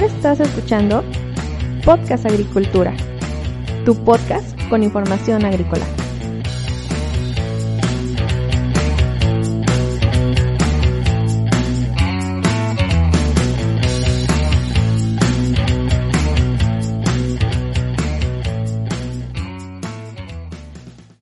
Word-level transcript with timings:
Estás 0.00 0.40
escuchando 0.40 1.04
Podcast 1.84 2.24
Agricultura, 2.24 2.96
tu 3.84 3.94
podcast 4.02 4.58
con 4.70 4.82
información 4.82 5.44
agrícola. 5.44 5.84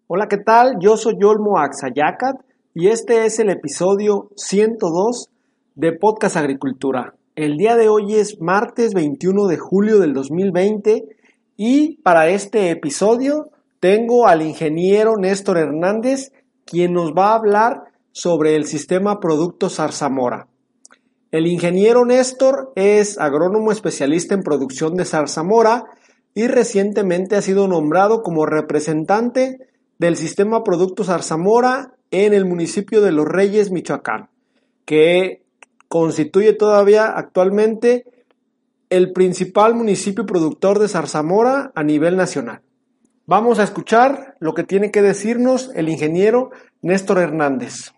Hola, 0.07 0.29
¿qué 0.29 0.39
tal? 0.39 0.77
Yo 0.79 0.97
soy 0.97 1.17
Olmo 1.25 1.59
Axayacat 1.59 2.37
y 2.75 2.87
este 2.87 3.27
es 3.27 3.41
el 3.41 3.51
episodio 3.51 4.31
102 4.37 5.29
de 5.75 5.93
Podcast 5.95 6.37
Agricultura. 6.37 7.18
El 7.39 7.57
día 7.57 7.77
de 7.77 7.89
hoy 7.89 8.17
es 8.17 8.41
martes 8.41 8.95
21 8.95 9.47
de 9.47 9.59
julio 9.59 10.01
del 10.01 10.13
2020 10.13 11.05
y 11.57 11.99
para 11.99 12.31
este 12.31 12.71
episodio 12.71 13.53
tengo 13.79 14.27
al 14.27 14.43
ingeniero 14.43 15.17
Néstor 15.17 15.59
Hernández 15.59 16.33
quien 16.65 16.95
nos 16.95 17.13
va 17.13 17.29
a 17.29 17.37
hablar 17.37 17.85
sobre 18.11 18.57
el 18.57 18.65
sistema 18.65 19.21
Productos 19.21 19.77
Zarzamora. 19.77 20.49
El 21.31 21.47
ingeniero 21.47 22.05
Néstor 22.05 22.73
es 22.75 23.21
agrónomo 23.21 23.71
especialista 23.71 24.35
en 24.35 24.43
producción 24.43 24.97
de 24.97 25.05
zarzamora 25.05 25.85
y 26.35 26.49
recientemente 26.49 27.37
ha 27.37 27.43
sido 27.43 27.69
nombrado 27.69 28.25
como 28.25 28.47
representante 28.47 29.69
del 30.01 30.17
sistema 30.17 30.65
Productos 30.65 31.07
Zarzamora 31.07 31.95
en 32.11 32.35
el 32.35 32.47
municipio 32.47 33.01
de 33.01 33.13
Los 33.13 33.27
Reyes, 33.27 33.71
Michoacán, 33.71 34.29
que 34.85 35.47
constituye 35.89 36.53
todavía 36.53 37.07
actualmente 37.07 38.05
el 38.91 39.13
principal 39.13 39.75
municipio 39.75 40.25
productor 40.27 40.79
de 40.79 40.89
zarzamora 40.89 41.73
a 41.75 41.83
nivel 41.83 42.17
nacional. 42.17 42.63
Vamos 43.27 43.59
a 43.59 43.65
escuchar 43.65 44.37
lo 44.41 44.55
que 44.55 44.65
tiene 44.65 44.91
que 44.91 45.03
decirnos 45.03 45.71
el 45.75 45.89
ingeniero 45.89 46.51
Néstor 46.81 47.19
Hernández. 47.19 47.93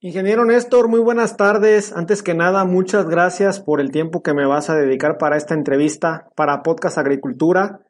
Ingeniero 0.00 0.44
Néstor, 0.44 0.88
muy 0.88 1.00
buenas 1.00 1.38
tardes. 1.38 1.94
Antes 1.94 2.22
que 2.22 2.34
nada, 2.34 2.66
muchas 2.66 3.06
gracias 3.06 3.60
por 3.60 3.80
el 3.80 3.90
tiempo 3.90 4.22
que 4.22 4.34
me 4.34 4.46
vas 4.46 4.68
a 4.68 4.76
dedicar 4.76 5.16
para 5.16 5.38
esta 5.38 5.54
entrevista 5.54 6.28
para 6.36 6.62
Podcast 6.62 6.98
Agricultura. 6.98 7.80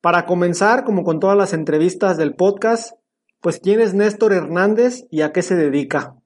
Para 0.00 0.26
comenzar, 0.26 0.84
como 0.84 1.02
con 1.02 1.18
todas 1.18 1.36
las 1.36 1.52
entrevistas 1.52 2.16
del 2.16 2.36
podcast, 2.36 2.92
pues 3.40 3.58
quién 3.58 3.80
es 3.80 3.94
Néstor 3.94 4.32
Hernández 4.32 5.04
y 5.10 5.22
a 5.22 5.32
qué 5.32 5.42
se 5.42 5.56
dedica. 5.56 6.21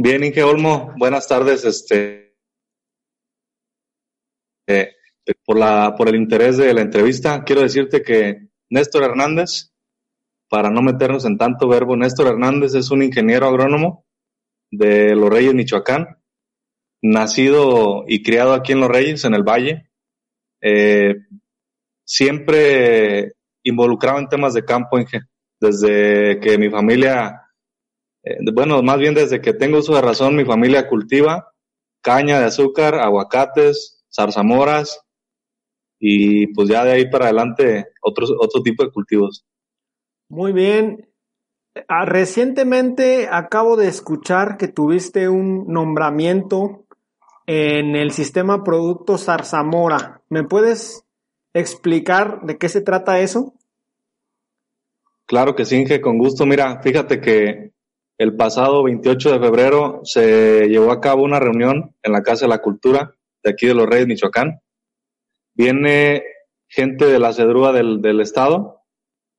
Bien, 0.00 0.22
Inge 0.22 0.44
Olmo, 0.44 0.94
buenas 0.96 1.26
tardes. 1.26 1.64
Este, 1.64 2.36
eh, 4.68 4.92
por, 5.44 5.58
la, 5.58 5.96
por 5.96 6.08
el 6.08 6.14
interés 6.14 6.56
de 6.56 6.72
la 6.72 6.82
entrevista, 6.82 7.42
quiero 7.42 7.62
decirte 7.62 8.02
que 8.02 8.46
Néstor 8.70 9.02
Hernández, 9.02 9.72
para 10.48 10.70
no 10.70 10.82
meternos 10.82 11.24
en 11.24 11.36
tanto 11.36 11.66
verbo, 11.66 11.96
Néstor 11.96 12.28
Hernández 12.28 12.76
es 12.76 12.92
un 12.92 13.02
ingeniero 13.02 13.48
agrónomo 13.48 14.06
de 14.70 15.16
Los 15.16 15.30
Reyes, 15.30 15.54
Michoacán, 15.54 16.22
nacido 17.02 18.04
y 18.06 18.22
criado 18.22 18.54
aquí 18.54 18.70
en 18.70 18.80
Los 18.80 18.90
Reyes, 18.90 19.24
en 19.24 19.34
el 19.34 19.42
Valle. 19.42 19.90
Eh, 20.62 21.16
siempre 22.06 23.32
involucrado 23.64 24.20
en 24.20 24.28
temas 24.28 24.54
de 24.54 24.64
campo, 24.64 24.96
Inge. 24.96 25.22
Desde 25.60 26.38
que 26.38 26.56
mi 26.56 26.70
familia 26.70 27.47
eh, 28.32 28.38
bueno, 28.52 28.82
más 28.82 28.98
bien 28.98 29.14
desde 29.14 29.40
que 29.40 29.52
tengo 29.52 29.78
uso 29.78 29.94
de 29.94 30.02
razón, 30.02 30.36
mi 30.36 30.44
familia 30.44 30.88
cultiva 30.88 31.52
caña 32.02 32.38
de 32.38 32.46
azúcar, 32.46 32.94
aguacates, 32.94 34.04
zarzamoras 34.14 35.04
y 35.98 36.46
pues 36.54 36.68
ya 36.68 36.84
de 36.84 36.92
ahí 36.92 37.10
para 37.10 37.26
adelante 37.26 37.88
otros, 38.02 38.32
otro 38.38 38.62
tipo 38.62 38.84
de 38.84 38.90
cultivos. 38.90 39.44
Muy 40.28 40.52
bien. 40.52 41.08
Ah, 41.86 42.04
recientemente 42.04 43.28
acabo 43.30 43.76
de 43.76 43.88
escuchar 43.88 44.56
que 44.56 44.68
tuviste 44.68 45.28
un 45.28 45.66
nombramiento 45.68 46.84
en 47.46 47.94
el 47.94 48.10
sistema 48.10 48.64
Productos 48.64 49.24
Zarzamora. 49.24 50.22
¿Me 50.28 50.44
puedes 50.44 51.04
explicar 51.54 52.42
de 52.42 52.58
qué 52.58 52.68
se 52.68 52.80
trata 52.80 53.20
eso? 53.20 53.54
Claro 55.26 55.54
que 55.54 55.64
sí, 55.64 55.76
Inge, 55.76 56.00
con 56.00 56.18
gusto. 56.18 56.46
Mira, 56.46 56.80
fíjate 56.82 57.20
que 57.20 57.72
el 58.18 58.34
pasado 58.34 58.82
28 58.82 59.32
de 59.32 59.38
febrero 59.38 60.00
se 60.02 60.66
llevó 60.66 60.90
a 60.90 61.00
cabo 61.00 61.22
una 61.22 61.38
reunión 61.38 61.94
en 62.02 62.12
la 62.12 62.22
Casa 62.22 62.46
de 62.46 62.50
la 62.50 62.60
Cultura 62.60 63.14
de 63.44 63.50
aquí 63.50 63.66
de 63.66 63.74
Los 63.74 63.86
Reyes, 63.86 64.08
Michoacán. 64.08 64.60
Viene 65.54 66.24
gente 66.68 67.06
de 67.06 67.20
la 67.20 67.32
CEDRUA 67.32 67.72
del, 67.72 68.20
Estado, 68.20 68.82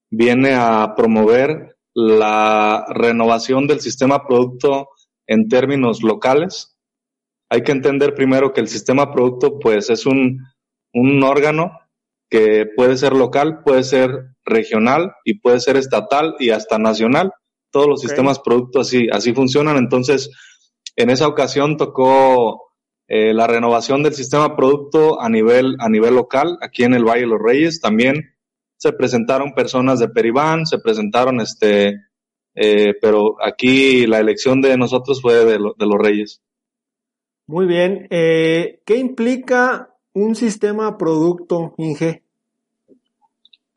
viene 0.10 0.54
a 0.54 0.94
promover 0.96 1.78
la 1.94 2.86
renovación 2.90 3.68
del 3.68 3.82
sistema 3.82 4.26
producto 4.26 4.88
en 5.28 5.50
términos 5.50 6.02
locales. 6.02 6.78
Hay 7.50 7.64
que 7.64 7.74
entender 7.74 8.16
primero 8.16 8.54
que 8.54 8.62
el 8.62 8.70
sistema 8.70 9.12
producto 9.12 9.60
pues 9.60 9.90
es 9.90 10.06
un 10.06 10.42
órgano 11.24 11.78
que 12.30 12.66
puede 12.76 12.96
ser 12.96 13.14
local, 13.14 13.62
puede 13.64 13.84
ser 13.84 14.36
regional 14.46 15.14
y 15.26 15.40
puede 15.40 15.60
ser 15.60 15.76
estatal 15.76 16.36
y 16.40 16.52
hasta 16.52 16.78
nacional 16.78 17.34
todos 17.72 17.88
los 17.88 18.02
sistemas 18.02 18.40
producto 18.40 18.80
así, 18.82 19.08
así 19.12 19.34
funcionan. 19.34 19.78
Entonces, 19.78 20.30
en 20.96 21.10
esa 21.10 21.28
ocasión 21.28 21.78
tocó 21.78 22.72
eh, 23.08 23.34
la 23.34 23.48
renovación 23.48 24.04
del 24.04 24.14
sistema 24.14 24.56
producto 24.56 25.22
a 25.22 25.30
nivel, 25.30 25.76
a 25.80 25.90
nivel 25.90 26.16
local, 26.16 26.58
aquí 26.62 26.84
en 26.84 26.94
el 26.94 27.06
Valle 27.06 27.22
de 27.22 27.28
los 27.28 27.42
Reyes. 27.42 27.82
También 27.82 28.36
se 28.78 28.94
presentaron 28.94 29.54
personas 29.54 30.00
de 30.00 30.10
Peribán, 30.10 30.66
se 30.66 30.80
presentaron 30.80 31.42
este, 31.42 31.96
eh, 32.56 32.94
pero 33.02 33.36
aquí 33.42 34.08
la 34.08 34.20
elección 34.20 34.62
de 34.62 34.78
nosotros 34.78 35.22
fue 35.22 35.34
de, 35.46 35.54
de 35.54 35.86
los 35.86 35.98
Reyes. 35.98 36.42
Muy 37.48 37.66
bien. 37.66 38.08
Eh, 38.10 38.82
¿Qué 38.86 38.98
implica 38.98 39.96
un 40.14 40.36
sistema 40.36 40.98
producto, 40.98 41.74
Inge? 41.78 42.24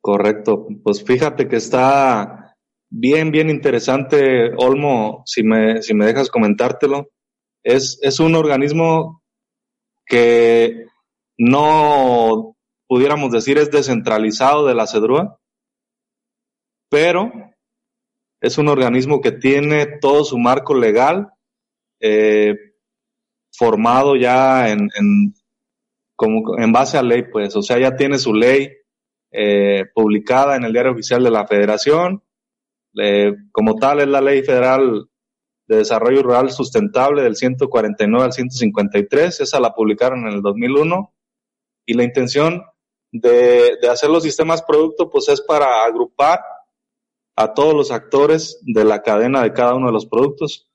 Correcto. 0.01 0.67
Pues 0.83 1.03
fíjate 1.03 1.49
que 1.49 1.57
está 1.57 2.42
bien, 2.93 3.31
bien 3.31 3.49
interesante, 3.49 4.53
Olmo, 4.57 5.23
si 5.25 5.43
me, 5.43 5.83
si 5.83 5.95
me 5.95 6.07
dejas 6.07 6.29
comentártelo. 6.29 7.11
Es, 7.65 7.99
es 8.03 8.21
un 8.21 8.35
organismo 8.35 9.23
que 10.05 10.87
no 11.39 12.57
pudiéramos 12.87 13.33
decir 13.33 13.57
es 13.57 13.71
descentralizado 13.71 14.67
de 14.67 14.75
la 14.75 14.87
CEDRUA, 14.87 15.39
pero 16.91 17.33
es 18.41 18.59
un 18.59 18.69
organismo 18.69 19.21
que 19.21 19.33
tiene 19.33 19.87
todo 20.01 20.25
su 20.25 20.37
marco 20.37 20.75
legal 20.75 21.31
eh, 22.01 22.57
formado 23.57 24.17
ya 24.17 24.69
en, 24.69 24.91
en, 24.99 25.35
como 26.15 26.59
en 26.59 26.73
base 26.73 26.99
a 26.99 27.03
ley, 27.03 27.25
pues, 27.33 27.57
o 27.57 27.63
sea, 27.63 27.79
ya 27.79 27.97
tiene 27.97 28.19
su 28.19 28.35
ley 28.35 28.71
eh, 29.31 29.85
publicada 29.95 30.57
en 30.57 30.65
el 30.65 30.73
diario 30.73 30.93
oficial 30.93 31.23
de 31.23 31.31
la 31.31 31.47
Federación, 31.47 32.23
como 33.53 33.77
tal 33.77 34.01
es 34.01 34.09
la 34.09 34.21
Ley 34.21 34.43
Federal 34.43 35.09
de 35.67 35.77
Desarrollo 35.77 36.23
Rural 36.23 36.51
Sustentable 36.51 37.23
del 37.23 37.37
149 37.37 38.25
al 38.25 38.33
153, 38.33 39.41
esa 39.41 39.61
la 39.61 39.75
publicaron 39.75 40.27
en 40.27 40.35
el 40.35 40.43
2001 40.43 41.15
y 41.87 41.95
la 41.95 42.05
intención 42.05 42.63
de, 43.11 43.77
de 43.81 43.89
hacer 43.89 44.11
los 44.11 44.23
sistemas 44.23 44.62
producto 44.62 45.11
pues 45.11 45.29
es 45.29 45.41
para 45.41 45.85
agrupar 45.85 46.41
a 47.37 47.55
todos 47.55 47.75
los 47.75 47.91
actores 47.91 48.61
de 48.62 48.85
la 48.85 49.03
cadena 49.03 49.43
de 49.43 49.53
cada 49.53 49.75
uno 49.75 49.87
de 49.87 49.93
los 49.93 50.06
productos, 50.06 50.69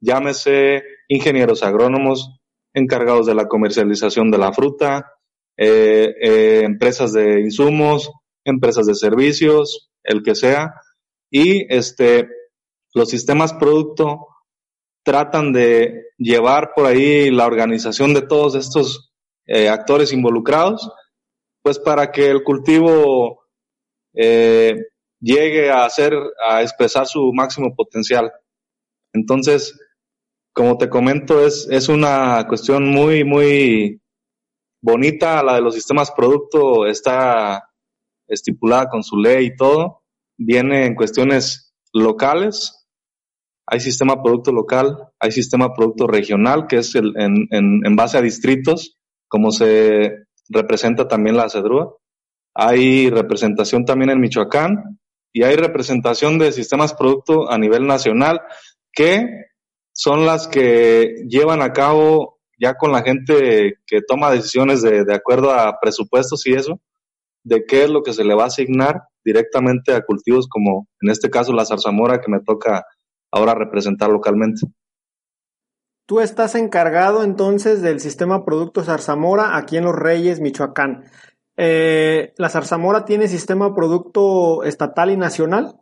llámese 0.00 0.82
ingenieros 1.08 1.62
agrónomos 1.62 2.40
encargados 2.72 3.26
de 3.26 3.34
la 3.34 3.48
comercialización 3.48 4.30
de 4.30 4.38
la 4.38 4.52
fruta, 4.52 5.12
eh, 5.56 6.14
eh, 6.20 6.62
empresas 6.64 7.12
de 7.12 7.40
insumos, 7.40 8.10
empresas 8.44 8.86
de 8.86 8.94
servicios, 8.94 9.90
el 10.02 10.22
que 10.22 10.34
sea, 10.34 10.74
y 11.34 11.66
este, 11.68 12.28
los 12.94 13.10
sistemas 13.10 13.52
producto 13.54 14.28
tratan 15.04 15.52
de 15.52 16.12
llevar 16.16 16.74
por 16.76 16.86
ahí 16.86 17.28
la 17.32 17.44
organización 17.46 18.14
de 18.14 18.22
todos 18.22 18.54
estos 18.54 19.12
eh, 19.46 19.68
actores 19.68 20.12
involucrados, 20.12 20.88
pues 21.60 21.80
para 21.80 22.12
que 22.12 22.30
el 22.30 22.44
cultivo 22.44 23.46
eh, 24.14 24.76
llegue 25.20 25.72
a 25.72 25.84
hacer, 25.86 26.14
a 26.48 26.62
expresar 26.62 27.08
su 27.08 27.32
máximo 27.32 27.74
potencial. 27.74 28.32
Entonces, 29.12 29.76
como 30.52 30.78
te 30.78 30.88
comento, 30.88 31.44
es, 31.44 31.66
es 31.68 31.88
una 31.88 32.46
cuestión 32.46 32.86
muy, 32.86 33.24
muy 33.24 34.00
bonita. 34.80 35.42
La 35.42 35.56
de 35.56 35.62
los 35.62 35.74
sistemas 35.74 36.12
producto 36.12 36.86
está 36.86 37.70
estipulada 38.28 38.88
con 38.88 39.02
su 39.02 39.16
ley 39.16 39.46
y 39.46 39.56
todo 39.56 40.03
viene 40.36 40.86
en 40.86 40.94
cuestiones 40.94 41.74
locales 41.92 42.84
hay 43.66 43.80
sistema 43.80 44.22
producto 44.22 44.52
local, 44.52 45.08
hay 45.18 45.32
sistema 45.32 45.72
producto 45.74 46.06
regional, 46.06 46.66
que 46.66 46.76
es 46.78 46.94
el, 46.94 47.14
en, 47.16 47.48
en, 47.50 47.96
base 47.96 48.18
a 48.18 48.22
distritos, 48.22 48.98
como 49.28 49.50
se 49.50 50.26
representa 50.48 51.08
también 51.08 51.36
la 51.36 51.48
CEDRUA. 51.48 51.94
Hay 52.54 53.08
representación 53.10 53.84
también 53.84 54.10
en 54.10 54.20
Michoacán 54.20 55.00
y 55.32 55.44
hay 55.44 55.56
representación 55.56 56.38
de 56.38 56.52
sistemas 56.52 56.94
producto 56.94 57.50
a 57.50 57.58
nivel 57.58 57.86
nacional, 57.86 58.40
que 58.92 59.26
son 59.92 60.26
las 60.26 60.46
que 60.46 61.24
llevan 61.26 61.62
a 61.62 61.72
cabo 61.72 62.38
ya 62.60 62.74
con 62.74 62.92
la 62.92 63.02
gente 63.02 63.78
que 63.86 64.02
toma 64.06 64.30
decisiones 64.30 64.82
de, 64.82 65.04
de 65.04 65.14
acuerdo 65.14 65.52
a 65.52 65.78
presupuestos 65.80 66.46
y 66.46 66.52
eso, 66.52 66.80
de 67.44 67.64
qué 67.66 67.84
es 67.84 67.90
lo 67.90 68.02
que 68.02 68.12
se 68.12 68.24
le 68.24 68.34
va 68.34 68.44
a 68.44 68.48
asignar 68.48 69.02
directamente 69.24 69.94
a 69.94 70.02
cultivos 70.02 70.48
como 70.48 70.88
en 71.00 71.10
este 71.10 71.30
caso 71.30 71.52
la 71.52 71.64
zarzamora 71.64 72.20
que 72.20 72.30
me 72.30 72.40
toca 72.40 72.84
ahora 73.30 73.54
representar 73.54 74.10
localmente. 74.10 74.66
Tú 76.06 76.20
estás 76.20 76.54
encargado 76.54 77.24
entonces 77.24 77.80
del 77.80 77.98
sistema 77.98 78.44
Producto 78.44 78.84
Zarzamora 78.84 79.56
aquí 79.56 79.78
en 79.78 79.84
Los 79.84 79.94
Reyes, 79.94 80.40
Michoacán. 80.40 81.04
Eh, 81.56 82.34
¿La 82.36 82.50
Zarzamora 82.50 83.06
tiene 83.06 83.26
sistema 83.26 83.74
producto 83.74 84.64
estatal 84.64 85.10
y 85.10 85.16
nacional? 85.16 85.80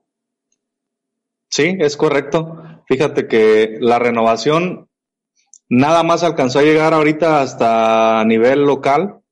Sí, 1.50 1.76
es 1.81 1.97
correcto. 1.97 2.62
Fíjate 2.87 3.26
que 3.26 3.79
la 3.81 3.99
renovación 3.99 4.88
nada 5.69 6.03
más 6.03 6.23
alcanzó 6.23 6.61
a 6.61 6.62
llegar 6.62 6.94
ahorita 6.94 7.43
hasta 7.43 8.20
a 8.20 8.25
nivel 8.25 8.62
local. 8.62 9.23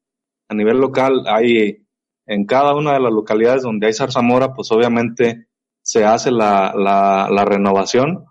A 0.48 0.54
nivel 0.54 0.78
local 0.78 1.22
hay 1.26 1.86
en 2.30 2.46
cada 2.46 2.76
una 2.76 2.92
de 2.92 3.00
las 3.00 3.12
localidades 3.12 3.62
donde 3.62 3.88
hay 3.88 3.92
zarzamora, 3.92 4.54
pues 4.54 4.70
obviamente 4.70 5.48
se 5.82 6.04
hace 6.04 6.30
la, 6.30 6.72
la, 6.76 7.44
renovación, 7.44 8.24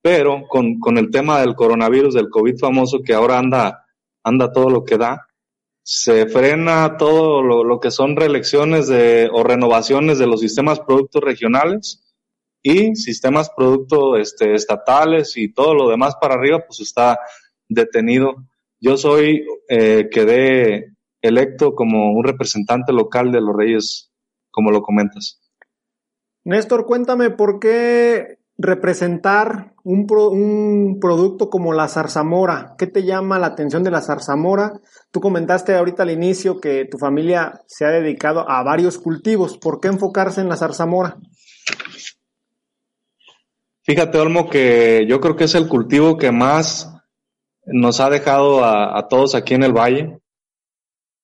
pero 0.00 0.46
con, 0.48 0.78
con, 0.78 0.98
el 0.98 1.10
tema 1.10 1.40
del 1.40 1.56
coronavirus, 1.56 2.14
del 2.14 2.30
COVID 2.30 2.58
famoso, 2.60 3.00
que 3.04 3.12
ahora 3.12 3.38
anda, 3.38 3.86
anda 4.22 4.52
todo 4.52 4.70
lo 4.70 4.84
que 4.84 4.98
da, 4.98 5.26
se 5.82 6.26
frena 6.26 6.96
todo 6.96 7.42
lo, 7.42 7.64
lo 7.64 7.80
que 7.80 7.90
son 7.90 8.14
reelecciones 8.14 8.86
de, 8.86 9.28
o 9.32 9.42
renovaciones 9.42 10.20
de 10.20 10.28
los 10.28 10.38
sistemas 10.38 10.78
productos 10.78 11.20
regionales 11.20 12.14
y 12.62 12.94
sistemas 12.94 13.50
productos 13.50 14.20
este, 14.20 14.54
estatales 14.54 15.36
y 15.36 15.52
todo 15.52 15.74
lo 15.74 15.90
demás 15.90 16.14
para 16.20 16.34
arriba, 16.34 16.62
pues 16.64 16.78
está 16.78 17.18
detenido. 17.68 18.36
Yo 18.78 18.96
soy, 18.96 19.44
eh, 19.68 20.08
quedé 20.08 20.94
electo 21.22 21.74
como 21.74 22.12
un 22.12 22.24
representante 22.24 22.92
local 22.92 23.32
de 23.32 23.40
los 23.40 23.56
Reyes, 23.56 24.10
como 24.50 24.70
lo 24.70 24.82
comentas. 24.82 25.40
Néstor, 26.44 26.86
cuéntame 26.86 27.30
por 27.30 27.60
qué 27.60 28.38
representar 28.56 29.72
un, 29.84 30.06
un, 30.10 30.98
producto 31.00 31.48
como 31.48 31.72
la 31.72 31.88
zarzamora. 31.88 32.74
¿Qué 32.78 32.86
te 32.86 33.04
llama 33.04 33.38
la 33.38 33.48
atención 33.48 33.82
de 33.82 33.90
la 33.90 34.02
zarzamora? 34.02 34.80
Tú 35.10 35.20
comentaste 35.20 35.74
ahorita 35.74 36.02
al 36.02 36.10
inicio 36.10 36.60
que 36.60 36.84
tu 36.84 36.98
familia 36.98 37.62
se 37.66 37.86
ha 37.86 37.90
dedicado 37.90 38.48
a 38.48 38.62
varios 38.62 38.98
cultivos. 38.98 39.56
¿Por 39.56 39.80
qué 39.80 39.88
enfocarse 39.88 40.40
en 40.40 40.48
la 40.48 40.56
zarzamora? 40.56 41.16
Fíjate, 43.82 44.18
Olmo, 44.18 44.48
que 44.48 45.06
yo 45.08 45.20
creo 45.20 45.36
que 45.36 45.44
es 45.44 45.54
el 45.54 45.66
cultivo 45.66 46.18
que 46.18 46.30
más 46.30 46.94
nos 47.64 48.00
ha 48.00 48.10
dejado 48.10 48.62
a, 48.62 48.98
a 48.98 49.08
todos 49.08 49.34
aquí 49.34 49.54
en 49.54 49.62
el 49.62 49.72
valle. 49.72 50.19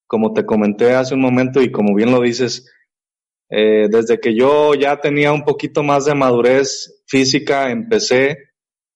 Como 0.06 0.32
te 0.32 0.44
comenté 0.44 0.94
hace 0.94 1.14
un 1.14 1.20
momento 1.20 1.61
y 1.61 1.73
como 1.73 1.94
bien 1.94 2.11
lo 2.11 2.20
dices, 2.20 2.70
eh, 3.50 3.88
desde 3.91 4.19
que 4.19 4.35
yo 4.35 4.75
ya 4.75 5.00
tenía 5.00 5.32
un 5.32 5.44
poquito 5.44 5.82
más 5.82 6.05
de 6.05 6.14
madurez 6.14 7.03
física, 7.06 7.70
empecé 7.70 8.38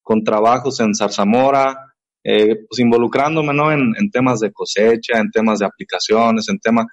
con 0.01 0.23
trabajos 0.23 0.79
en 0.79 0.93
Zarzamora, 0.93 1.91
eh, 2.23 2.65
pues 2.67 2.79
involucrándome 2.79 3.53
¿no? 3.53 3.71
en, 3.71 4.11
temas 4.11 4.39
de 4.41 4.51
cosecha, 4.51 5.19
en 5.19 5.31
temas 5.31 5.59
de 5.59 5.65
aplicaciones, 5.65 6.47
en, 6.49 6.59
tema, 6.59 6.85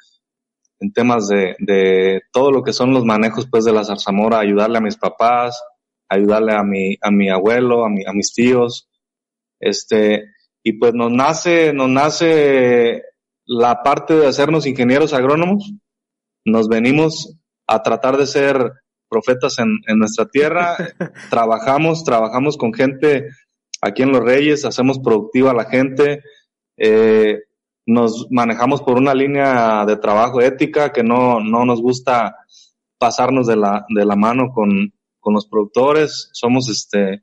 en 0.80 0.92
temas 0.92 1.28
de, 1.28 1.54
de, 1.58 2.22
todo 2.32 2.50
lo 2.50 2.62
que 2.62 2.72
son 2.72 2.92
los 2.92 3.04
manejos 3.04 3.46
pues, 3.50 3.64
de 3.64 3.72
la 3.72 3.84
zarzamora, 3.84 4.38
ayudarle 4.38 4.78
a 4.78 4.82
mis 4.82 4.96
papás, 4.96 5.60
ayudarle 6.08 6.54
a 6.54 6.62
mi, 6.62 6.96
a 7.02 7.10
mi 7.10 7.28
abuelo, 7.28 7.84
a, 7.84 7.90
mi, 7.90 8.04
a 8.06 8.12
mis 8.12 8.32
tíos. 8.32 8.88
Este, 9.60 10.24
y 10.62 10.74
pues 10.74 10.94
nos 10.94 11.10
nace, 11.10 11.72
nos 11.72 11.90
nace 11.90 13.02
la 13.48 13.82
parte 13.82 14.14
de 14.14 14.26
hacernos 14.26 14.66
ingenieros 14.66 15.12
agrónomos. 15.14 15.72
Nos 16.44 16.68
venimos 16.68 17.36
a 17.66 17.82
tratar 17.82 18.16
de 18.16 18.26
ser 18.26 18.72
profetas 19.08 19.58
en, 19.58 19.78
en 19.86 19.98
nuestra 19.98 20.26
tierra. 20.26 20.76
trabajamos, 21.30 22.04
trabajamos 22.04 22.56
con 22.56 22.72
gente 22.72 23.28
aquí 23.80 24.02
en 24.02 24.12
Los 24.12 24.22
Reyes, 24.22 24.64
hacemos 24.64 24.98
productiva 24.98 25.50
a 25.50 25.54
la 25.54 25.64
gente, 25.64 26.22
eh, 26.76 27.40
nos 27.86 28.26
manejamos 28.30 28.82
por 28.82 28.98
una 28.98 29.14
línea 29.14 29.84
de 29.86 29.96
trabajo 29.96 30.40
ética 30.40 30.92
que 30.92 31.02
no, 31.02 31.40
no 31.40 31.64
nos 31.64 31.80
gusta 31.80 32.36
pasarnos 32.98 33.46
de 33.46 33.56
la, 33.56 33.86
de 33.88 34.04
la 34.04 34.16
mano 34.16 34.52
con, 34.52 34.92
con 35.20 35.34
los 35.34 35.46
productores, 35.46 36.28
somos 36.32 36.68
este, 36.68 37.22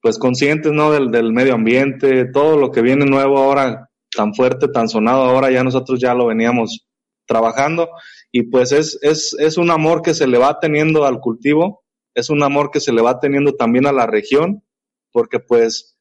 pues 0.00 0.18
conscientes, 0.18 0.72
¿no? 0.72 0.92
Del, 0.92 1.10
del 1.10 1.32
medio 1.32 1.54
ambiente, 1.54 2.24
todo 2.26 2.56
lo 2.56 2.70
que 2.70 2.80
viene 2.80 3.04
nuevo 3.04 3.38
ahora, 3.38 3.87
tan 4.18 4.34
fuerte, 4.34 4.66
tan 4.66 4.88
sonado 4.88 5.22
ahora, 5.22 5.48
ya 5.48 5.62
nosotros 5.62 6.00
ya 6.00 6.12
lo 6.12 6.26
veníamos 6.26 6.84
trabajando 7.24 7.88
y 8.32 8.42
pues 8.50 8.72
es, 8.72 8.98
es, 9.00 9.36
es 9.38 9.58
un 9.58 9.70
amor 9.70 10.02
que 10.02 10.12
se 10.12 10.26
le 10.26 10.38
va 10.38 10.58
teniendo 10.58 11.04
al 11.04 11.20
cultivo, 11.20 11.84
es 12.16 12.28
un 12.28 12.42
amor 12.42 12.72
que 12.72 12.80
se 12.80 12.92
le 12.92 13.00
va 13.00 13.20
teniendo 13.20 13.52
también 13.54 13.86
a 13.86 13.92
la 13.92 14.08
región, 14.08 14.64
porque 15.12 15.38
pues 15.38 15.96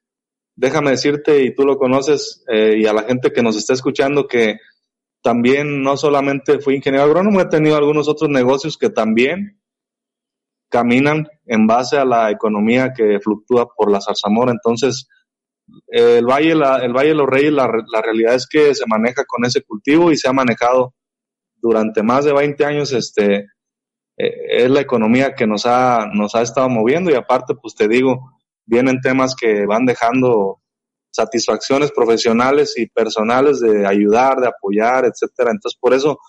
déjame 0.55 0.89
decirte, 0.89 1.43
y 1.43 1.53
tú 1.53 1.63
lo 1.63 1.77
conoces, 1.77 2.43
eh, 2.51 2.77
y 2.79 2.87
a 2.87 2.93
la 2.93 3.03
gente 3.03 3.31
que 3.31 3.43
nos 3.43 3.55
está 3.55 3.73
escuchando, 3.73 4.27
que 4.27 4.57
también 5.21 5.83
no 5.83 5.95
solamente 5.95 6.57
fui 6.57 6.73
ingeniero 6.73 7.05
agrónomo, 7.05 7.39
he 7.39 7.45
tenido 7.45 7.77
algunos 7.77 8.07
otros 8.07 8.31
negocios 8.31 8.79
que 8.79 8.89
también 8.89 9.61
caminan 10.69 11.27
en 11.45 11.67
base 11.67 11.99
a 11.99 12.05
la 12.05 12.31
economía 12.31 12.93
que 12.97 13.19
fluctúa 13.19 13.67
por 13.75 13.91
la 13.91 14.01
zarzamora. 14.01 14.51
Entonces, 14.51 15.07
el 15.87 16.25
Valle, 16.25 16.51
el 16.51 16.93
Valle 16.93 17.09
de 17.09 17.15
los 17.15 17.27
Reyes, 17.27 17.51
la, 17.51 17.69
la 17.91 18.01
realidad 18.01 18.35
es 18.35 18.47
que 18.47 18.73
se 18.73 18.85
maneja 18.87 19.25
con 19.25 19.45
ese 19.45 19.61
cultivo 19.63 20.11
y 20.11 20.17
se 20.17 20.27
ha 20.27 20.33
manejado 20.33 20.93
durante 21.55 22.03
más 22.03 22.25
de 22.25 22.33
20 22.33 22.65
años 22.65 22.93
este, 22.93 23.47
eh, 24.17 24.63
es 24.63 24.69
la 24.69 24.81
economía 24.81 25.35
que 25.35 25.47
nos 25.47 25.65
ha, 25.65 26.07
nos 26.13 26.35
ha 26.35 26.41
estado 26.41 26.69
moviendo 26.69 27.11
y 27.11 27.15
aparte, 27.15 27.53
pues 27.55 27.75
te 27.75 27.87
digo, 27.87 28.31
vienen 28.65 29.01
temas 29.01 29.35
que 29.35 29.65
van 29.65 29.85
dejando 29.85 30.61
satisfacciones 31.11 31.91
profesionales 31.91 32.73
y 32.77 32.87
personales 32.87 33.59
de 33.59 33.87
ayudar, 33.87 34.39
de 34.39 34.47
apoyar, 34.47 35.05
etcétera. 35.05 35.51
Entonces, 35.51 35.77
por 35.79 35.93
eso 35.93 36.19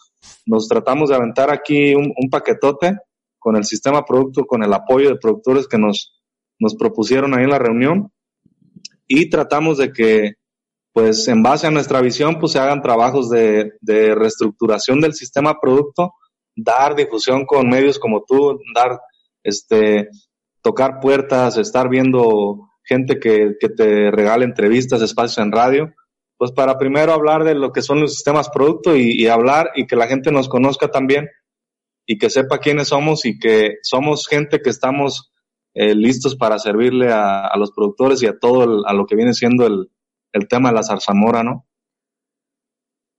nos 0.46 0.68
tratamos 0.68 1.10
de 1.10 1.16
aventar 1.16 1.50
aquí 1.50 1.94
un, 1.94 2.12
un 2.16 2.30
paquetote 2.30 2.96
con 3.38 3.56
el 3.56 3.64
sistema 3.64 4.04
producto, 4.04 4.46
con 4.46 4.62
el 4.62 4.72
apoyo 4.72 5.10
de 5.10 5.16
productores 5.16 5.66
que 5.68 5.78
nos, 5.78 6.20
nos 6.58 6.74
propusieron 6.74 7.34
ahí 7.34 7.44
en 7.44 7.50
la 7.50 7.58
reunión 7.58 8.12
y 9.08 9.30
tratamos 9.30 9.78
de 9.78 9.92
que 9.92 10.34
pues 10.92 11.28
en 11.28 11.42
base 11.42 11.66
a 11.66 11.70
nuestra 11.70 12.00
visión, 12.00 12.40
pues 12.40 12.52
se 12.52 12.58
hagan 12.58 12.82
trabajos 12.82 13.30
de, 13.30 13.72
reestructuración 13.80 15.00
del 15.00 15.14
sistema 15.14 15.60
producto, 15.60 16.14
dar 16.56 16.96
difusión 16.96 17.46
con 17.46 17.68
medios 17.68 17.98
como 18.00 18.24
tú, 18.26 18.58
dar, 18.74 19.00
este, 19.44 20.08
tocar 20.60 20.98
puertas, 21.00 21.56
estar 21.56 21.88
viendo 21.88 22.68
gente 22.82 23.20
que, 23.20 23.54
que 23.60 23.68
te 23.68 24.10
regale 24.10 24.44
entrevistas, 24.44 25.00
espacios 25.00 25.38
en 25.38 25.52
radio, 25.52 25.94
pues 26.36 26.50
para 26.50 26.78
primero 26.78 27.12
hablar 27.12 27.44
de 27.44 27.54
lo 27.54 27.70
que 27.70 27.82
son 27.82 28.00
los 28.00 28.14
sistemas 28.14 28.48
producto 28.48 28.96
y 28.96 29.26
hablar 29.28 29.70
y 29.76 29.86
que 29.86 29.96
la 29.96 30.08
gente 30.08 30.32
nos 30.32 30.48
conozca 30.48 30.88
también 30.88 31.28
y 32.06 32.18
que 32.18 32.30
sepa 32.30 32.58
quiénes 32.58 32.88
somos 32.88 33.24
y 33.24 33.38
que 33.38 33.76
somos 33.82 34.26
gente 34.26 34.60
que 34.62 34.70
estamos 34.70 35.30
eh, 35.80 35.94
listos 35.94 36.34
para 36.34 36.58
servirle 36.58 37.12
a, 37.12 37.56
los 37.56 37.70
productores 37.70 38.20
y 38.20 38.26
a 38.26 38.36
todo 38.36 38.84
a 38.84 38.92
lo 38.92 39.06
que 39.06 39.14
viene 39.14 39.32
siendo 39.32 39.64
el, 39.64 39.92
el 40.32 40.48
tema 40.48 40.70
de 40.70 40.74
la 40.74 40.82
zarzamora, 40.82 41.44
¿no? 41.44 41.68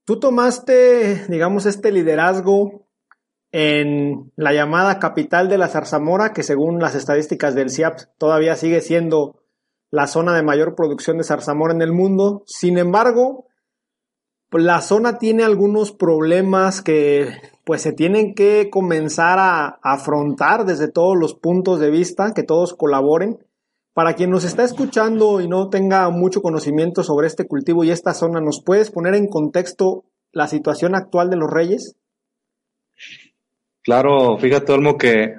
Tú 0.03 0.19
tomaste, 0.19 1.25
digamos, 1.29 1.65
este 1.65 1.93
liderazgo 1.93 2.85
en 3.53 4.33
la 4.35 4.51
llamada 4.51 4.99
capital 4.99 5.47
de 5.47 5.57
la 5.57 5.69
zarzamora, 5.69 6.33
que 6.33 6.43
según 6.43 6.79
las 6.79 6.95
estadísticas 6.95 7.55
del 7.55 7.69
CIAP 7.69 7.97
todavía 8.17 8.57
sigue 8.57 8.81
siendo 8.81 9.41
la 9.89 10.05
zona 10.05 10.35
de 10.35 10.43
mayor 10.43 10.75
producción 10.75 11.17
de 11.17 11.23
zarzamora 11.23 11.73
en 11.73 11.81
el 11.81 11.93
mundo. 11.93 12.43
Sin 12.45 12.77
embargo, 12.77 13.45
la 14.51 14.81
zona 14.81 15.17
tiene 15.17 15.43
algunos 15.43 15.93
problemas 15.93 16.81
que 16.81 17.29
pues 17.69 17.83
se 17.83 17.93
tienen 17.93 18.33
que 18.33 18.71
comenzar 18.71 19.37
a 19.37 19.77
afrontar 19.83 20.65
desde 20.65 20.91
todos 20.91 21.15
los 21.15 21.35
puntos 21.35 21.79
de 21.79 21.91
vista, 21.91 22.33
que 22.33 22.41
todos 22.41 22.73
colaboren. 22.73 23.37
Para 23.93 24.15
quien 24.15 24.31
nos 24.31 24.43
está 24.43 24.63
escuchando 24.63 25.39
y 25.39 25.47
no 25.47 25.69
tenga 25.69 26.09
mucho 26.09 26.41
conocimiento 26.41 27.03
sobre 27.03 27.27
este 27.27 27.45
cultivo 27.45 27.83
y 27.83 27.91
esta 27.91 28.15
zona, 28.15 28.41
¿nos 28.41 28.63
puedes 28.63 28.89
poner 28.89 29.13
en 29.13 29.27
contexto 29.27 30.05
la 30.31 30.47
situación 30.47 30.95
actual 30.95 31.29
de 31.29 31.35
los 31.35 31.47
reyes? 31.47 31.95
Claro, 33.83 34.39
fíjate, 34.39 34.71
Olmo, 34.71 34.97
que 34.97 35.35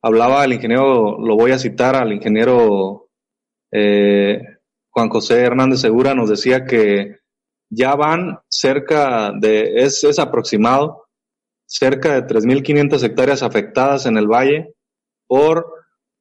hablaba 0.00 0.44
el 0.44 0.52
ingeniero, 0.52 1.18
lo 1.18 1.34
voy 1.34 1.50
a 1.50 1.58
citar 1.58 1.96
al 1.96 2.12
ingeniero 2.12 3.08
eh, 3.72 4.38
Juan 4.90 5.08
José 5.08 5.40
Hernández 5.40 5.80
Segura 5.80 6.14
nos 6.14 6.30
decía 6.30 6.66
que 6.66 7.16
ya 7.68 7.96
van 7.96 8.38
cerca 8.48 9.32
de, 9.36 9.82
es, 9.82 10.04
es 10.04 10.20
aproximado, 10.20 11.03
cerca 11.66 12.14
de 12.14 12.26
3.500 12.26 13.02
hectáreas 13.02 13.42
afectadas 13.42 14.06
en 14.06 14.16
el 14.16 14.26
valle 14.26 14.74
por 15.26 15.66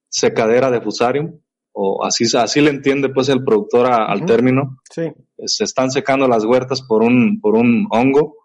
secadera 0.09 0.71
de 0.71 0.81
fusarium, 0.81 1.39
o 1.73 2.05
así, 2.05 2.25
así 2.37 2.61
le 2.61 2.69
entiende 2.69 3.09
pues 3.09 3.29
el 3.29 3.43
productor 3.43 3.87
al 3.87 4.25
término. 4.25 4.77
Sí. 4.91 5.11
Se 5.45 5.63
están 5.63 5.91
secando 5.91 6.27
las 6.27 6.45
huertas 6.45 6.81
por 6.81 7.01
un, 7.01 7.41
por 7.41 7.55
un 7.55 7.87
hongo 7.89 8.35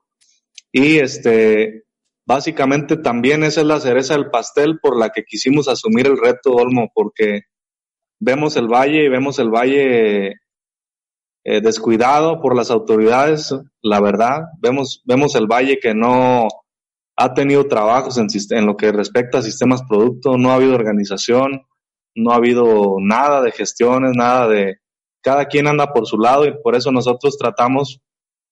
y 0.73 0.99
este, 0.99 1.85
básicamente 2.26 2.97
también 2.97 3.45
esa 3.45 3.61
es 3.61 3.67
la 3.67 3.81
cereza 3.81 4.14
del 4.14 4.31
pastel 4.31 4.78
por 4.81 4.99
la 4.99 5.11
que 5.11 5.25
quisimos 5.25 5.69
asumir 5.69 6.07
el 6.07 6.19
reto 6.19 6.55
Olmo, 6.55 6.90
porque 6.95 7.43
vemos 8.19 8.57
el 8.57 8.67
valle 8.67 9.05
y 9.05 9.09
vemos 9.09 9.38
el 9.38 9.50
valle 9.50 10.37
eh, 11.45 11.61
descuidado 11.62 12.40
por 12.40 12.57
las 12.57 12.71
autoridades, 12.71 13.55
la 13.83 14.00
verdad, 14.00 14.43
vemos, 14.61 15.02
vemos 15.07 15.35
el 15.35 15.47
valle 15.47 15.78
que 15.81 15.95
no 15.95 16.49
ha 17.21 17.35
tenido 17.35 17.67
trabajos 17.67 18.17
en, 18.17 18.67
lo 18.67 18.77
que 18.77 18.93
respecta 18.93 19.39
a 19.39 19.43
sistemas 19.43 19.83
producto, 19.83 20.39
no 20.39 20.53
ha 20.53 20.55
habido 20.55 20.77
organización, 20.77 21.67
no 22.15 22.31
ha 22.31 22.37
habido 22.37 22.97
nada 23.01 23.43
de 23.43 23.51
gestiones, 23.51 24.13
nada 24.15 24.47
de, 24.47 24.77
cada 25.21 25.47
quien 25.47 25.67
anda 25.67 25.93
por 25.93 26.07
su 26.07 26.17
lado 26.17 26.47
y 26.47 26.55
por 26.63 26.77
eso 26.77 26.93
nosotros 26.93 27.37
tratamos, 27.37 28.01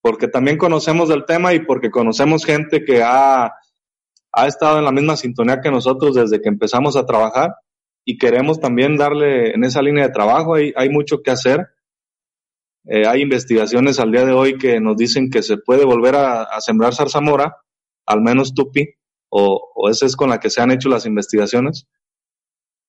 porque 0.03 0.27
también 0.27 0.59
conocemos 0.59 1.09
del 1.09 1.25
tema 1.25 1.55
y 1.55 1.61
porque 1.61 1.93
conocemos 1.93 2.45
gente 2.45 2.85
que 2.85 3.05
ha, 3.05 3.53
ha 4.33 4.47
estado 4.49 4.79
en 4.79 4.85
la 4.85 4.93
misma 4.93 5.17
sintonía 5.17 5.61
que 5.61 5.71
nosotros 5.71 6.17
desde 6.17 6.41
que 6.41 6.49
empezamos 6.49 6.97
a 6.97 7.07
trabajar 7.07 7.55
y 8.05 8.19
queremos 8.19 8.59
también 8.59 8.97
darle 8.97 9.53
en 9.53 9.63
esa 9.63 9.81
línea 9.81 10.09
de 10.09 10.13
trabajo, 10.13 10.57
hay, 10.57 10.73
hay 10.77 10.91
mucho 10.91 11.23
que 11.23 11.31
hacer. 11.31 11.69
Eh, 12.89 13.07
hay 13.07 13.23
investigaciones 13.23 14.01
al 14.01 14.11
día 14.11 14.25
de 14.25 14.33
hoy 14.33 14.59
que 14.59 14.81
nos 14.81 14.97
dicen 14.97 15.31
que 15.31 15.43
se 15.43 15.57
puede 15.57 15.85
volver 15.85 16.17
a, 16.17 16.43
a 16.43 16.61
sembrar 16.61 16.95
zarzamora, 16.95 17.57
al 18.07 18.23
menos 18.23 18.55
tupi, 18.55 18.95
o, 19.29 19.73
o 19.75 19.91
esa 19.91 20.07
es 20.07 20.17
con 20.17 20.31
la 20.31 20.41
que 20.41 20.51
se 20.51 20.61
han 20.61 20.71
hecho 20.71 20.89
las 20.89 21.07
investigaciones 21.07 21.87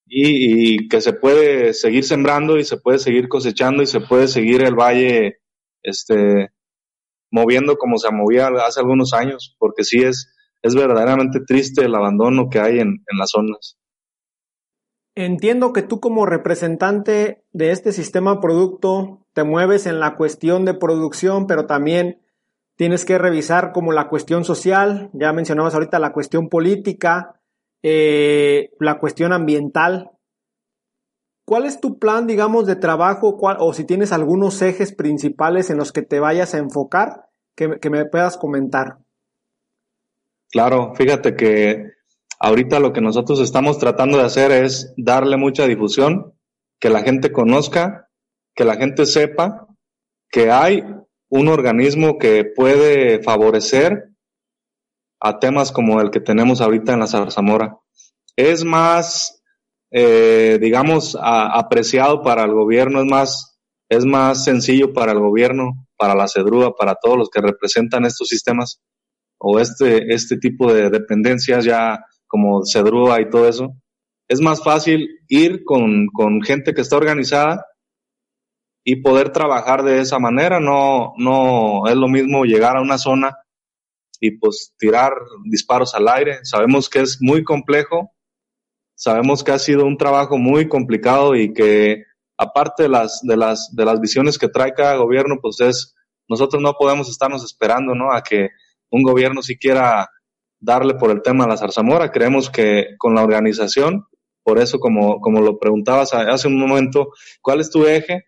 y, 0.09 0.87
que 0.87 1.01
se 1.01 1.13
puede 1.13 1.73
seguir 1.73 2.03
sembrando 2.03 2.57
y 2.57 2.63
se 2.63 2.77
puede 2.77 2.99
seguir 2.99 3.27
cosechando 3.27 3.83
y 3.83 3.87
se 3.87 3.99
puede 3.99 4.27
seguir 4.27 4.61
el 4.63 4.75
valle 4.75 5.39
este 5.83 6.49
moviendo 7.29 7.77
como 7.77 7.97
se 7.97 8.09
movía 8.09 8.47
hace 8.65 8.79
algunos 8.79 9.13
años, 9.13 9.55
porque 9.59 9.83
sí 9.83 10.01
es, 10.01 10.33
es 10.61 10.75
verdaderamente 10.75 11.41
triste 11.45 11.83
el 11.83 11.93
abandono 11.93 12.49
que 12.49 12.59
hay 12.59 12.79
en, 12.79 13.03
en 13.05 13.17
las 13.17 13.31
zonas. 13.31 13.77
Entiendo 15.13 15.73
que 15.73 15.81
tú 15.81 15.99
como 15.99 16.25
representante 16.25 17.43
de 17.51 17.71
este 17.71 17.91
sistema 17.91 18.39
producto 18.39 19.25
te 19.33 19.43
mueves 19.43 19.87
en 19.87 19.99
la 19.99 20.15
cuestión 20.15 20.63
de 20.63 20.73
producción, 20.73 21.47
pero 21.47 21.65
también 21.65 22.21
tienes 22.77 23.05
que 23.05 23.17
revisar 23.17 23.73
como 23.73 23.91
la 23.91 24.07
cuestión 24.07 24.45
social, 24.45 25.09
ya 25.13 25.33
mencionabas 25.33 25.73
ahorita 25.73 25.99
la 25.99 26.13
cuestión 26.13 26.47
política, 26.47 27.41
eh, 27.83 28.71
la 28.79 28.99
cuestión 28.99 29.33
ambiental. 29.33 30.11
¿Cuál 31.43 31.65
es 31.65 31.81
tu 31.81 31.97
plan, 31.97 32.27
digamos, 32.27 32.65
de 32.67 32.75
trabajo 32.75 33.37
o 33.39 33.73
si 33.73 33.83
tienes 33.83 34.11
algunos 34.11 34.61
ejes 34.61 34.93
principales 34.93 35.69
en 35.69 35.77
los 35.77 35.91
que 35.91 36.03
te 36.03 36.19
vayas 36.19 36.53
a 36.53 36.59
enfocar 36.59 37.29
que, 37.55 37.79
que 37.79 37.89
me 37.89 38.05
puedas 38.05 38.37
comentar? 38.37 38.99
Claro, 40.51 40.93
fíjate 40.95 41.35
que 41.35 41.93
ahorita 42.39 42.79
lo 42.79 42.93
que 42.93 43.01
nosotros 43.01 43.39
estamos 43.39 43.79
tratando 43.79 44.17
de 44.17 44.25
hacer 44.25 44.51
es 44.51 44.93
darle 44.97 45.37
mucha 45.37 45.65
difusión, 45.65 46.33
que 46.79 46.89
la 46.89 47.01
gente 47.01 47.31
conozca, 47.31 48.09
que 48.53 48.65
la 48.65 48.75
gente 48.75 49.05
sepa 49.05 49.67
que 50.29 50.51
hay 50.51 50.83
un 51.29 51.47
organismo 51.47 52.17
que 52.17 52.45
puede 52.45 53.21
favorecer 53.21 54.09
a 55.19 55.39
temas 55.39 55.71
como 55.71 55.99
el 55.99 56.11
que 56.11 56.19
tenemos 56.19 56.61
ahorita 56.61 56.93
en 56.93 56.99
la 56.99 57.07
Zarzamora. 57.07 57.77
Es 58.35 58.63
más, 58.63 59.41
eh, 59.91 60.57
digamos, 60.61 61.17
apreciado 61.19 62.21
para 62.21 62.43
el 62.43 62.53
gobierno, 62.53 63.01
es 63.01 63.07
más, 63.07 63.59
es 63.89 64.05
más 64.05 64.43
sencillo 64.43 64.93
para 64.93 65.11
el 65.11 65.19
gobierno, 65.19 65.87
para 65.97 66.15
la 66.15 66.27
CEDRUA, 66.27 66.75
para 66.75 66.95
todos 66.95 67.17
los 67.17 67.29
que 67.29 67.41
representan 67.41 68.05
estos 68.05 68.27
sistemas 68.27 68.79
o 69.39 69.59
este, 69.59 70.13
este 70.13 70.37
tipo 70.37 70.71
de 70.71 70.89
dependencias 70.89 71.65
ya 71.65 71.99
como 72.27 72.61
CEDRUA 72.65 73.21
y 73.21 73.29
todo 73.29 73.47
eso. 73.47 73.73
Es 74.29 74.41
más 74.41 74.63
fácil 74.63 75.07
ir 75.29 75.63
con, 75.63 76.07
con 76.07 76.41
gente 76.41 76.73
que 76.73 76.81
está 76.81 76.97
organizada 76.97 77.65
y 78.89 78.95
poder 78.95 79.33
trabajar 79.33 79.83
de 79.83 79.99
esa 79.99 80.17
manera. 80.17 80.61
No, 80.61 81.13
no 81.17 81.87
es 81.87 81.95
lo 81.95 82.07
mismo 82.07 82.45
llegar 82.45 82.77
a 82.77 82.81
una 82.81 82.97
zona 82.97 83.37
y 84.21 84.31
pues 84.37 84.73
tirar 84.77 85.11
disparos 85.43 85.93
al 85.93 86.07
aire. 86.07 86.39
Sabemos 86.43 86.89
que 86.89 87.01
es 87.01 87.17
muy 87.19 87.43
complejo, 87.43 88.13
sabemos 88.95 89.43
que 89.43 89.51
ha 89.51 89.59
sido 89.59 89.85
un 89.85 89.97
trabajo 89.97 90.37
muy 90.37 90.69
complicado 90.69 91.35
y 91.35 91.51
que 91.51 92.05
aparte 92.37 92.83
de 92.83 92.89
las, 92.89 93.19
de 93.23 93.35
las, 93.35 93.75
de 93.75 93.83
las 93.83 93.99
visiones 93.99 94.37
que 94.37 94.47
trae 94.47 94.73
cada 94.73 94.95
gobierno, 94.95 95.39
pues 95.41 95.59
es, 95.59 95.93
nosotros 96.29 96.61
no 96.61 96.75
podemos 96.79 97.09
estarnos 97.09 97.43
esperando, 97.43 97.93
¿no? 97.93 98.13
A 98.13 98.23
que 98.23 98.51
un 98.89 99.03
gobierno 99.03 99.41
siquiera 99.41 100.09
darle 100.61 100.93
por 100.93 101.11
el 101.11 101.21
tema 101.21 101.43
a 101.43 101.49
la 101.49 101.57
zarzamora. 101.57 102.09
Creemos 102.09 102.49
que 102.49 102.95
con 102.97 103.15
la 103.15 103.23
organización, 103.23 104.05
por 104.43 104.59
eso 104.59 104.79
como, 104.79 105.19
como 105.19 105.41
lo 105.41 105.59
preguntabas 105.59 106.13
hace 106.13 106.47
un 106.47 106.57
momento, 106.57 107.09
¿cuál 107.41 107.59
es 107.59 107.69
tu 107.69 107.85
eje? 107.85 108.27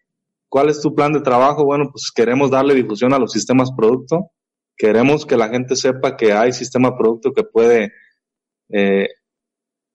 ¿Cuál 0.49 0.69
es 0.69 0.81
tu 0.81 0.93
plan 0.95 1.13
de 1.13 1.21
trabajo? 1.21 1.63
Bueno, 1.63 1.89
pues 1.91 2.11
queremos 2.13 2.49
darle 2.49 2.73
difusión 2.73 3.13
a 3.13 3.19
los 3.19 3.31
sistemas 3.31 3.71
producto 3.71 4.31
Queremos 4.79 5.25
que 5.25 5.35
la 5.35 5.49
gente 5.49 5.75
sepa 5.75 6.15
que 6.15 6.31
hay 6.31 6.53
sistema 6.53 6.97
producto 6.97 7.33
que 7.33 7.43
puede 7.43 7.91
eh, 8.69 9.09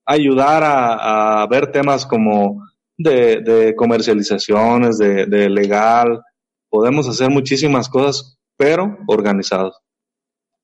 ayudar 0.05 0.61
a, 0.63 1.47
ver 1.49 1.71
temas 1.71 2.05
como 2.05 2.63
de, 2.95 3.73
comercializaciones, 3.75 4.99
de, 4.99 5.49
legal. 5.49 6.21
Podemos 6.69 7.09
hacer 7.09 7.31
muchísimas 7.31 7.89
cosas, 7.89 8.37
pero 8.55 8.95
organizados. 9.07 9.75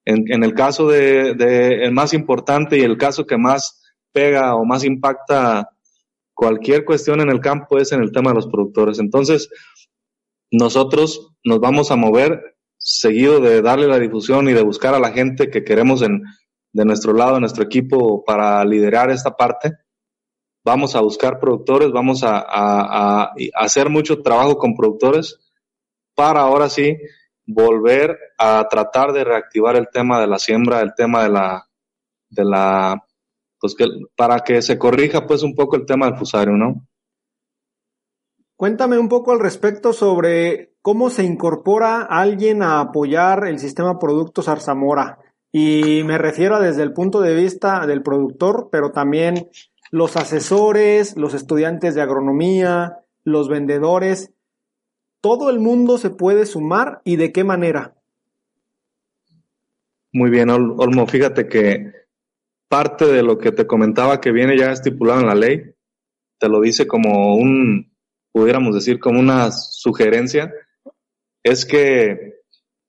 En, 0.05 0.43
el 0.43 0.53
caso 0.53 0.87
de, 0.87 1.33
de, 1.33 1.85
el 1.85 1.91
más 1.91 2.13
importante 2.13 2.77
y 2.77 2.81
el 2.81 2.99
caso 2.99 3.25
que 3.25 3.39
más 3.39 3.81
pega 4.13 4.53
o 4.53 4.65
más 4.65 4.83
impacta 4.83 5.67
cualquier 6.41 6.85
cuestión 6.85 7.21
en 7.21 7.29
el 7.29 7.39
campo 7.39 7.77
es 7.77 7.91
en 7.91 8.01
el 8.01 8.11
tema 8.11 8.31
de 8.31 8.37
los 8.37 8.47
productores. 8.47 8.97
Entonces, 8.97 9.47
nosotros 10.49 11.35
nos 11.43 11.59
vamos 11.59 11.91
a 11.91 11.95
mover 11.95 12.57
seguido 12.79 13.39
de 13.39 13.61
darle 13.61 13.85
la 13.85 13.99
difusión 13.99 14.49
y 14.49 14.53
de 14.53 14.63
buscar 14.63 14.95
a 14.95 14.99
la 14.99 15.11
gente 15.11 15.51
que 15.51 15.63
queremos 15.63 16.01
en, 16.01 16.23
de 16.73 16.83
nuestro 16.83 17.13
lado, 17.13 17.35
de 17.35 17.41
nuestro 17.41 17.63
equipo, 17.63 18.23
para 18.25 18.65
liderar 18.65 19.11
esta 19.11 19.37
parte. 19.37 19.73
Vamos 20.65 20.95
a 20.95 21.01
buscar 21.01 21.39
productores, 21.39 21.91
vamos 21.91 22.23
a, 22.23 22.43
a, 22.43 23.33
hacer 23.53 23.91
mucho 23.91 24.23
trabajo 24.23 24.57
con 24.57 24.75
productores 24.75 25.37
para 26.15 26.39
ahora 26.41 26.69
sí 26.69 26.97
volver 27.45 28.17
a 28.39 28.67
tratar 28.67 29.13
de 29.13 29.23
reactivar 29.23 29.75
el 29.75 29.89
tema 29.93 30.19
de 30.19 30.25
la 30.25 30.39
siembra, 30.39 30.81
el 30.81 30.95
tema 30.95 31.21
de 31.21 31.29
la, 31.29 31.69
de 32.29 32.45
la, 32.45 33.05
pues 33.61 33.75
que, 33.75 33.85
para 34.17 34.39
que 34.39 34.61
se 34.61 34.77
corrija 34.77 35.27
pues 35.27 35.43
un 35.43 35.53
poco 35.53 35.75
el 35.75 35.85
tema 35.85 36.07
del 36.07 36.17
fusario, 36.17 36.57
¿no? 36.57 36.85
Cuéntame 38.57 38.97
un 38.97 39.07
poco 39.07 39.31
al 39.31 39.39
respecto 39.39 39.93
sobre 39.93 40.73
cómo 40.81 41.09
se 41.09 41.23
incorpora 41.23 42.01
alguien 42.01 42.63
a 42.63 42.79
apoyar 42.79 43.47
el 43.47 43.59
sistema 43.59 43.99
Productos 43.99 44.47
Arzamora. 44.47 45.19
Y 45.51 46.03
me 46.05 46.17
refiero 46.17 46.59
desde 46.59 46.83
el 46.83 46.93
punto 46.93 47.21
de 47.21 47.35
vista 47.35 47.85
del 47.85 48.03
productor, 48.03 48.69
pero 48.71 48.91
también 48.91 49.49
los 49.91 50.15
asesores, 50.15 51.17
los 51.17 51.33
estudiantes 51.33 51.95
de 51.95 52.01
agronomía, 52.01 52.99
los 53.23 53.49
vendedores. 53.49 54.31
¿Todo 55.21 55.49
el 55.49 55.59
mundo 55.59 55.97
se 55.97 56.09
puede 56.09 56.45
sumar 56.45 57.01
y 57.03 57.15
de 57.17 57.31
qué 57.31 57.43
manera? 57.43 57.95
Muy 60.13 60.29
bien, 60.29 60.49
Olmo. 60.49 61.07
Fíjate 61.07 61.47
que 61.47 62.00
parte 62.71 63.05
de 63.05 63.21
lo 63.21 63.37
que 63.37 63.51
te 63.51 63.67
comentaba 63.67 64.21
que 64.21 64.31
viene 64.31 64.57
ya 64.57 64.71
estipulado 64.71 65.19
en 65.19 65.27
la 65.27 65.35
ley, 65.35 65.75
te 66.39 66.47
lo 66.47 66.61
dice 66.61 66.87
como 66.87 67.35
un, 67.35 67.93
pudiéramos 68.31 68.73
decir 68.73 68.97
como 68.97 69.19
una 69.19 69.51
sugerencia, 69.51 70.53
es 71.43 71.65
que 71.65 72.39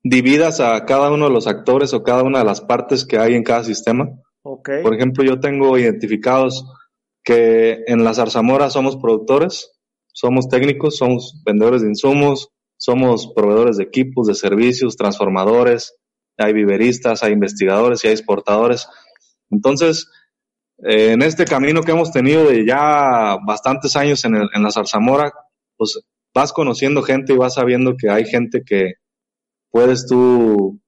dividas 0.05 0.61
a 0.61 0.85
cada 0.85 1.11
uno 1.11 1.27
de 1.27 1.35
los 1.35 1.49
actores 1.49 1.95
o 1.95 2.05
cada 2.05 2.23
una 2.23 2.39
de 2.39 2.45
las 2.45 2.61
partes 2.61 3.05
que 3.05 3.19
hay 3.19 3.35
en 3.35 3.43
cada 3.43 3.65
sistema. 3.65 4.09
Por 4.43 4.95
ejemplo, 4.95 5.25
yo 5.25 5.41
tengo 5.41 5.77
identificados 5.77 6.65
que 7.25 7.83
en 7.89 8.05
la 8.05 8.15
Zarzamora 8.15 8.71
somos 8.71 8.97
productores, 8.97 9.73
somos 10.12 10.49
técnicos, 10.49 10.97
somos 10.97 11.43
vendedores 11.45 11.83
de 11.83 11.89
insumos, 11.89 12.51
somos 12.77 13.33
proveedores 13.35 13.79
de 13.79 13.85
equipos, 13.85 14.29
de 14.29 14.35
servicios, 14.35 14.97
transformadores, 14.97 15.97
hay 16.39 16.53
viveristas, 16.53 17.25
hay 17.25 17.33
investigadores 17.33 18.05
y 18.05 18.09
hay 18.09 18.15
exportadores. 18.15 18.87
Entonces, 19.53 20.11
en 20.79 21.23
este 21.23 21.45
camino 21.45 21.83
que 21.83 21.93
hemos 21.93 22.11
tenido 22.11 22.49
de 22.49 22.67
ya 22.67 23.39
bastantes 23.47 23.95
años 23.95 24.25
en, 24.25 24.35
la 24.35 24.71
Zarzamora, 24.73 25.33
pues 25.77 26.01
vas 26.35 26.53
conociendo 26.53 27.03
gente 27.03 27.35
y 27.35 27.37
vas 27.37 27.55
sabiendo 27.55 27.95
que 27.97 28.11
hay 28.11 28.25
gente 28.25 28.63
que 28.67 28.95
puedes 29.71 30.07
tú 30.07 30.81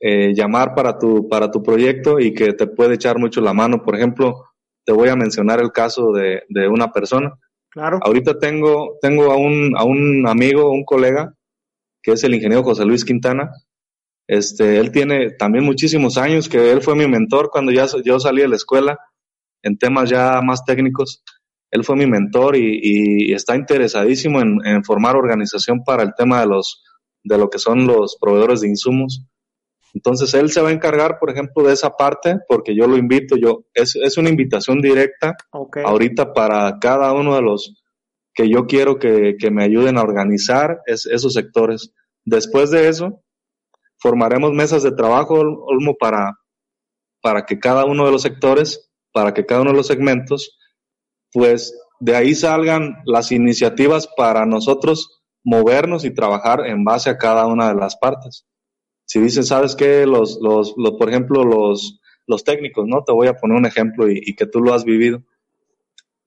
eh, 0.00 0.32
llamar 0.34 0.74
para 0.74 0.98
tu, 0.98 1.28
para 1.28 1.50
tu 1.50 1.62
proyecto 1.62 2.18
y 2.18 2.34
que 2.34 2.52
te 2.52 2.66
puede 2.66 2.94
echar 2.94 3.18
mucho 3.18 3.40
la 3.40 3.52
mano. 3.52 3.82
Por 3.82 3.94
ejemplo, 3.94 4.44
te 4.84 4.92
voy 4.92 5.08
a 5.08 5.16
mencionar 5.16 5.60
el 5.60 5.70
caso 5.70 6.10
de, 6.12 6.42
de 6.48 6.68
una 6.68 6.90
persona. 6.90 7.32
Claro. 7.70 8.00
Ahorita 8.02 8.38
tengo, 8.38 8.98
tengo 9.00 9.30
a 9.30 9.36
un, 9.36 9.74
a 9.76 9.84
un 9.84 10.26
amigo, 10.26 10.70
un 10.70 10.84
colega, 10.84 11.34
que 12.02 12.12
es 12.12 12.24
el 12.24 12.34
ingeniero 12.34 12.64
José 12.64 12.84
Luis 12.84 13.04
Quintana. 13.04 13.50
Este, 14.32 14.78
él 14.78 14.90
tiene 14.92 15.32
también 15.32 15.62
muchísimos 15.64 16.16
años, 16.16 16.48
que 16.48 16.70
él 16.72 16.80
fue 16.80 16.96
mi 16.96 17.06
mentor 17.06 17.50
cuando 17.50 17.70
ya 17.70 17.86
yo 18.02 18.18
salí 18.18 18.40
de 18.40 18.48
la 18.48 18.56
escuela 18.56 18.98
en 19.62 19.76
temas 19.76 20.08
ya 20.08 20.40
más 20.42 20.64
técnicos. 20.64 21.22
Él 21.70 21.84
fue 21.84 21.96
mi 21.96 22.06
mentor 22.06 22.56
y, 22.56 22.80
y 22.82 23.34
está 23.34 23.56
interesadísimo 23.56 24.40
en, 24.40 24.56
en, 24.64 24.84
formar 24.84 25.16
organización 25.16 25.84
para 25.84 26.02
el 26.02 26.14
tema 26.16 26.40
de 26.40 26.46
los, 26.46 26.82
de 27.22 27.36
lo 27.36 27.50
que 27.50 27.58
son 27.58 27.86
los 27.86 28.16
proveedores 28.18 28.62
de 28.62 28.68
insumos. 28.68 29.26
Entonces 29.92 30.32
él 30.32 30.50
se 30.50 30.62
va 30.62 30.70
a 30.70 30.72
encargar, 30.72 31.18
por 31.18 31.28
ejemplo, 31.30 31.62
de 31.64 31.74
esa 31.74 31.90
parte, 31.90 32.38
porque 32.48 32.74
yo 32.74 32.86
lo 32.86 32.96
invito, 32.96 33.36
yo, 33.36 33.64
es, 33.74 33.96
es 33.96 34.16
una 34.16 34.30
invitación 34.30 34.80
directa 34.80 35.34
Okay. 35.50 35.82
ahorita 35.84 36.32
para 36.32 36.78
cada 36.80 37.12
uno 37.12 37.34
de 37.34 37.42
los 37.42 37.82
que 38.34 38.48
yo 38.48 38.64
quiero 38.66 38.98
que, 38.98 39.36
que 39.38 39.50
me 39.50 39.62
ayuden 39.64 39.98
a 39.98 40.02
organizar 40.02 40.78
es- 40.86 41.04
esos 41.04 41.34
sectores. 41.34 41.92
Después 42.24 42.70
de 42.70 42.88
eso, 42.88 43.21
formaremos 44.02 44.52
mesas 44.52 44.82
de 44.82 44.92
trabajo, 44.92 45.34
Ol- 45.34 45.58
Olmo, 45.64 45.94
para, 45.96 46.34
para 47.22 47.46
que 47.46 47.58
cada 47.58 47.84
uno 47.84 48.04
de 48.04 48.10
los 48.12 48.22
sectores, 48.22 48.90
para 49.12 49.32
que 49.32 49.46
cada 49.46 49.62
uno 49.62 49.70
de 49.70 49.76
los 49.76 49.86
segmentos, 49.86 50.58
pues 51.32 51.78
de 52.00 52.16
ahí 52.16 52.34
salgan 52.34 52.96
las 53.04 53.30
iniciativas 53.30 54.08
para 54.16 54.44
nosotros 54.44 55.22
movernos 55.44 56.04
y 56.04 56.14
trabajar 56.14 56.66
en 56.66 56.84
base 56.84 57.10
a 57.10 57.18
cada 57.18 57.46
una 57.46 57.68
de 57.68 57.74
las 57.74 57.96
partes. 57.96 58.44
Si 59.04 59.20
dicen, 59.20 59.44
¿sabes 59.44 59.76
qué? 59.76 60.06
Los, 60.06 60.38
los, 60.40 60.74
por 60.98 61.08
ejemplo, 61.08 61.44
los, 61.44 62.00
los 62.26 62.44
técnicos, 62.44 62.86
¿no? 62.86 63.04
Te 63.04 63.12
voy 63.12 63.28
a 63.28 63.34
poner 63.36 63.56
un 63.56 63.66
ejemplo 63.66 64.10
y, 64.10 64.20
y 64.24 64.34
que 64.34 64.46
tú 64.46 64.60
lo 64.60 64.74
has 64.74 64.84
vivido. 64.84 65.22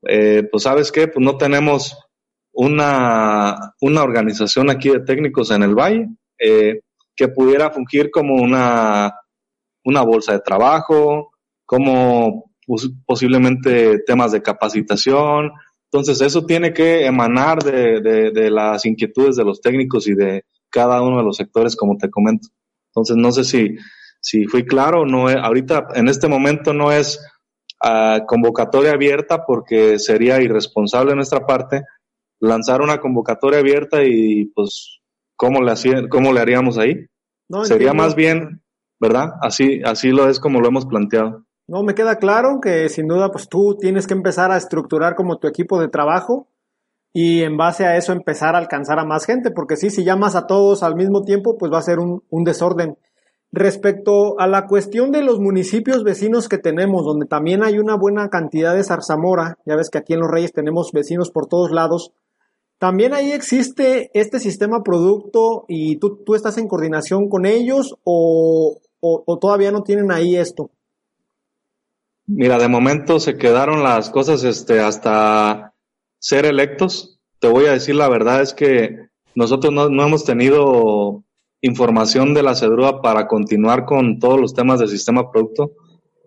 Eh, 0.08 0.48
pues, 0.51 0.63
¿sabes 0.63 0.91
qué? 0.91 1.08
Pues 1.08 1.25
no 1.25 1.38
tenemos 1.38 1.98
una, 2.53 3.74
una 3.82 4.03
organización 4.03 4.70
aquí 4.70 4.89
de 4.89 5.00
técnicos 5.01 5.51
en 5.51 5.63
el 5.63 5.75
Valle 5.75 6.08
eh, 6.39 6.82
que 7.16 7.28
pudiera 7.30 7.72
fungir 7.72 8.12
como 8.12 8.36
una, 8.36 9.14
una 9.84 10.02
bolsa 10.04 10.34
de 10.34 10.40
trabajo, 10.40 11.32
como 11.66 12.52
pos- 12.68 12.92
posiblemente 13.06 14.00
temas 14.06 14.32
de 14.32 14.42
capacitación. 14.42 15.52
Entonces, 15.92 16.22
eso 16.22 16.46
tiene 16.46 16.74
que 16.74 17.06
emanar 17.06 17.64
de, 17.64 18.02
de, 18.02 18.32
de 18.32 18.52
las 18.52 18.86
inquietudes 18.86 19.36
de 19.36 19.46
los 19.46 19.62
técnicos 19.62 20.08
y 20.08 20.16
de 20.16 20.44
cada 20.70 21.02
uno 21.02 21.18
de 21.18 21.24
los 21.24 21.38
sectores, 21.38 21.76
como 21.76 21.98
te 21.98 22.10
comento. 22.10 22.50
Entonces, 22.92 23.16
no 23.18 23.32
sé 23.32 23.44
si, 23.44 23.76
si 24.20 24.46
fui 24.48 24.66
claro, 24.66 25.06
no 25.06 25.30
es- 25.30 25.38
ahorita 25.38 25.88
en 25.96 26.10
este 26.10 26.28
momento 26.28 26.74
no 26.74 26.92
es 26.92 27.20
ah, 27.82 28.22
convocatoria 28.28 28.92
abierta 28.94 29.46
porque 29.46 30.00
sería 30.00 30.42
irresponsable 30.42 31.12
de 31.12 31.16
nuestra 31.18 31.46
parte 31.46 31.84
lanzar 32.42 32.82
una 32.82 33.00
convocatoria 33.00 33.60
abierta 33.60 34.04
y 34.04 34.46
pues 34.54 35.00
cómo 35.36 35.62
le 35.62 35.72
hacía- 35.72 36.08
cómo 36.10 36.34
le 36.34 36.39
haríamos 36.39 36.77
ahí. 36.77 37.06
No, 37.50 37.63
Sería 37.65 37.89
entiendo. 37.89 38.04
más 38.04 38.15
bien, 38.15 38.62
¿verdad? 39.00 39.30
Así 39.42 39.82
así 39.86 40.10
lo 40.10 40.27
es 40.30 40.39
como 40.39 40.62
lo 40.62 40.68
hemos 40.68 40.86
planteado. 40.86 41.44
No, 41.68 41.84
me 41.84 41.96
queda 41.96 42.18
claro 42.18 42.60
que 42.62 42.89
sin 42.89 43.08
duda 43.08 43.32
pues 43.32 43.50
tú 43.50 43.75
tienes 43.80 44.06
que 44.08 44.13
empezar 44.13 44.51
a 44.51 44.58
estructurar 44.58 45.15
como 45.15 45.38
tu 45.39 45.48
equipo 45.48 45.79
de 45.79 45.88
trabajo 45.88 46.48
y 47.14 47.42
en 47.44 47.57
base 47.57 47.86
a 47.86 47.98
eso 47.98 48.12
empezar 48.14 48.55
a 48.55 48.57
alcanzar 48.60 49.00
a 49.00 49.05
más 49.05 49.25
gente, 49.25 49.50
porque 49.51 49.75
sí, 49.77 49.90
si 49.90 50.03
llamas 50.03 50.36
a 50.36 50.48
todos 50.48 50.83
al 50.83 50.96
mismo 50.96 51.24
tiempo, 51.24 51.57
pues 51.57 51.72
va 51.72 51.77
a 51.79 51.81
ser 51.81 52.00
un, 52.00 52.24
un 52.29 52.44
desorden. 52.44 52.98
Respecto 53.51 54.38
a 54.38 54.48
la 54.48 54.68
cuestión 54.68 55.12
de 55.12 55.22
los 55.24 55.40
municipios 55.40 56.03
vecinos 56.03 56.50
que 56.50 56.57
tenemos, 56.57 57.05
donde 57.05 57.25
también 57.25 57.64
hay 57.64 57.79
una 57.79 57.96
buena 57.96 58.29
cantidad 58.29 58.75
de 58.75 58.83
zarzamora, 58.83 59.57
ya 59.66 59.77
ves 59.77 59.90
que 59.90 59.98
aquí 59.98 60.14
en 60.14 60.20
Los 60.20 60.29
Reyes 60.29 60.51
tenemos 60.51 60.92
vecinos 60.92 61.31
por 61.31 61.48
todos 61.48 61.72
lados, 61.72 62.12
también 62.77 63.14
ahí 63.14 63.31
existe 63.31 64.11
este 64.14 64.40
sistema 64.40 64.83
producto 64.83 65.66
y 65.68 65.98
tú, 65.98 66.24
tú 66.25 66.35
estás 66.35 66.57
en 66.57 66.68
coordinación 66.68 67.29
con 67.29 67.46
ellos 67.46 67.96
o, 68.03 68.77
o- 69.00 69.38
todavía 69.40 69.72
no 69.72 69.83
tienen 69.83 70.11
ahí 70.11 70.35
esto. 70.35 70.72
Mira, 72.27 72.57
de 72.57 72.68
momento 72.68 73.20
se 73.20 73.38
quedaron 73.38 73.83
las 73.83 74.09
cosas 74.09 74.44
este 74.44 74.79
hasta 74.79 75.74
ser 76.20 76.46
electos. 76.46 77.20
Te 77.40 77.48
voy 77.48 77.66
a 77.66 77.72
decir 77.74 77.96
la 77.96 78.09
verdad 78.09 78.42
es 78.42 78.53
que 78.53 79.09
nosotros 79.35 79.72
no, 79.74 79.90
no 79.90 80.03
hemos 80.05 80.25
tenido 80.25 81.24
información 81.61 82.33
de 82.33 82.44
la 82.44 82.55
CEDRUA 82.55 83.01
para 83.01 83.27
continuar 83.27 83.85
con 83.85 84.20
todos 84.20 84.40
los 84.40 84.53
temas 84.53 84.79
del 84.79 84.90
sistema 84.90 85.31
producto. 85.31 85.72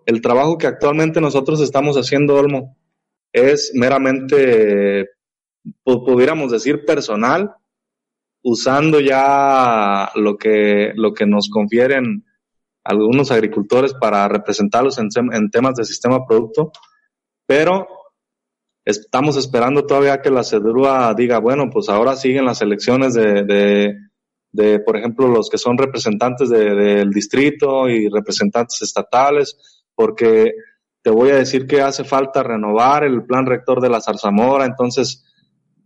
El 0.05 0.21
trabajo 0.21 0.57
que 0.57 0.67
actualmente 0.67 1.21
nosotros 1.21 1.59
estamos 1.61 1.97
haciendo, 1.97 2.35
Olmo, 2.35 2.77
es 3.33 3.71
meramente, 3.75 5.09
pudiéramos 5.83 6.51
decir, 6.51 6.85
personal, 6.85 7.55
usando 8.43 8.99
ya 8.99 10.11
lo 10.15 10.37
que, 10.37 10.93
lo 10.95 11.13
que 11.13 11.25
nos 11.25 11.49
confieren 11.49 12.25
algunos 12.83 13.31
agricultores 13.31 13.93
para 13.93 14.27
representarlos 14.27 14.97
en, 14.97 15.09
en 15.33 15.51
temas 15.51 15.75
de 15.75 15.83
sistema 15.85 16.25
producto, 16.25 16.71
pero 17.45 17.87
estamos 18.85 19.35
esperando 19.35 19.85
todavía 19.85 20.21
que 20.21 20.31
la 20.31 20.43
CEDRUA 20.43 21.13
diga, 21.13 21.39
bueno, 21.39 21.69
pues 21.69 21.89
ahora 21.89 22.15
siguen 22.15 22.45
las 22.45 22.61
elecciones 22.61 23.13
de, 23.13 23.43
de, 23.43 23.95
de, 24.51 24.79
por 24.79 24.97
ejemplo, 24.97 25.27
los 25.27 25.49
que 25.49 25.57
son 25.57 25.77
representantes 25.77 26.49
de- 26.49 26.73
del 26.73 27.11
distrito 27.11 27.87
y 27.89 28.09
representantes 28.09 28.81
estatales, 28.81 29.57
porque 29.93 30.53
te 31.03 31.11
voy 31.11 31.29
a 31.31 31.35
decir 31.35 31.67
que 31.67 31.81
hace 31.81 32.03
falta 32.03 32.41
renovar 32.41 33.03
el 33.03 33.25
plan 33.25 33.45
rector 33.45 33.81
de 33.81 33.89
la 33.89 34.01
Zarzamora, 34.01 34.65
entonces 34.65 35.25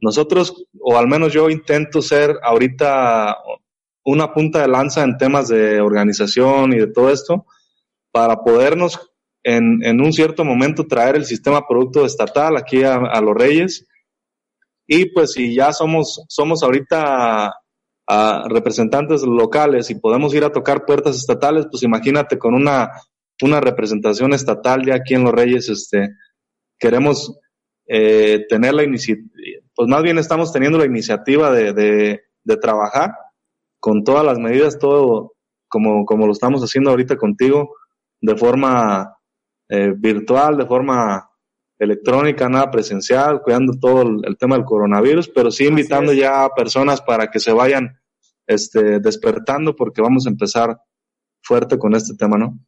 nosotros, 0.04 0.66
o 0.82 0.98
al 0.98 1.08
menos 1.08 1.32
yo 1.32 1.50
intento 1.50 2.02
ser 2.02 2.38
ahorita 2.44 3.38
una 4.04 4.34
punta 4.34 4.62
de 4.62 4.68
lanza 4.68 5.02
en 5.02 5.18
temas 5.18 5.48
de 5.48 5.80
organización 5.80 6.74
y 6.74 6.80
de 6.80 6.88
todo 6.88 7.10
esto, 7.10 7.46
para 8.12 8.44
podernos 8.44 9.00
en, 9.44 9.82
en 9.84 10.02
un 10.02 10.12
cierto 10.12 10.44
momento 10.44 10.86
traer 10.88 11.16
el 11.16 11.24
sistema 11.24 11.66
producto 11.66 12.06
estatal 12.06 12.58
aquí 12.58 12.84
a, 12.84 13.22
los 13.22 13.34
Reyes. 13.34 13.88
Y 14.86 15.06
pues 15.06 15.32
si 15.32 15.56
ya 15.56 15.72
somos, 15.72 16.26
somos 16.28 16.64
ahorita 16.64 17.54
a 18.06 18.48
representantes 18.50 19.22
locales 19.24 19.90
y 19.90 19.96
podemos 19.96 20.34
ir 20.34 20.44
a 20.44 20.52
tocar 20.52 20.84
puertas 20.86 21.16
estatales, 21.16 21.68
pues 21.72 21.84
imagínate 21.84 22.38
con 22.38 22.54
una, 22.54 22.92
una 23.42 23.62
representación 23.62 24.34
estatal 24.34 24.86
ya 24.86 24.96
aquí 24.96 25.14
en 25.14 25.24
Los 25.24 25.34
Reyes, 25.34 25.70
este, 25.70 26.10
queremos 26.78 27.40
eh, 27.88 28.46
tener 28.50 28.74
la 28.74 28.84
iniciativa, 28.84 29.53
pues 29.76 29.90
más 29.90 30.04
bien 30.04 30.18
estamos 30.18 30.52
teniendo 30.52 30.78
la 30.78 30.86
iniciativa 30.86 31.52
de, 31.52 31.74
de, 31.74 32.22
de 32.44 32.58
trabajar 32.58 33.12
con 33.80 34.04
todas 34.04 34.26
las 34.26 34.40
medidas, 34.40 34.80
todo 34.80 35.34
como, 35.68 36.06
como 36.06 36.26
lo 36.26 36.34
estamos 36.34 36.62
haciendo 36.62 36.92
ahorita 36.92 37.18
contigo, 37.18 37.76
de 38.22 38.36
forma 38.38 39.18
eh, 39.70 39.94
virtual, 39.98 40.58
de 40.58 40.66
forma 40.66 41.30
electrónica, 41.80 42.48
nada 42.48 42.72
presencial, 42.72 43.42
cuidando 43.42 43.74
todo 43.80 44.04
el, 44.04 44.22
el 44.26 44.38
tema 44.38 44.56
del 44.56 44.66
coronavirus, 44.66 45.30
pero 45.30 45.52
sí 45.52 45.66
invitando 45.66 46.14
ya 46.14 46.46
a 46.46 46.54
personas 46.54 47.02
para 47.02 47.28
que 47.28 47.40
se 47.40 47.52
vayan 47.52 48.00
este, 48.48 49.00
despertando 49.00 49.76
porque 49.76 50.02
vamos 50.02 50.26
a 50.26 50.30
empezar 50.30 50.80
fuerte 51.42 51.78
con 51.78 51.96
este 51.96 52.16
tema, 52.16 52.38
¿no? 52.38 52.60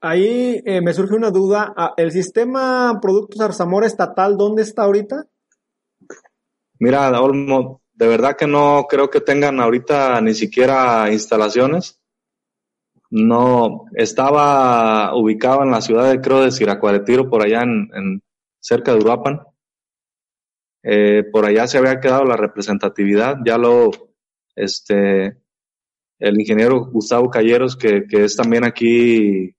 Ahí 0.00 0.62
eh, 0.64 0.80
me 0.82 0.92
surge 0.92 1.14
una 1.14 1.30
duda. 1.30 1.72
Ah, 1.76 1.94
¿El 1.96 2.12
sistema 2.12 2.98
Productos 3.00 3.38
Zarzamora 3.38 3.86
estatal 3.86 4.36
dónde 4.36 4.62
está 4.62 4.84
ahorita? 4.84 5.26
Mira, 6.78 7.20
Olmo, 7.20 7.82
de 7.94 8.06
verdad 8.06 8.36
que 8.36 8.46
no 8.46 8.86
creo 8.88 9.10
que 9.10 9.20
tengan 9.20 9.60
ahorita 9.60 10.20
ni 10.20 10.34
siquiera 10.34 11.10
instalaciones. 11.12 12.00
No, 13.10 13.84
estaba 13.94 15.14
ubicado 15.16 15.62
en 15.62 15.70
la 15.70 15.80
ciudad 15.80 16.10
de 16.10 16.20
creo 16.20 16.42
de 16.42 16.50
Siracuaretiro, 16.50 17.30
por 17.30 17.42
allá 17.42 17.62
en, 17.62 17.88
en 17.94 18.22
cerca 18.60 18.92
de 18.92 18.98
Uruapan. 18.98 19.40
Eh, 20.82 21.24
por 21.32 21.44
allá 21.44 21.66
se 21.66 21.78
había 21.78 22.00
quedado 22.00 22.24
la 22.24 22.36
representatividad. 22.36 23.38
Ya 23.44 23.58
lo, 23.58 23.90
este, 24.54 25.36
el 26.18 26.40
ingeniero 26.40 26.86
Gustavo 26.86 27.30
Calleros, 27.30 27.76
que, 27.76 28.06
es 28.10 28.36
también 28.36 28.64
aquí 28.64 29.54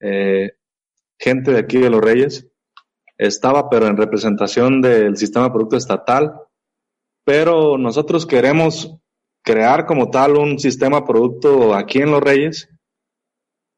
eh, 0.00 0.52
gente 1.18 1.52
de 1.52 1.58
aquí 1.58 1.78
de 1.78 1.90
Los 1.90 2.00
Reyes, 2.00 2.48
estaba 3.18 3.68
pero 3.68 3.86
en 3.86 3.96
representación 3.96 4.80
del 4.80 5.16
sistema 5.16 5.52
producto 5.52 5.76
estatal 5.76 6.34
pero 7.30 7.78
nosotros 7.78 8.26
queremos 8.26 8.92
crear 9.44 9.86
como 9.86 10.10
tal 10.10 10.36
un 10.36 10.58
sistema 10.58 11.06
producto 11.06 11.76
aquí 11.76 11.98
en 11.98 12.10
Los 12.10 12.20
Reyes 12.20 12.68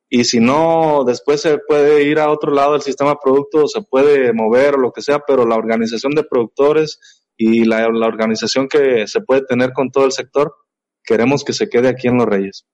y 0.09 0.25
si 0.25 0.41
no, 0.41 1.05
después 1.07 1.43
se 1.43 1.59
puede 1.59 2.05
ir 2.05 2.19
a 2.19 2.31
otro 2.31 2.51
lado 2.51 2.73
del 2.73 2.81
sistema 2.81 3.19
producto, 3.23 3.69
se 3.69 3.83
puede 3.83 4.33
mover 4.33 4.77
o 4.77 4.79
lo 4.79 4.91
que 4.91 5.03
sea, 5.03 5.19
pero 5.27 5.45
la 5.45 5.57
organización 5.57 6.13
de 6.15 6.25
productores 6.25 6.99
y 7.37 7.67
la, 7.67 7.91
la, 7.91 8.07
organización 8.07 8.69
que 8.69 9.07
se 9.07 9.21
puede 9.21 9.43
tener 9.43 9.75
con 9.75 9.91
todo 9.91 10.07
el 10.07 10.13
sector, 10.13 10.55
queremos 11.05 11.45
que 11.45 11.53
se 11.53 11.69
quede 11.69 11.89
aquí 11.89 12.09
en 12.09 12.17
Los 12.17 12.27
Reyes. 12.29 12.65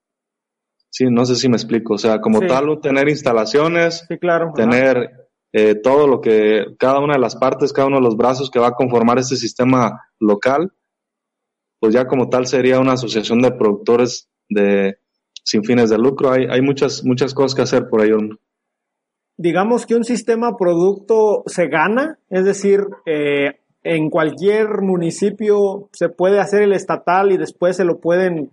Sí, 0.91 1.07
no 1.11 1.25
sé 1.25 1.35
si 1.35 1.49
me 1.49 1.57
explico. 1.57 1.95
O 1.95 1.99
sea, 1.99 2.21
como 2.21 2.41
tal, 2.43 2.81
tener 2.81 3.09
instalaciones, 3.09 4.05
sí, 4.07 4.17
claro, 4.17 4.53
tener 4.55 5.28
eh, 5.53 5.75
todo 5.75 6.07
lo 6.07 6.21
que, 6.21 6.67
cada 6.79 7.01
una 7.01 7.15
de 7.15 7.21
las 7.21 7.37
partes, 7.37 7.73
cada 7.73 7.89
uno 7.89 7.97
de 7.97 8.03
los 8.03 8.17
brazos 8.17 8.51
que 8.51 8.59
va 8.59 8.69
a 8.69 8.75
conformar 8.75 9.19
este 9.19 9.37
sistema 9.37 10.05
local, 10.19 10.73
pues 11.81 11.95
ya 11.95 12.07
como 12.07 12.29
tal 12.29 12.47
sería 12.47 12.81
una 12.81 12.93
asociación 12.93 13.41
de 13.41 13.53
productores 13.53 14.29
de 14.49 14.99
sin 15.45 15.65
fines 15.65 15.91
de 15.91 15.99
lucro. 15.99 16.31
Hay, 16.31 16.47
hay 16.51 16.61
muchas, 16.61 17.05
muchas 17.05 17.33
cosas 17.33 17.55
que 17.55 17.63
hacer 17.63 17.89
por 17.89 18.03
ahí. 18.03 18.11
Digamos 19.37 19.87
que 19.87 19.95
un 19.95 20.05
sistema 20.05 20.57
producto 20.57 21.45
se 21.47 21.69
gana, 21.69 22.19
es 22.29 22.45
decir, 22.45 22.81
eh, 23.07 23.61
en 23.85 24.11
cualquier 24.11 24.83
municipio 24.83 25.89
se 25.93 26.09
puede 26.09 26.41
hacer 26.41 26.63
el 26.63 26.73
estatal 26.73 27.33
y 27.33 27.39
después 27.39 27.77
se 27.77 27.85
lo 27.85 28.01
pueden 28.01 28.51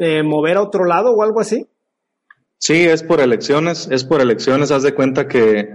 eh, 0.00 0.22
mover 0.22 0.56
a 0.56 0.62
otro 0.62 0.84
lado 0.84 1.12
o 1.12 1.22
algo 1.22 1.40
así. 1.40 1.66
Sí, 2.58 2.84
es 2.84 3.02
por 3.02 3.20
elecciones, 3.20 3.88
es 3.90 4.04
por 4.04 4.20
elecciones. 4.20 4.70
Haz 4.70 4.82
de 4.82 4.94
cuenta 4.94 5.28
que 5.28 5.68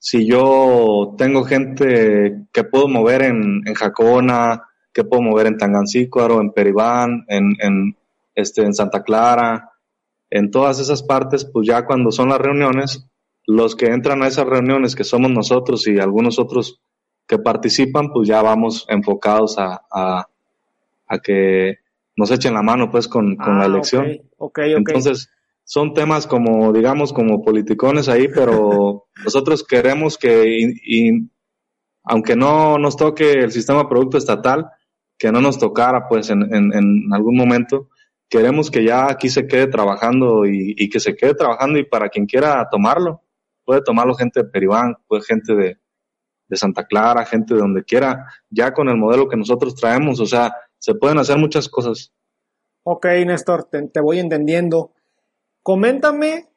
si 0.00 0.26
yo 0.26 1.14
tengo 1.18 1.44
gente 1.44 2.46
que 2.52 2.64
puedo 2.64 2.88
mover 2.88 3.22
en, 3.22 3.62
en 3.66 3.74
Jacona, 3.74 4.64
que 4.94 5.04
puedo 5.04 5.20
mover 5.20 5.46
en 5.46 5.58
Tangancícuaro, 5.58 6.40
en 6.40 6.52
Peribán, 6.52 7.26
en, 7.28 7.52
en, 7.60 7.96
este, 8.34 8.62
en 8.62 8.74
Santa 8.74 9.02
Clara, 9.02 9.72
en 10.30 10.50
todas 10.50 10.80
esas 10.80 11.02
partes, 11.02 11.44
pues 11.44 11.68
ya 11.68 11.84
cuando 11.84 12.10
son 12.10 12.30
las 12.30 12.38
reuniones, 12.38 13.06
los 13.46 13.76
que 13.76 13.86
entran 13.88 14.22
a 14.22 14.28
esas 14.28 14.46
reuniones, 14.46 14.96
que 14.96 15.04
somos 15.04 15.30
nosotros 15.30 15.86
y 15.86 16.00
algunos 16.00 16.38
otros 16.38 16.80
que 17.26 17.38
participan, 17.38 18.10
pues 18.10 18.26
ya 18.26 18.40
vamos 18.40 18.86
enfocados 18.88 19.58
a, 19.58 19.82
a, 19.92 20.26
a 21.08 21.18
que 21.18 21.78
nos 22.16 22.30
echen 22.30 22.54
la 22.54 22.62
mano 22.62 22.90
pues 22.90 23.06
con, 23.06 23.36
con 23.36 23.58
la 23.58 23.64
ah, 23.64 23.66
elección. 23.66 24.18
Okay, 24.38 24.72
Entonces, 24.72 25.28
son 25.70 25.94
temas 25.94 26.26
como, 26.26 26.72
digamos, 26.72 27.12
como 27.12 27.44
politicones 27.44 28.08
ahí, 28.08 28.26
pero 28.26 29.06
nosotros 29.24 29.62
queremos 29.62 30.18
que, 30.18 30.74
y, 30.84 31.30
aunque 32.02 32.34
no 32.34 32.76
nos 32.76 32.96
toque 32.96 33.30
el 33.34 33.52
sistema 33.52 33.88
producto 33.88 34.18
estatal, 34.18 34.68
que 35.16 35.30
no 35.30 35.40
nos 35.40 35.60
tocara 35.60 36.08
pues 36.08 36.28
en, 36.30 36.42
en, 36.52 36.72
en 36.72 37.14
algún 37.14 37.36
momento, 37.36 37.88
queremos 38.28 38.68
que 38.68 38.82
ya 38.84 39.08
aquí 39.08 39.28
se 39.28 39.46
quede 39.46 39.68
trabajando 39.68 40.44
y, 40.44 40.74
y, 40.76 40.88
que 40.88 40.98
se 40.98 41.14
quede 41.14 41.34
trabajando 41.34 41.78
y 41.78 41.84
para 41.84 42.08
quien 42.08 42.26
quiera 42.26 42.66
tomarlo, 42.68 43.22
puede 43.64 43.82
tomarlo 43.82 44.16
gente 44.16 44.42
de 44.42 44.48
Peribán, 44.48 44.96
puede 45.06 45.22
gente 45.22 45.54
de, 45.54 45.78
de 46.48 46.56
Santa 46.56 46.84
Clara, 46.84 47.24
gente 47.24 47.54
de 47.54 47.60
donde 47.60 47.84
quiera, 47.84 48.26
ya 48.48 48.74
con 48.74 48.88
el 48.88 48.96
modelo 48.96 49.28
que 49.28 49.36
nosotros 49.36 49.76
traemos, 49.76 50.18
o 50.18 50.26
sea, 50.26 50.52
se 50.78 50.96
pueden 50.96 51.18
hacer 51.18 51.38
muchas 51.38 51.68
cosas. 51.68 52.12
Ok, 52.82 53.06
Néstor, 53.24 53.68
te, 53.70 54.00
voy 54.00 54.18
entendiendo. 54.18 54.94
Coméntame, 55.62 56.48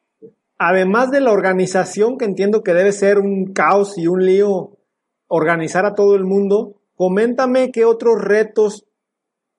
además 0.58 1.10
de 1.10 1.20
la 1.20 1.32
organización, 1.32 2.18
que 2.18 2.24
entiendo 2.24 2.62
que 2.62 2.74
debe 2.74 2.92
ser 2.92 3.18
un 3.18 3.52
caos 3.52 3.98
y 3.98 4.06
un 4.06 4.24
lío 4.24 4.78
organizar 5.28 5.84
a 5.84 5.94
todo 5.94 6.14
el 6.14 6.24
mundo, 6.24 6.74
coméntame 6.96 7.70
qué 7.72 7.84
otros 7.84 8.20
retos 8.20 8.86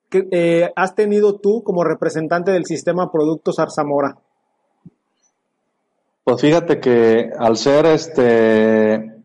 que, 0.08 0.26
eh, 0.30 0.72
has 0.74 0.94
tenido 0.94 1.38
tú 1.38 1.62
como 1.62 1.84
representante 1.84 2.50
del 2.50 2.64
sistema 2.64 3.10
Productos 3.10 3.58
Arzamora. 3.58 4.18
Pues 6.24 6.40
fíjate 6.40 6.80
que 6.80 7.30
al 7.38 7.56
ser 7.56 7.86
este 7.86 9.16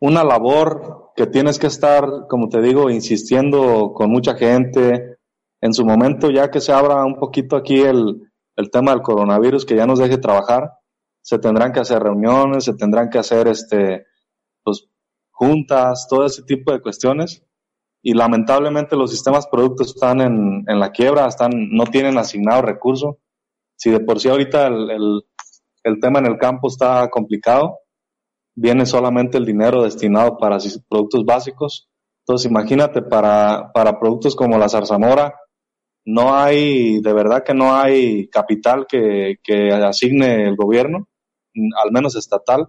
una 0.00 0.24
labor 0.24 1.12
que 1.16 1.26
tienes 1.26 1.58
que 1.58 1.66
estar, 1.66 2.26
como 2.28 2.48
te 2.48 2.60
digo, 2.60 2.90
insistiendo 2.90 3.92
con 3.94 4.10
mucha 4.10 4.34
gente. 4.34 5.16
En 5.60 5.72
su 5.72 5.86
momento, 5.86 6.30
ya 6.30 6.50
que 6.50 6.60
se 6.60 6.72
abra 6.72 7.04
un 7.06 7.16
poquito 7.16 7.56
aquí 7.56 7.80
el, 7.80 8.30
el 8.56 8.70
tema 8.70 8.92
del 8.92 9.02
coronavirus, 9.02 9.64
que 9.64 9.76
ya 9.76 9.86
nos 9.86 9.98
deje 9.98 10.18
trabajar, 10.18 10.72
se 11.22 11.38
tendrán 11.38 11.72
que 11.72 11.80
hacer 11.80 12.02
reuniones, 12.02 12.64
se 12.64 12.74
tendrán 12.74 13.08
que 13.10 13.18
hacer 13.18 13.48
este, 13.48 14.04
pues, 14.62 14.88
juntas, 15.30 16.06
todo 16.08 16.26
ese 16.26 16.42
tipo 16.42 16.72
de 16.72 16.80
cuestiones. 16.80 17.42
Y 18.02 18.12
lamentablemente 18.12 18.96
los 18.96 19.10
sistemas 19.10 19.46
productos 19.46 19.94
están 19.94 20.20
en, 20.20 20.64
en 20.66 20.78
la 20.78 20.90
quiebra, 20.90 21.26
están, 21.26 21.70
no 21.70 21.84
tienen 21.84 22.18
asignado 22.18 22.60
recursos. 22.60 23.16
Si 23.76 23.90
de 23.90 24.00
por 24.00 24.20
sí 24.20 24.28
ahorita 24.28 24.66
el, 24.66 24.90
el, 24.90 25.22
el 25.84 26.00
tema 26.00 26.18
en 26.18 26.26
el 26.26 26.38
campo 26.38 26.68
está 26.68 27.08
complicado, 27.08 27.78
viene 28.54 28.86
solamente 28.86 29.38
el 29.38 29.46
dinero 29.46 29.82
destinado 29.82 30.36
para 30.36 30.58
productos 30.88 31.24
básicos. 31.24 31.88
Entonces, 32.26 32.50
imagínate, 32.50 33.02
para, 33.02 33.70
para 33.72 33.98
productos 33.98 34.36
como 34.36 34.58
la 34.58 34.68
zarzamora, 34.68 35.34
no 36.04 36.34
hay, 36.34 37.00
de 37.00 37.12
verdad 37.12 37.42
que 37.44 37.54
no 37.54 37.74
hay 37.74 38.28
capital 38.28 38.86
que, 38.86 39.36
que 39.42 39.72
asigne 39.72 40.48
el 40.48 40.56
gobierno, 40.56 41.08
al 41.82 41.92
menos 41.92 42.16
estatal, 42.16 42.68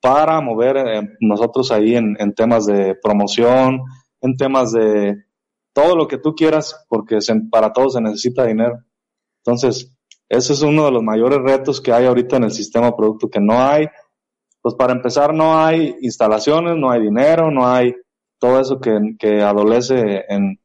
para 0.00 0.40
mover 0.40 0.76
eh, 0.76 1.08
nosotros 1.20 1.70
ahí 1.70 1.94
en, 1.94 2.16
en, 2.18 2.34
temas 2.34 2.66
de 2.66 2.96
promoción, 3.00 3.82
en 4.20 4.36
temas 4.36 4.72
de 4.72 5.24
todo 5.72 5.96
lo 5.96 6.08
que 6.08 6.18
tú 6.18 6.34
quieras, 6.34 6.84
porque 6.88 7.18
para 7.50 7.72
todo 7.72 7.90
se 7.90 8.00
necesita 8.00 8.44
dinero. 8.44 8.78
Entonces, 9.44 9.96
ese 10.28 10.52
es 10.54 10.62
uno 10.62 10.86
de 10.86 10.90
los 10.90 11.02
mayores 11.02 11.38
retos 11.38 11.80
que 11.80 11.92
hay 11.92 12.06
ahorita 12.06 12.36
en 12.36 12.44
el 12.44 12.52
sistema 12.52 12.96
producto, 12.96 13.30
que 13.30 13.40
no 13.40 13.62
hay 13.62 13.86
pues 14.62 14.76
para 14.76 14.92
empezar 14.92 15.34
no 15.34 15.58
hay 15.58 15.96
instalaciones, 16.00 16.76
no 16.76 16.90
hay 16.90 17.02
dinero, 17.02 17.50
no 17.50 17.66
hay 17.66 17.94
todo 18.38 18.60
eso 18.60 18.80
que, 18.80 19.16
que 19.18 19.42
adolece 19.42 20.24
en, 20.28 20.58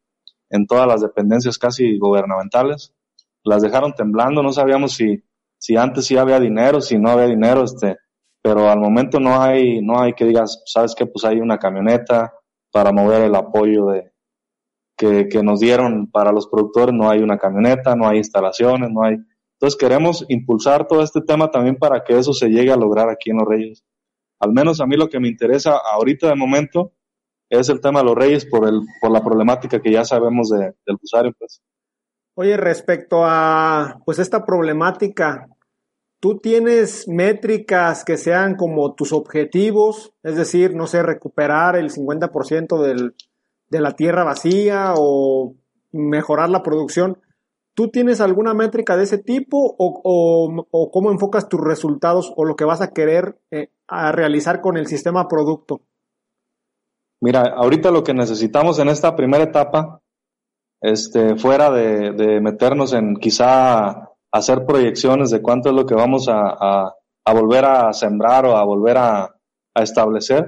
en 0.50 0.66
todas 0.66 0.88
las 0.88 1.02
dependencias 1.02 1.58
casi 1.58 1.98
gubernamentales. 1.98 2.94
Las 3.44 3.62
dejaron 3.62 3.94
temblando, 3.94 4.44
no 4.44 4.52
sabíamos 4.52 4.94
si, 4.94 5.24
si 5.58 5.76
antes 5.78 6.06
sí 6.06 6.18
había 6.18 6.40
dinero, 6.40 6.82
si 6.82 6.98
no 6.98 7.10
había 7.10 7.28
dinero, 7.28 7.64
este, 7.64 7.98
pero 8.42 8.70
al 8.70 8.80
momento 8.80 9.20
no 9.20 9.42
hay, 9.42 9.82
no 9.82 10.02
hay 10.02 10.14
que 10.14 10.26
digas, 10.26 10.64
sabes 10.66 10.96
que 10.96 11.06
pues 11.06 11.26
hay 11.26 11.40
una 11.40 11.58
camioneta 11.58 12.34
para 12.72 12.92
mover 12.92 13.24
el 13.24 13.36
apoyo 13.36 13.88
de, 13.88 14.12
que, 14.98 15.30
que 15.30 15.44
nos 15.44 15.60
dieron 15.60 16.10
para 16.12 16.32
los 16.32 16.48
productores, 16.48 16.94
no 16.94 17.10
hay 17.10 17.20
una 17.20 17.38
camioneta, 17.38 17.96
no 17.96 18.08
hay 18.08 18.18
instalaciones, 18.18 18.90
no 18.92 19.04
hay, 19.04 19.18
entonces 19.60 19.78
queremos 19.80 20.24
impulsar 20.30 20.88
todo 20.88 21.02
este 21.02 21.22
tema 21.22 21.50
también 21.50 21.78
para 21.78 22.04
que 22.04 22.18
eso 22.18 22.32
se 22.32 22.50
llegue 22.50 22.72
a 22.72 22.78
lograr 22.78 23.10
aquí 23.10 23.32
en 23.32 23.38
Los 23.38 23.48
Reyes. 23.48 23.84
Al 24.40 24.54
menos 24.54 24.80
a 24.80 24.86
mí 24.86 24.96
lo 24.96 25.10
que 25.10 25.20
me 25.20 25.30
interesa 25.30 25.78
ahorita 25.78 26.28
de 26.28 26.36
momento 26.36 26.94
es 27.50 27.70
el 27.70 27.82
tema 27.82 28.00
de 28.00 28.06
Los 28.06 28.16
Reyes 28.16 28.46
por, 28.46 28.68
el, 28.68 28.82
por 29.02 29.12
la 29.12 29.24
problemática 29.24 29.82
que 29.82 29.92
ya 29.92 30.04
sabemos 30.04 30.50
de, 30.50 30.74
del 30.86 30.98
usuario. 31.02 31.34
Pues. 31.38 31.62
Oye, 32.36 32.58
respecto 32.58 33.24
a 33.24 34.00
pues 34.06 34.20
esta 34.20 34.46
problemática, 34.46 35.48
¿tú 36.20 36.40
tienes 36.40 37.08
métricas 37.08 38.04
que 38.04 38.18
sean 38.18 38.56
como 38.56 38.94
tus 38.94 39.14
objetivos? 39.14 40.14
Es 40.24 40.36
decir, 40.36 40.76
no 40.76 40.88
sé, 40.88 41.04
recuperar 41.04 41.76
el 41.76 41.90
50% 41.90 42.82
del, 42.82 43.16
de 43.70 43.82
la 43.82 43.94
tierra 43.94 44.24
vacía 44.24 44.94
o 44.96 45.56
mejorar 45.92 46.50
la 46.50 46.64
producción. 46.64 47.20
¿Tú 47.74 47.90
tienes 47.90 48.22
alguna 48.22 48.54
métrica 48.54 48.98
de 48.98 49.04
ese 49.04 49.20
tipo 49.20 49.76
o, 49.78 50.90
cómo 50.92 51.12
enfocas 51.12 51.48
tus 51.48 51.62
resultados 51.62 52.34
o 52.36 52.44
lo 52.44 52.56
que 52.56 52.66
vas 52.66 52.82
a 52.82 52.92
querer 52.92 53.40
eh, 53.52 53.70
a 53.88 54.12
realizar 54.12 54.62
con 54.62 54.78
el 54.78 54.88
sistema 54.88 55.28
producto? 55.28 55.82
Mira, 57.22 57.54
ahorita 57.56 57.92
lo 57.92 58.04
que 58.04 58.14
necesitamos 58.14 58.80
en 58.80 58.90
esta 58.90 59.16
primera 59.16 59.44
etapa, 59.44 60.02
este, 60.82 61.36
fuera 61.36 61.72
de, 61.72 62.40
meternos 62.42 62.94
en 62.94 63.16
quizá 63.16 64.10
hacer 64.32 64.66
proyecciones 64.66 65.32
de 65.32 65.42
cuánto 65.42 65.70
es 65.70 65.76
lo 65.76 65.86
que 65.86 65.96
vamos 65.96 66.28
a, 66.30 66.94
volver 67.26 67.66
a 67.66 67.92
sembrar 67.94 68.46
o 68.46 68.56
a 68.56 68.64
volver 68.64 68.98
a, 68.98 69.36
a 69.76 69.84
establecer, 69.84 70.48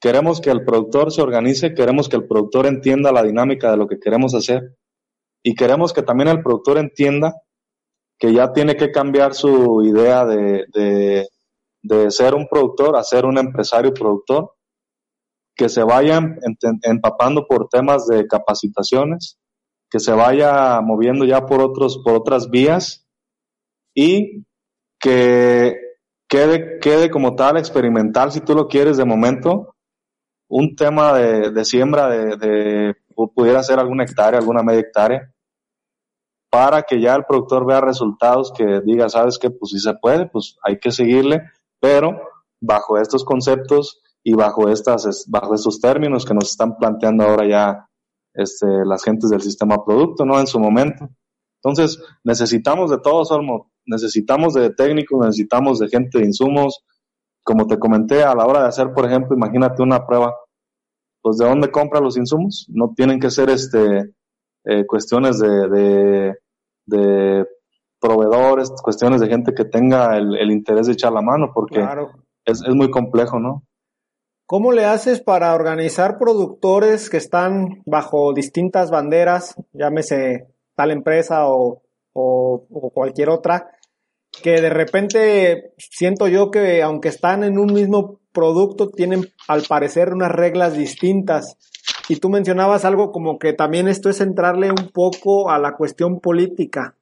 queremos 0.00 0.40
que 0.40 0.50
el 0.50 0.64
productor 0.64 1.12
se 1.12 1.22
organice, 1.22 1.74
queremos 1.74 2.08
que 2.08 2.16
el 2.16 2.26
productor 2.26 2.66
entienda 2.66 3.12
la 3.12 3.22
dinámica 3.22 3.70
de 3.70 3.76
lo 3.76 3.86
que 3.86 3.98
queremos 3.98 4.34
hacer 4.34 4.76
y 5.42 5.54
queremos 5.54 5.92
que 5.92 6.02
también 6.02 6.28
el 6.28 6.42
productor 6.42 6.78
entienda 6.78 7.34
que 8.18 8.32
ya 8.32 8.52
tiene 8.52 8.76
que 8.76 8.90
cambiar 8.90 9.34
su 9.34 9.82
idea 9.82 10.26
de, 10.26 10.66
de, 11.82 12.10
ser 12.10 12.34
un 12.34 12.48
productor 12.48 12.96
a 12.96 13.04
ser 13.04 13.24
un 13.24 13.38
empresario 13.38 13.94
productor, 13.94 14.52
que 15.58 15.68
se 15.68 15.82
vaya 15.82 16.20
empapando 16.82 17.48
por 17.48 17.68
temas 17.68 18.06
de 18.06 18.28
capacitaciones, 18.28 19.38
que 19.90 19.98
se 19.98 20.12
vaya 20.12 20.80
moviendo 20.80 21.24
ya 21.24 21.46
por 21.46 21.60
otros, 21.60 22.00
por 22.04 22.14
otras 22.14 22.48
vías 22.48 23.08
y 23.92 24.44
que 25.00 25.76
quede, 26.28 26.78
quede 26.78 27.10
como 27.10 27.34
tal 27.34 27.56
experimental, 27.56 28.30
si 28.30 28.40
tú 28.40 28.54
lo 28.54 28.68
quieres 28.68 28.98
de 28.98 29.04
momento, 29.04 29.74
un 30.48 30.76
tema 30.76 31.12
de, 31.12 31.50
de 31.50 31.64
siembra 31.64 32.08
de, 32.08 32.36
de, 32.36 32.94
pudiera 33.34 33.60
ser 33.64 33.80
alguna 33.80 34.04
hectárea, 34.04 34.38
alguna 34.38 34.62
media 34.62 34.80
hectárea, 34.80 35.34
para 36.50 36.82
que 36.82 37.00
ya 37.00 37.16
el 37.16 37.24
productor 37.24 37.66
vea 37.66 37.80
resultados 37.80 38.52
que 38.56 38.80
diga, 38.84 39.08
sabes 39.08 39.40
que 39.40 39.50
pues 39.50 39.72
si 39.72 39.80
se 39.80 39.94
puede, 39.94 40.26
pues 40.26 40.56
hay 40.62 40.78
que 40.78 40.92
seguirle, 40.92 41.42
pero 41.80 42.16
bajo 42.60 42.96
estos 42.96 43.24
conceptos 43.24 44.00
y 44.24 44.34
bajo 44.34 44.68
estas, 44.68 45.24
bajo 45.28 45.54
estos 45.54 45.80
términos 45.80 46.24
que 46.24 46.34
nos 46.34 46.50
están 46.50 46.76
planteando 46.76 47.24
ahora 47.24 47.46
ya 47.48 47.88
este, 48.34 48.66
las 48.84 49.02
gentes 49.02 49.30
del 49.30 49.40
sistema 49.40 49.84
producto, 49.84 50.24
¿no? 50.24 50.38
En 50.38 50.46
su 50.46 50.60
momento. 50.60 51.08
Entonces, 51.62 52.00
necesitamos 52.24 52.90
de 52.90 52.98
todos, 52.98 53.30
Olmo. 53.32 53.72
Necesitamos 53.86 54.54
de 54.54 54.70
técnicos, 54.70 55.24
necesitamos 55.26 55.78
de 55.78 55.88
gente 55.88 56.18
de 56.18 56.26
insumos. 56.26 56.84
Como 57.42 57.66
te 57.66 57.78
comenté, 57.78 58.22
a 58.22 58.34
la 58.34 58.46
hora 58.46 58.62
de 58.62 58.68
hacer, 58.68 58.92
por 58.92 59.06
ejemplo, 59.06 59.34
imagínate 59.36 59.82
una 59.82 60.06
prueba, 60.06 60.36
pues 61.22 61.38
de 61.38 61.46
dónde 61.46 61.70
compra 61.70 62.00
los 62.00 62.16
insumos. 62.16 62.66
No 62.68 62.92
tienen 62.94 63.18
que 63.18 63.30
ser 63.30 63.50
este, 63.50 64.14
eh, 64.64 64.86
cuestiones 64.86 65.38
de, 65.38 66.36
de, 66.86 67.46
proveedores, 68.00 68.70
cuestiones 68.82 69.20
de 69.20 69.28
gente 69.28 69.52
que 69.54 69.64
tenga 69.64 70.16
el, 70.16 70.50
interés 70.52 70.86
de 70.86 70.92
echar 70.92 71.12
la 71.12 71.22
mano, 71.22 71.50
porque 71.52 71.84
es, 72.44 72.62
es 72.62 72.74
muy 72.74 72.90
complejo, 72.90 73.40
¿no? 73.40 73.64
¿Cómo 74.48 74.72
le 74.72 74.86
haces 74.86 75.20
para 75.20 75.54
organizar 75.54 76.16
productores 76.16 77.10
que 77.10 77.18
están 77.18 77.82
bajo 77.84 78.32
distintas 78.32 78.90
banderas, 78.90 79.54
llámese 79.74 80.46
tal 80.74 80.90
empresa 80.90 81.46
o, 81.48 81.82
o, 82.14 82.90
cualquier 82.94 83.28
otra, 83.28 83.68
que 84.42 84.62
de 84.62 84.70
repente 84.70 85.74
siento 85.76 86.28
yo 86.28 86.50
que 86.50 86.82
aunque 86.82 87.08
están 87.10 87.44
en 87.44 87.58
un 87.58 87.74
mismo 87.74 88.20
producto, 88.32 88.88
tienen 88.88 89.26
al 89.48 89.64
parecer 89.68 90.14
unas 90.14 90.32
reglas 90.32 90.72
distintas? 90.72 91.58
Y 92.08 92.16
tú 92.16 92.30
mencionabas 92.30 92.86
algo 92.86 93.12
como 93.12 93.38
que 93.38 93.52
también 93.52 93.86
esto 93.86 94.08
es 94.08 94.22
entrarle 94.22 94.70
un 94.70 94.92
poco 94.94 95.50
a 95.50 95.58
la 95.58 95.76
cuestión 95.76 96.20
política. 96.20 96.96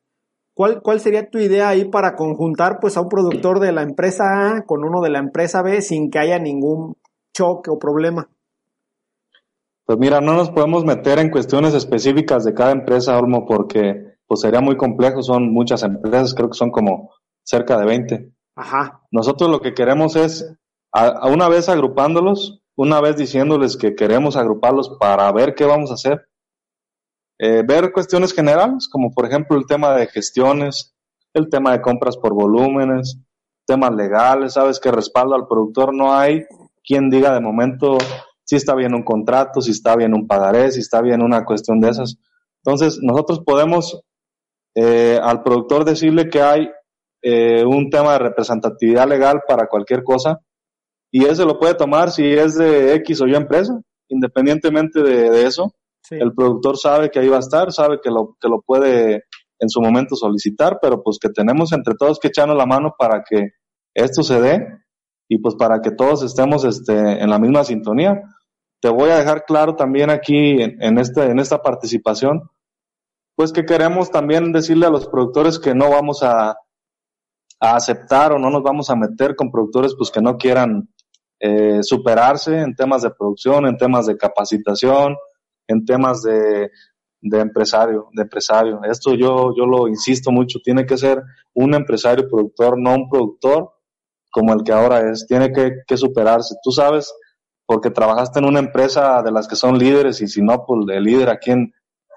¿Cuál, 0.52 0.82
¿Cuál 0.82 0.98
sería 0.98 1.30
tu 1.30 1.38
idea 1.38 1.68
ahí 1.68 1.85
para 1.85 2.16
conjuntar 2.16 2.78
pues 2.80 2.96
a 2.96 3.02
un 3.02 3.09
productor 3.09 3.61
de 3.61 3.70
la 3.70 3.82
empresa 3.82 4.24
A 4.24 4.62
con 4.62 4.82
uno 4.82 5.00
de 5.00 5.11
la 5.11 5.20
empresa 5.20 5.62
B 5.62 5.80
sin 5.80 6.11
que 6.11 6.18
haya 6.18 6.40
ningún 6.40 6.96
choque 7.37 7.70
o 7.70 7.79
problema? 7.79 8.29
Pues 9.85 9.99
mira, 9.99 10.20
no 10.20 10.35
nos 10.35 10.51
podemos 10.51 10.85
meter 10.85 11.18
en 11.18 11.31
cuestiones 11.31 11.75
específicas 11.75 12.44
de 12.44 12.55
cada 12.55 12.72
empresa, 12.72 13.18
Olmo, 13.18 13.46
porque 13.46 14.16
pues 14.27 14.40
sería 14.40 14.61
muy 14.61 14.77
complejo, 14.77 15.22
son 15.22 15.53
muchas 15.53 15.83
empresas, 15.83 16.35
creo 16.35 16.51
que 16.51 16.59
son 16.59 16.70
como 16.70 17.11
cerca 17.44 17.79
de 17.79 17.87
20. 17.87 18.33
Ajá. 18.57 19.03
Nosotros 19.12 19.51
lo 19.51 19.61
que 19.61 19.75
queremos 19.75 20.16
es, 20.16 20.53
a 20.92 21.29
una 21.29 21.49
vez 21.49 21.68
agrupándolos, 21.68 22.62
una 22.75 23.01
vez 23.01 23.16
diciéndoles 23.16 23.77
que 23.77 23.94
queremos 23.94 24.37
agruparlos 24.37 24.96
para 24.99 25.31
ver 25.33 25.55
qué 25.55 25.64
vamos 25.64 25.90
a 25.90 25.94
hacer, 25.94 26.27
eh, 27.38 27.62
ver 27.66 27.92
cuestiones 27.92 28.33
generales, 28.33 28.88
como 28.90 29.12
por 29.12 29.27
ejemplo 29.27 29.57
el 29.57 29.66
tema 29.66 29.94
de 29.94 30.07
gestiones, 30.07 30.94
el 31.35 31.49
tema 31.51 31.72
de 31.72 31.83
compras 31.83 32.16
por 32.16 32.35
volúmenes, 32.35 33.18
temas 33.66 33.92
legales, 33.92 34.55
sabes 34.55 34.81
que 34.81 34.90
respaldo 34.90 35.35
al 35.35 35.46
productor 35.46 35.94
no 35.94 36.14
hay 36.14 36.44
quien 36.87 37.11
diga 37.11 37.35
de 37.35 37.40
momento 37.40 37.99
si 38.44 38.57
está 38.57 38.75
bien 38.77 38.94
un 38.94 39.03
contrato, 39.03 39.61
si 39.61 39.72
está 39.72 39.96
bien 39.96 40.14
un 40.14 40.27
pagaré, 40.27 40.70
si 40.70 40.81
está 40.81 41.03
bien 41.03 41.20
una 41.20 41.44
cuestión 41.44 41.81
de 41.81 41.90
esas. 41.90 42.16
Entonces, 42.64 43.01
nosotros 43.03 43.40
podemos 43.44 44.01
eh, 44.77 45.18
al 45.20 45.42
productor 45.42 45.85
decirle 45.85 46.29
que 46.29 46.40
hay 46.40 46.70
eh, 47.22 47.64
un 47.64 47.90
tema 47.90 48.12
de 48.12 48.20
representatividad 48.20 49.09
legal 49.09 49.42
para 49.49 49.66
cualquier 49.66 50.05
cosa, 50.05 50.40
y 51.11 51.25
ese 51.25 51.44
lo 51.44 51.59
puede 51.59 51.75
tomar 51.75 52.11
si 52.11 52.25
es 52.25 52.57
de 52.57 52.94
X 52.96 53.20
o 53.20 53.27
Y 53.27 53.35
empresa, 53.35 53.81
independientemente 54.09 55.03
de, 55.03 55.46
eso. 55.46 55.72
El 56.11 56.33
productor 56.35 56.77
sabe 56.77 57.11
que 57.11 57.18
ahí 57.18 57.29
va 57.29 57.37
a 57.37 57.40
estar, 57.40 57.72
sabe 57.72 57.99
que 58.01 58.11
lo, 58.11 58.37
que 58.40 58.49
lo 58.49 58.62
puede 58.64 59.25
en 59.59 59.68
su 59.68 59.81
momento 59.81 60.14
solicitar, 60.14 60.79
pero 60.81 61.03
pues 61.03 61.18
que 61.20 61.31
tenemos 61.31 61.72
entre 61.72 61.94
todos 61.99 62.20
que 62.20 62.29
echarnos 62.29 62.57
la 62.57 62.66
mano 62.66 62.94
para 62.96 63.25
que 63.29 63.49
esto 63.94 64.22
se 64.22 64.40
dé 64.40 64.68
y 65.29 65.39
pues 65.39 65.55
para 65.57 65.81
que 65.81 65.91
todos 65.91 66.23
estemos 66.23 66.65
este, 66.65 67.23
en 67.23 67.31
la 67.31 67.39
misma 67.39 67.65
sintonía. 67.65 68.23
Te 68.81 68.89
voy 68.89 69.11
a 69.11 69.19
dejar 69.19 69.45
claro 69.45 69.75
también 69.75 70.11
aquí 70.11 70.59
en, 70.61 70.99
este, 70.99 71.25
en 71.25 71.39
esta 71.39 71.62
participación, 71.62 72.43
pues 73.35 73.53
que 73.53 73.65
queremos 73.65 74.11
también 74.11 74.53
decirle 74.53 74.87
a 74.87 74.91
los 74.91 75.09
productores 75.09 75.59
que 75.59 75.75
no 75.75 75.91
vamos 75.91 76.23
a, 76.23 76.51
a 76.51 76.57
aceptar 77.77 78.33
o 78.33 78.39
no 78.39 78.51
nos 78.51 78.62
vamos 78.62 78.91
a 78.91 78.97
meter 78.97 79.35
con 79.35 79.51
productores 79.51 79.95
pues 79.97 80.11
que 80.11 80.21
no 80.21 80.37
quieran 80.37 80.89
eh, 81.41 81.83
superarse 81.83 82.61
en 82.61 82.75
temas 82.75 83.03
de 83.03 83.11
producción, 83.11 83.67
en 83.67 83.77
temas 83.77 84.07
de 84.07 84.17
capacitación, 84.17 85.17
en 85.67 85.85
temas 85.85 86.23
de, 86.23 86.71
de 87.21 87.41
empresario, 87.41 88.09
de 88.12 88.23
empresario. 88.23 88.81
Esto 88.85 89.15
yo, 89.15 89.55
yo 89.57 89.67
lo 89.67 89.89
insisto 89.89 90.31
mucho, 90.31 90.61
tiene 90.62 90.87
que 90.87 90.97
ser 90.97 91.23
un 91.55 91.75
empresario 91.75 92.29
productor, 92.29 92.79
no 92.79 92.95
un 92.95 93.09
productor 93.09 93.76
como 94.37 94.53
el 94.53 94.64
que 94.64 94.72
ahora 94.72 95.11
es, 95.11 95.27
tiene 95.27 95.51
que, 95.51 95.79
que 95.87 95.96
superarse. 95.96 96.57
Tú 96.62 96.70
sabes, 96.70 97.11
porque 97.64 97.90
trabajaste 97.90 98.38
en 98.38 98.44
una 98.44 98.59
empresa 98.59 99.22
de 99.22 99.33
las 99.33 99.49
que 99.49 99.57
son 99.57 99.79
líderes 99.79 100.20
y 100.20 100.27
si 100.27 100.42
no, 100.42 100.66
pues 100.66 100.81
el 100.90 101.05
líder 101.05 101.31
aquí 101.31 101.53
en, 101.53 101.72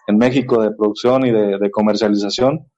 en 0.06 0.18
México 0.18 0.62
de 0.62 0.72
producción 0.72 1.26
y 1.26 1.32
de, 1.32 1.58
de 1.58 1.72
comercialización, 1.72 2.70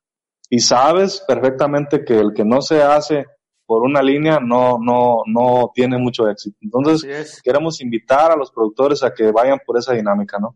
y 0.48 0.60
sabes 0.60 1.24
perfectamente 1.28 2.06
que 2.06 2.20
el 2.20 2.34
que 2.36 2.46
no 2.46 2.62
se 2.62 2.84
hace 2.84 3.26
por 3.66 3.82
una 3.82 4.04
línea 4.04 4.38
no, 4.40 4.78
no, 4.80 5.24
no 5.26 5.72
tiene 5.74 5.98
mucho 5.98 6.30
éxito. 6.30 6.58
Entonces, 6.62 7.42
queremos 7.42 7.82
invitar 7.82 8.32
a 8.32 8.36
los 8.36 8.52
productores 8.52 9.02
a 9.02 9.12
que 9.12 9.32
vayan 9.32 9.60
por 9.66 9.80
esa 9.80 9.94
dinámica, 9.94 10.38
¿no? 10.38 10.56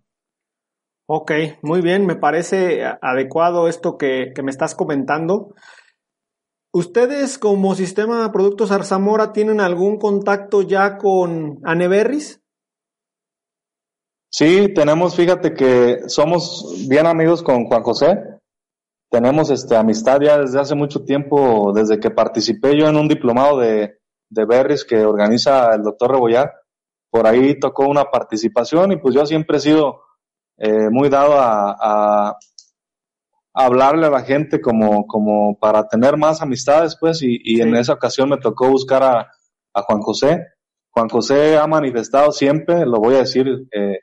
Ok, 1.07 1.31
muy 1.63 1.81
bien, 1.81 2.05
me 2.05 2.17
parece 2.17 2.83
adecuado 3.01 3.67
esto 3.67 3.97
que, 3.97 4.31
me 4.43 4.51
estás 4.51 4.75
comentando. 4.75 5.55
¿Ustedes 6.75 7.37
como 7.37 7.73
sistema 7.73 8.23
de 8.23 8.29
productos 8.29 8.71
Arzamora 8.71 9.31
tienen 9.31 9.61
algún 9.61 9.97
contacto 9.97 10.61
ya 10.61 10.97
con 10.97 11.59
Aneberris? 11.63 12.41
Sí, 14.29 14.73
tenemos, 14.73 15.15
fíjate 15.15 15.53
que 15.53 16.09
somos 16.09 16.85
bien 16.89 17.05
amigos 17.05 17.41
con 17.41 17.65
Juan 17.65 17.83
José 17.83 18.35
tenemos 19.15 19.49
este, 19.49 19.77
amistad 19.77 20.19
ya 20.19 20.39
desde 20.39 20.59
hace 20.59 20.75
mucho 20.75 21.05
tiempo, 21.05 21.71
desde 21.73 22.01
que 22.01 22.11
participé 22.11 22.77
yo 22.77 22.87
en 22.87 22.97
un 22.97 23.07
diplomado 23.07 23.59
de, 23.59 23.99
de 24.29 24.45
Berries 24.45 24.83
que 24.83 25.05
organiza 25.05 25.73
el 25.73 25.83
doctor 25.83 26.11
Rebollar. 26.11 26.51
Por 27.09 27.25
ahí 27.25 27.57
tocó 27.57 27.87
una 27.87 28.05
participación 28.11 28.91
y 28.91 28.97
pues 28.97 29.15
yo 29.15 29.25
siempre 29.25 29.55
he 29.55 29.61
sido 29.61 30.01
eh, 30.57 30.89
muy 30.89 31.07
dado 31.07 31.35
a, 31.37 32.37
hablarle 33.55 34.07
a 34.07 34.11
la 34.11 34.21
gente 34.21 34.61
como, 34.61 35.07
como 35.07 35.57
para 35.57 35.87
tener 35.87 36.17
más 36.17 36.41
amistades, 36.41 36.97
pues, 36.99 37.21
y, 37.21 37.39
y 37.43 37.61
en 37.61 37.75
esa 37.75 37.93
ocasión 37.93 38.29
me 38.29 38.37
tocó 38.37 38.69
buscar 38.69 39.01
a, 39.01 39.31
a, 39.73 39.81
Juan 39.83 40.01
José. 40.01 40.45
Juan 40.91 41.09
José 41.09 41.57
ha 41.57 41.65
manifestado 41.65 42.31
siempre, 42.31 42.85
lo 42.85 42.99
voy 42.99 43.15
a 43.15 43.19
decir, 43.19 43.47
eh, 43.71 43.99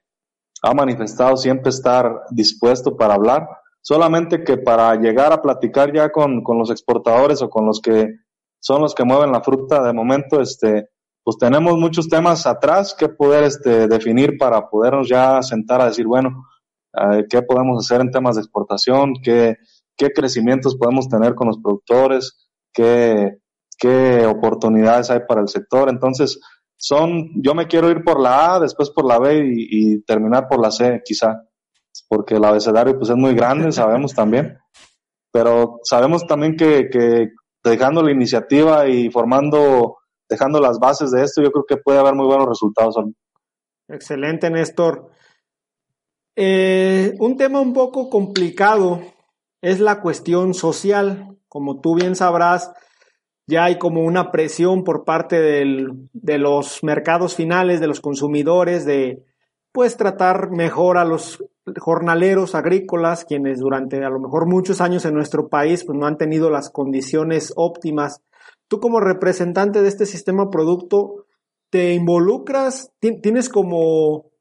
ha 0.63 0.75
manifestado 0.75 1.37
siempre 1.37 1.71
estar 1.71 2.23
dispuesto 2.31 2.97
para 2.97 3.15
hablar 3.15 3.47
solamente 3.83 4.45
que 4.45 4.57
para 4.57 4.95
llegar 4.95 5.33
a 5.33 5.43
platicar 5.43 5.93
ya 5.93 6.11
con, 6.11 6.43
con 6.43 6.59
los 6.59 6.71
exportadores 6.71 7.43
o 7.43 7.51
con 7.51 7.67
los 7.67 7.81
que 7.81 8.09
son 8.61 8.81
los 8.81 8.95
que 8.95 9.05
mueven 9.05 9.33
la 9.33 9.43
fruta 9.43 9.83
de 9.83 9.93
momento, 9.93 10.41
este, 10.41 10.89
pues 11.25 11.37
tenemos 11.37 11.77
muchos 11.77 12.09
temas 12.09 12.47
atrás 12.47 12.95
que 12.97 13.09
poder 13.09 13.43
este, 13.43 13.89
definir 13.89 14.39
para 14.39 14.69
podernos 14.69 15.09
ya 15.09 15.43
sentar 15.43 15.81
a 15.81 15.87
decir, 15.87 16.07
bueno, 16.07 16.45
qué 17.29 17.43
podemos 17.43 17.85
hacer 17.85 18.01
en 18.01 18.11
temas 18.11 18.37
de 18.37 18.43
exportación, 18.43 19.15
qué, 19.23 19.57
qué 19.97 20.11
crecimientos 20.11 20.77
podemos 20.77 21.09
tener 21.09 21.35
con 21.35 21.49
los 21.49 21.59
productores, 21.59 22.49
qué, 22.73 23.39
qué 23.79 24.27
oportunidades 24.27 25.11
hay 25.11 25.21
para 25.27 25.41
el 25.41 25.49
sector. 25.49 25.89
Entonces, 25.89 26.41
son, 26.77 27.31
yo 27.43 27.55
me 27.55 27.67
quiero 27.67 27.91
ir 27.91 28.03
por 28.03 28.21
la 28.21 28.55
A, 28.55 28.61
después 28.61 28.91
por 28.91 29.07
la 29.07 29.19
B 29.19 29.39
y, 29.39 29.95
y 29.95 30.03
terminar 30.03 30.49
por 30.49 30.61
la 30.61 30.71
C, 30.71 31.01
quizá 31.05 31.43
porque 32.09 32.35
el 32.35 32.45
abecedario 32.45 32.97
pues 32.99 33.11
es 33.11 33.17
muy 33.17 33.35
grande, 33.35 33.73
sabemos 33.73 34.15
también, 34.15 34.59
pero 35.33 35.79
sabemos 35.85 36.27
también 36.27 36.57
que, 36.57 36.89
que 36.91 37.29
dejando 37.65 38.03
la 38.03 38.13
iniciativa 38.13 38.89
y 38.89 39.11
formando, 39.11 39.99
dejando 40.29 40.61
las 40.61 40.79
bases 40.79 41.11
de 41.11 41.23
esto, 41.23 41.43
yo 41.43 41.51
creo 41.51 41.65
que 41.67 41.77
puede 41.77 41.99
haber 41.99 42.15
muy 42.15 42.27
buenos 42.27 42.49
resultados. 42.49 42.97
Excelente, 43.89 44.51
Néstor. 44.51 45.11
Eh, 46.37 47.15
un 47.19 47.37
tema 47.37 47.61
un 47.61 47.73
poco 47.73 48.09
complicado 48.09 49.01
es 49.61 49.81
la 49.81 50.01
cuestión 50.01 50.55
social. 50.55 51.37
Como 51.49 51.81
tú 51.81 51.95
bien 51.95 52.17
sabrás, 52.17 52.73
ya 53.47 53.65
hay 53.65 53.79
como 53.79 54.03
una 54.03 54.31
presión 54.31 54.85
por 54.85 55.05
parte 55.05 55.41
del, 55.41 56.09
de 56.13 56.39
los 56.39 56.83
mercados 56.83 57.35
finales, 57.35 57.81
de 57.81 57.87
los 57.87 58.01
consumidores, 58.01 58.85
de 58.85 59.25
pues 59.73 59.97
tratar 59.97 60.51
mejor 60.51 60.99
a 60.99 61.05
los 61.05 61.43
jornaleros 61.79 62.55
agrícolas, 62.55 63.25
quienes 63.25 63.61
durante 63.61 64.05
a 64.05 64.11
lo 64.11 64.21
mejor 64.21 64.47
muchos 64.47 64.81
años 64.81 65.05
en 65.05 65.15
nuestro 65.15 65.49
país 65.49 65.85
pues, 65.85 65.99
no 65.99 66.07
han 66.07 66.19
tenido 66.19 66.51
las 66.51 66.71
condiciones 66.71 67.53
óptimas. 67.57 68.23
Tú 68.69 68.81
como 68.81 69.01
representante 69.01 69.83
de 69.83 69.89
este 69.89 70.07
sistema 70.07 70.51
producto, 70.51 71.27
¿te 71.71 71.95
involucras? 71.95 72.93
¿Tienes 73.01 73.49
como, 73.49 74.32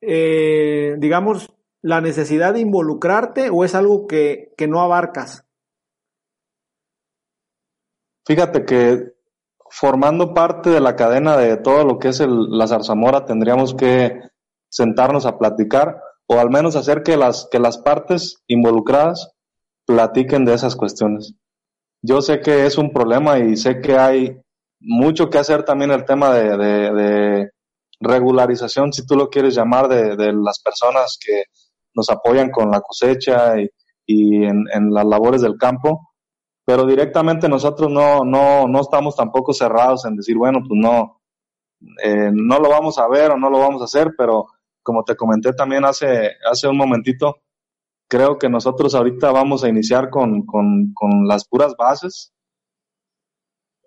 eh, 0.00 0.96
digamos, 0.98 1.52
la 1.82 2.00
necesidad 2.00 2.54
de 2.54 2.60
involucrarte 2.60 3.50
o 3.50 3.64
es 3.64 3.74
algo 3.74 4.06
que, 4.06 4.52
que 4.56 4.68
no 4.68 4.80
abarcas? 4.80 5.44
Fíjate 8.26 8.64
que 8.64 9.14
formando 9.70 10.34
parte 10.34 10.70
de 10.70 10.80
la 10.80 10.96
cadena 10.96 11.36
de 11.36 11.56
todo 11.56 11.84
lo 11.84 11.98
que 11.98 12.08
es 12.08 12.20
la 12.20 12.66
zarzamora, 12.66 13.24
tendríamos 13.24 13.74
que 13.74 14.20
sentarnos 14.68 15.26
a 15.26 15.38
platicar 15.38 16.02
o 16.26 16.38
al 16.38 16.50
menos 16.50 16.76
hacer 16.76 17.02
que 17.02 17.16
las, 17.16 17.48
que 17.50 17.58
las 17.58 17.78
partes 17.78 18.42
involucradas 18.46 19.32
platiquen 19.86 20.44
de 20.44 20.54
esas 20.54 20.76
cuestiones. 20.76 21.34
Yo 22.02 22.22
sé 22.22 22.40
que 22.40 22.66
es 22.66 22.78
un 22.78 22.92
problema 22.92 23.38
y 23.38 23.56
sé 23.56 23.80
que 23.80 23.98
hay 23.98 24.40
mucho 24.80 25.28
que 25.28 25.38
hacer 25.38 25.64
también 25.64 25.90
el 25.90 26.04
tema 26.04 26.32
de, 26.32 27.49
regularización, 28.00 28.92
si 28.92 29.06
tú 29.06 29.14
lo 29.14 29.28
quieres 29.28 29.54
llamar, 29.54 29.88
de, 29.88 30.16
de, 30.16 30.32
las 30.32 30.60
personas 30.60 31.18
que 31.24 31.44
nos 31.94 32.08
apoyan 32.08 32.50
con 32.50 32.70
la 32.70 32.80
cosecha 32.80 33.60
y, 33.60 33.68
y 34.06 34.44
en, 34.44 34.64
en, 34.72 34.90
las 34.90 35.04
labores 35.04 35.42
del 35.42 35.58
campo, 35.58 36.10
pero 36.64 36.86
directamente 36.86 37.48
nosotros 37.48 37.90
no, 37.90 38.24
no, 38.24 38.66
no 38.66 38.80
estamos 38.80 39.16
tampoco 39.16 39.52
cerrados 39.52 40.04
en 40.04 40.16
decir, 40.16 40.36
bueno, 40.36 40.60
pues 40.66 40.80
no, 40.80 41.20
eh, 42.02 42.30
no 42.32 42.58
lo 42.58 42.70
vamos 42.70 42.98
a 42.98 43.08
ver 43.08 43.32
o 43.32 43.38
no 43.38 43.50
lo 43.50 43.58
vamos 43.58 43.82
a 43.82 43.84
hacer, 43.84 44.14
pero 44.16 44.46
como 44.82 45.04
te 45.04 45.16
comenté 45.16 45.52
también 45.52 45.84
hace, 45.84 46.32
hace 46.50 46.68
un 46.68 46.76
momentito, 46.76 47.36
creo 48.08 48.38
que 48.38 48.48
nosotros 48.48 48.94
ahorita 48.94 49.30
vamos 49.30 49.62
a 49.62 49.68
iniciar 49.68 50.10
con, 50.10 50.46
con, 50.46 50.92
con 50.94 51.28
las 51.28 51.46
puras 51.46 51.74
bases. 51.76 52.32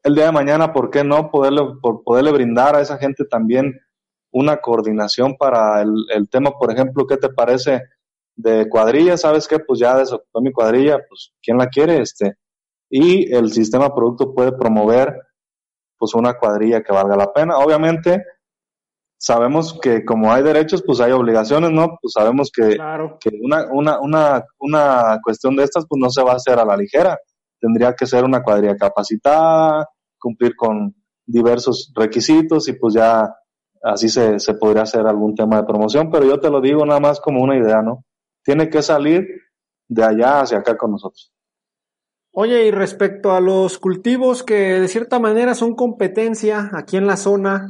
El 0.04 0.16
día 0.16 0.26
de 0.26 0.32
mañana, 0.32 0.74
¿por 0.74 0.90
qué 0.90 1.04
no 1.04 1.32
poderle, 1.32 1.62
por 1.82 2.04
poderle 2.04 2.32
brindar 2.32 2.76
a 2.76 2.82
esa 2.82 2.98
gente 2.98 3.26
también 3.26 3.80
una 4.34 4.58
coordinación 4.58 5.36
para 5.38 5.82
el, 5.82 5.94
el 6.14 6.30
tema, 6.30 6.52
por 6.52 6.72
ejemplo, 6.72 7.06
¿qué 7.08 7.18
te 7.18 7.30
parece 7.30 7.82
de 8.36 8.68
cuadrilla? 8.68 9.16
¿Sabes 9.16 9.48
qué? 9.48 9.60
Pues 9.60 9.80
ya 9.80 9.98
desocupé 9.98 10.42
mi 10.42 10.52
cuadrilla, 10.52 10.98
pues 11.08 11.32
¿quién 11.42 11.58
la 11.58 11.68
quiere? 11.68 12.02
Este, 12.02 12.34
y 12.90 13.34
el 13.34 13.52
sistema 13.52 13.94
producto 13.94 14.34
puede 14.34 14.52
promover 14.52 15.16
pues 15.98 16.14
una 16.16 16.34
cuadrilla 16.34 16.82
que 16.82 16.92
valga 16.92 17.16
la 17.16 17.32
pena. 17.32 17.58
Obviamente, 17.58 18.24
sabemos 19.18 19.80
que 19.82 20.04
como 20.04 20.34
hay 20.34 20.44
derechos, 20.44 20.84
pues 20.86 21.00
hay 21.00 21.12
obligaciones, 21.12 21.72
¿no? 21.72 21.98
Pues 22.02 22.14
sabemos 22.14 22.52
que, 22.54 22.76
que 23.20 23.30
una, 23.42 23.68
una, 23.72 24.00
una, 24.02 24.44
una 24.60 25.20
cuestión 25.24 25.56
de 25.56 25.64
estas, 25.64 25.86
pues 25.88 26.00
no 26.02 26.10
se 26.10 26.24
va 26.24 26.34
a 26.34 26.36
hacer 26.36 26.60
a 26.60 26.66
la 26.66 26.76
ligera. 26.76 27.18
Tendría 27.60 27.94
que 27.94 28.06
ser 28.06 28.26
una 28.26 28.44
cuadrilla 28.44 28.76
capacitada, 28.76 29.88
cumplir 30.20 30.56
con 30.56 30.94
diversos 31.26 31.94
requisitos 31.96 32.68
y 32.68 32.74
pues 32.74 32.96
ya 32.96 33.34
así 33.84 34.10
se, 34.10 34.40
se 34.40 34.54
podría 34.56 34.84
hacer 34.84 35.06
algún 35.06 35.36
tema 35.36 35.58
de 35.58 35.68
promoción, 35.68 36.10
pero 36.10 36.26
yo 36.26 36.40
te 36.40 36.50
lo 36.50 36.62
digo 36.62 36.86
nada 36.86 37.00
más 37.00 37.20
como 37.20 37.44
una 37.44 37.58
idea, 37.58 37.82
¿no? 37.82 38.06
Tiene 38.44 38.70
que 38.70 38.82
salir 38.82 39.28
de 39.88 40.04
allá 40.04 40.42
hacia 40.42 40.60
acá 40.60 40.78
con 40.78 40.92
nosotros. 40.92 41.32
Oye, 42.36 42.66
y 42.66 42.72
respecto 42.72 43.34
a 43.34 43.40
los 43.40 43.78
cultivos 43.78 44.42
que 44.42 44.80
de 44.80 44.88
cierta 44.88 45.20
manera 45.20 45.54
son 45.54 45.76
competencia 45.76 46.72
aquí 46.74 46.98
en 46.98 47.06
la 47.06 47.16
zona, 47.16 47.68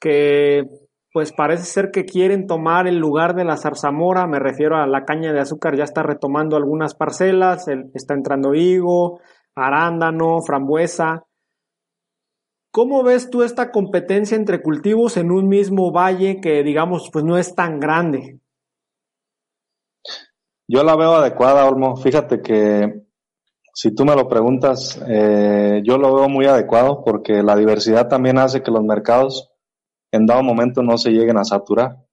que 0.00 0.64
pues 1.12 1.32
parece 1.32 1.64
ser 1.64 1.90
que 1.92 2.04
quieren 2.04 2.46
tomar 2.46 2.88
el 2.88 2.96
lugar 2.96 3.34
de 3.36 3.44
la 3.44 3.56
zarzamora, 3.56 4.26
me 4.26 4.40
refiero 4.40 4.76
a 4.76 4.86
la 4.86 5.04
caña 5.04 5.32
de 5.32 5.40
azúcar, 5.40 5.76
ya 5.76 5.84
está 5.84 6.02
retomando 6.02 6.56
algunas 6.56 6.94
parcelas, 6.94 7.68
está 7.94 8.14
entrando 8.14 8.54
higo, 8.54 9.20
arándano, 9.54 10.40
frambuesa. 10.40 11.24
¿Cómo 12.72 13.02
ves 13.02 13.28
tú 13.28 13.42
esta 13.42 13.70
competencia 13.70 14.34
entre 14.34 14.62
cultivos 14.62 15.18
en 15.18 15.30
un 15.30 15.46
mismo 15.46 15.92
valle 15.92 16.40
que 16.40 16.62
digamos 16.62 17.10
pues 17.12 17.22
no 17.22 17.36
es 17.36 17.54
tan 17.54 17.78
grande? 17.78 18.40
Yo 20.66 20.82
la 20.82 20.96
veo 20.96 21.16
adecuada, 21.16 21.66
Olmo. 21.66 21.96
Fíjate 21.96 22.40
que 22.40 23.04
si 23.74 23.94
tú 23.94 24.06
me 24.06 24.16
lo 24.16 24.26
preguntas, 24.26 24.98
eh, 25.06 25.82
yo 25.84 25.98
lo 25.98 26.14
veo 26.14 26.30
muy 26.30 26.46
adecuado 26.46 27.04
porque 27.04 27.42
la 27.42 27.56
diversidad 27.56 28.08
también 28.08 28.38
hace 28.38 28.62
que 28.62 28.70
los 28.70 28.82
mercados 28.82 29.52
en 30.10 30.24
dado 30.24 30.42
momento 30.42 30.82
no 30.82 30.96
se 30.96 31.10
lleguen 31.10 31.36
a 31.36 31.44
saturar. 31.44 32.06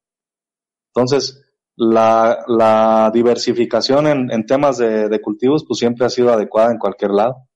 Entonces, 0.93 1.41
la, 1.77 3.09
diversificación 3.13 4.07
en, 4.07 4.29
en 4.29 4.45
temas 4.45 4.77
de, 4.77 5.07
de, 5.07 5.21
cultivos 5.21 5.63
pues 5.65 5.79
siempre 5.79 6.05
ha 6.05 6.09
sido 6.09 6.33
adecuada 6.33 6.73
en 6.73 6.79
cualquier 6.79 7.11
lado. 7.11 7.47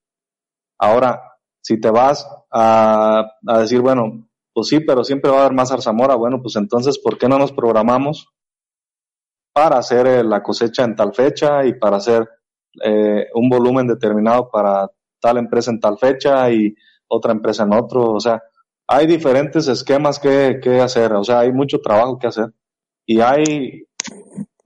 Ahora, 0.78 1.33
si 1.64 1.80
te 1.80 1.90
vas 1.90 2.28
a, 2.50 3.24
a 3.46 3.58
decir, 3.58 3.80
bueno, 3.80 4.28
pues 4.52 4.68
sí, 4.68 4.80
pero 4.80 5.02
siempre 5.02 5.30
va 5.30 5.38
a 5.38 5.40
haber 5.46 5.54
más 5.54 5.70
zarzamora, 5.70 6.14
bueno, 6.14 6.42
pues 6.42 6.56
entonces, 6.56 6.98
¿por 6.98 7.16
qué 7.16 7.26
no 7.26 7.38
nos 7.38 7.52
programamos 7.52 8.28
para 9.52 9.78
hacer 9.78 10.06
eh, 10.06 10.22
la 10.24 10.42
cosecha 10.42 10.84
en 10.84 10.94
tal 10.94 11.14
fecha 11.14 11.64
y 11.64 11.74
para 11.74 11.96
hacer 11.96 12.28
eh, 12.84 13.28
un 13.34 13.48
volumen 13.48 13.86
determinado 13.86 14.50
para 14.50 14.90
tal 15.20 15.38
empresa 15.38 15.70
en 15.70 15.80
tal 15.80 15.96
fecha 15.96 16.50
y 16.50 16.74
otra 17.08 17.32
empresa 17.32 17.62
en 17.62 17.72
otro? 17.72 18.12
O 18.12 18.20
sea, 18.20 18.42
hay 18.86 19.06
diferentes 19.06 19.66
esquemas 19.66 20.18
que, 20.18 20.60
que 20.62 20.82
hacer, 20.82 21.14
o 21.14 21.24
sea, 21.24 21.40
hay 21.40 21.52
mucho 21.52 21.80
trabajo 21.80 22.18
que 22.18 22.26
hacer. 22.26 22.52
Y 23.06 23.20
hay, 23.20 23.86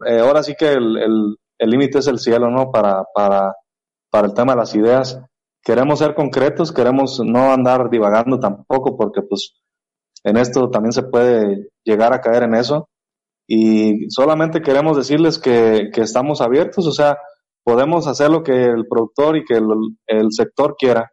eh, 0.05 0.19
ahora 0.19 0.43
sí 0.43 0.55
que 0.59 0.73
el 0.73 1.37
límite 1.59 1.99
el, 1.99 2.01
es 2.01 2.09
el 2.09 2.19
cielo, 2.19 2.51
¿no? 2.51 2.73
Para, 2.73 3.05
para, 3.15 3.55
para 4.11 4.27
el 4.27 4.35
tema 4.35 4.53
de 4.55 4.59
las 4.59 4.75
ideas. 4.75 5.21
Queremos 5.63 5.99
ser 5.99 6.15
concretos, 6.15 6.73
queremos 6.73 7.21
no 7.25 7.53
andar 7.53 7.91
divagando 7.91 8.39
tampoco, 8.39 8.97
porque 8.97 9.23
pues 9.23 9.55
en 10.25 10.37
esto 10.37 10.71
también 10.71 10.93
se 10.93 11.03
puede 11.03 11.69
llegar 11.85 12.13
a 12.13 12.21
caer 12.21 12.45
en 12.45 12.55
eso. 12.55 12.89
Y 13.47 14.11
solamente 14.11 14.61
queremos 14.61 14.97
decirles 14.97 15.39
que, 15.39 15.91
que 15.93 16.03
estamos 16.03 16.41
abiertos, 16.41 16.87
o 16.87 16.93
sea, 16.93 17.19
podemos 17.65 18.07
hacer 18.07 18.31
lo 18.31 18.43
que 18.43 18.65
el 18.65 18.87
productor 18.89 19.37
y 19.37 19.45
que 19.45 19.55
el, 19.55 19.67
el 20.07 20.33
sector 20.33 20.77
quiera. 20.79 21.11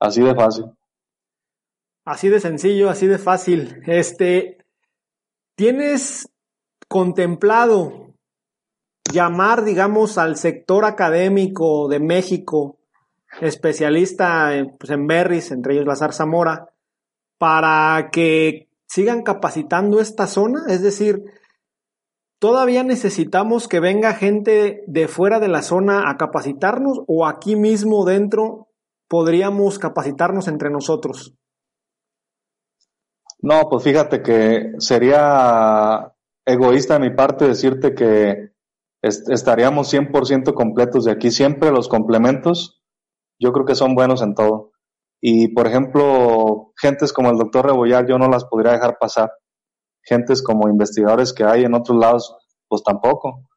Así 0.00 0.22
de 0.22 0.34
fácil. 0.34 0.66
Así 2.04 2.28
de 2.28 2.40
sencillo, 2.40 2.88
así 2.88 3.06
de 3.06 3.18
fácil. 3.18 3.82
Este, 3.86 4.58
¿tienes 5.56 6.30
contemplado 6.88 8.14
llamar, 9.12 9.64
digamos, 9.64 10.18
al 10.18 10.36
sector 10.36 10.84
académico 10.84 11.88
de 11.88 12.00
México, 12.00 12.77
especialista 13.40 14.56
en, 14.56 14.76
pues, 14.78 14.90
en 14.90 15.06
berries, 15.06 15.50
entre 15.50 15.74
ellos 15.74 15.86
la 15.86 15.96
zarzamora, 15.96 16.68
para 17.38 18.10
que 18.10 18.68
sigan 18.86 19.22
capacitando 19.22 20.00
esta 20.00 20.26
zona? 20.26 20.64
Es 20.68 20.82
decir, 20.82 21.24
¿todavía 22.38 22.82
necesitamos 22.82 23.68
que 23.68 23.80
venga 23.80 24.14
gente 24.14 24.82
de 24.86 25.08
fuera 25.08 25.40
de 25.40 25.48
la 25.48 25.62
zona 25.62 26.10
a 26.10 26.16
capacitarnos 26.16 27.02
o 27.06 27.26
aquí 27.26 27.56
mismo 27.56 28.04
dentro 28.04 28.68
podríamos 29.08 29.78
capacitarnos 29.78 30.48
entre 30.48 30.70
nosotros? 30.70 31.34
No, 33.40 33.68
pues 33.70 33.84
fíjate 33.84 34.22
que 34.22 34.72
sería 34.78 36.12
egoísta 36.44 36.94
de 36.94 37.00
mi 37.00 37.14
parte 37.14 37.46
decirte 37.46 37.94
que 37.94 38.52
est 39.00 39.30
estaríamos 39.30 39.92
100% 39.92 40.54
completos 40.54 41.04
de 41.04 41.12
aquí. 41.12 41.30
Siempre 41.30 41.70
los 41.70 41.88
complementos 41.88 42.77
yo 43.38 43.52
creo 43.52 43.64
que 43.64 43.74
son 43.74 43.94
buenos 43.94 44.22
en 44.22 44.34
todo. 44.34 44.72
Y 45.20 45.48
por 45.48 45.66
ejemplo, 45.66 46.72
gentes 46.80 47.12
como 47.12 47.30
el 47.30 47.38
doctor 47.38 47.66
Rebollar 47.66 48.06
yo 48.06 48.18
no 48.18 48.28
las 48.28 48.44
podría 48.44 48.72
dejar 48.72 48.98
pasar. 48.98 49.32
Gentes 50.02 50.42
como 50.42 50.68
investigadores 50.68 51.32
que 51.32 51.44
hay 51.44 51.64
en 51.64 51.74
otros 51.74 51.98
lados, 51.98 52.36
pues 52.68 52.82
tampoco. 52.82 53.48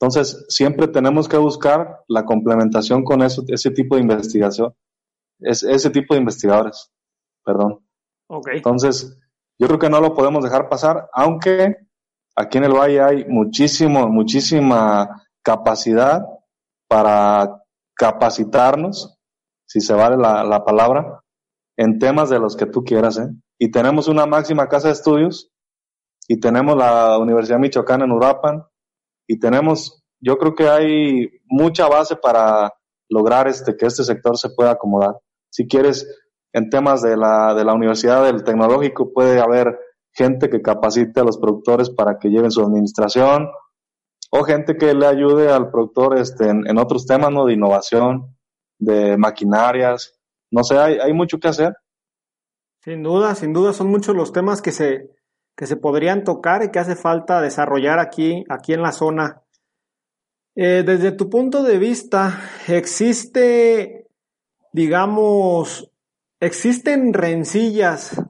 Entonces, 0.00 0.46
siempre 0.48 0.86
tenemos 0.88 1.28
que 1.28 1.36
buscar 1.38 2.04
la 2.06 2.24
complementación 2.24 3.04
con 3.04 3.22
eso, 3.22 3.42
ese 3.48 3.70
tipo 3.70 3.96
de 3.96 4.02
investigación, 4.02 4.72
es, 5.40 5.64
ese 5.64 5.90
tipo 5.90 6.14
de 6.14 6.20
investigadores. 6.20 6.92
Perdón. 7.44 7.84
Entonces, 8.52 9.18
yo 9.58 9.66
creo 9.66 9.78
que 9.78 9.90
no 9.90 10.00
lo 10.00 10.14
podemos 10.14 10.44
dejar 10.44 10.68
pasar, 10.68 11.08
aunque 11.12 11.76
aquí 12.36 12.58
en 12.58 12.64
el 12.64 12.74
Valle 12.74 13.00
hay 13.00 13.24
muchísimo, 13.24 14.08
muchísima 14.08 15.24
capacidad 15.42 16.24
para 16.88 17.62
capacitarnos, 17.94 19.17
si 19.68 19.80
se 19.80 19.94
vale 19.94 20.16
la, 20.16 20.42
la 20.44 20.64
palabra, 20.64 21.22
en 21.76 21.98
temas 21.98 22.30
de 22.30 22.40
los 22.40 22.56
que 22.56 22.66
tú 22.66 22.82
quieras. 22.82 23.18
¿eh? 23.18 23.28
Y 23.58 23.70
tenemos 23.70 24.08
una 24.08 24.26
máxima 24.26 24.68
casa 24.68 24.88
de 24.88 24.94
estudios, 24.94 25.50
y 26.26 26.40
tenemos 26.40 26.76
la 26.76 27.18
Universidad 27.18 27.58
Michoacana 27.58 28.04
en 28.04 28.12
Urapan, 28.12 28.64
y 29.28 29.38
tenemos, 29.38 30.02
yo 30.20 30.38
creo 30.38 30.54
que 30.54 30.68
hay 30.68 31.28
mucha 31.46 31.86
base 31.88 32.16
para 32.16 32.72
lograr 33.08 33.48
este, 33.48 33.76
que 33.76 33.86
este 33.86 34.04
sector 34.04 34.36
se 34.36 34.50
pueda 34.50 34.72
acomodar. 34.72 35.16
Si 35.50 35.66
quieres, 35.66 36.06
en 36.52 36.70
temas 36.70 37.02
de 37.02 37.16
la, 37.16 37.54
de 37.54 37.64
la 37.64 37.74
Universidad 37.74 38.24
del 38.24 38.44
Tecnológico 38.44 39.12
puede 39.12 39.40
haber 39.40 39.78
gente 40.12 40.48
que 40.50 40.62
capacite 40.62 41.20
a 41.20 41.24
los 41.24 41.38
productores 41.38 41.90
para 41.90 42.18
que 42.18 42.28
lleven 42.28 42.50
su 42.50 42.62
administración 42.62 43.48
o 44.30 44.42
gente 44.42 44.76
que 44.76 44.94
le 44.94 45.06
ayude 45.06 45.50
al 45.50 45.70
productor 45.70 46.18
este, 46.18 46.48
en, 46.48 46.78
otros 46.78 47.06
temas 47.06 47.30
¿no? 47.30 47.46
de 47.46 47.54
innovación, 47.54 48.36
de 48.78 49.16
maquinarias. 49.16 50.18
No 50.50 50.64
sé, 50.64 50.78
hay, 50.78 50.98
hay 50.98 51.12
mucho 51.12 51.38
que 51.38 51.48
hacer. 51.48 51.74
Sin 52.82 53.02
duda, 53.02 53.34
sin 53.34 53.52
duda 53.52 53.72
son 53.72 53.88
muchos 53.88 54.14
los 54.14 54.32
temas 54.32 54.62
que 54.62 54.72
se, 54.72 55.10
que 55.56 55.66
se 55.66 55.76
podrían 55.76 56.24
tocar 56.24 56.62
y 56.62 56.70
que 56.70 56.78
hace 56.78 56.94
falta 56.94 57.40
desarrollar 57.40 57.98
aquí, 57.98 58.44
aquí 58.48 58.72
en 58.72 58.82
la 58.82 58.92
zona. 58.92 59.42
Eh, 60.54 60.84
desde 60.86 61.12
tu 61.12 61.28
punto 61.28 61.62
de 61.62 61.78
vista, 61.78 62.40
¿existe, 62.68 64.08
digamos, 64.72 65.90
¿existen 66.40 67.12
rencillas, 67.12 68.22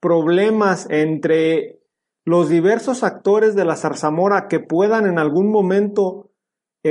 problemas 0.00 0.86
entre 0.90 1.80
los 2.24 2.48
diversos 2.48 3.02
actores 3.04 3.54
de 3.54 3.64
la 3.64 3.76
zarzamora 3.76 4.48
que 4.48 4.60
puedan 4.60 5.06
en 5.06 5.18
algún 5.18 5.50
momento 5.50 6.27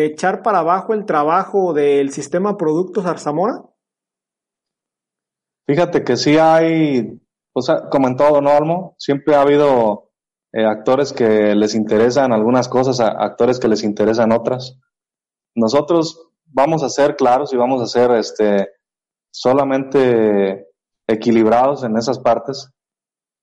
echar 0.05 0.41
para 0.41 0.59
abajo 0.59 0.93
el 0.93 1.05
trabajo 1.05 1.73
del 1.73 2.11
sistema 2.11 2.57
Productos 2.57 3.03
Zarzamora? 3.03 3.63
Fíjate 5.67 6.03
que 6.03 6.15
sí 6.15 6.37
hay, 6.37 7.19
o 7.53 7.61
sea, 7.61 7.89
como 7.89 8.07
en 8.07 8.15
todo, 8.15 8.41
¿no, 8.41 8.51
Almo? 8.51 8.95
Siempre 8.97 9.35
ha 9.35 9.41
habido 9.41 10.11
eh, 10.53 10.65
actores 10.65 11.11
que 11.11 11.55
les 11.55 11.75
interesan 11.75 12.31
algunas 12.31 12.69
cosas, 12.69 12.99
actores 12.99 13.59
que 13.59 13.67
les 13.67 13.83
interesan 13.83 14.31
otras. 14.31 14.79
Nosotros 15.55 16.31
vamos 16.45 16.83
a 16.83 16.89
ser 16.89 17.15
claros 17.15 17.53
y 17.53 17.57
vamos 17.57 17.81
a 17.81 17.87
ser 17.87 18.11
este, 18.11 18.69
solamente 19.31 20.67
equilibrados 21.07 21.83
en 21.83 21.97
esas 21.97 22.19
partes, 22.19 22.71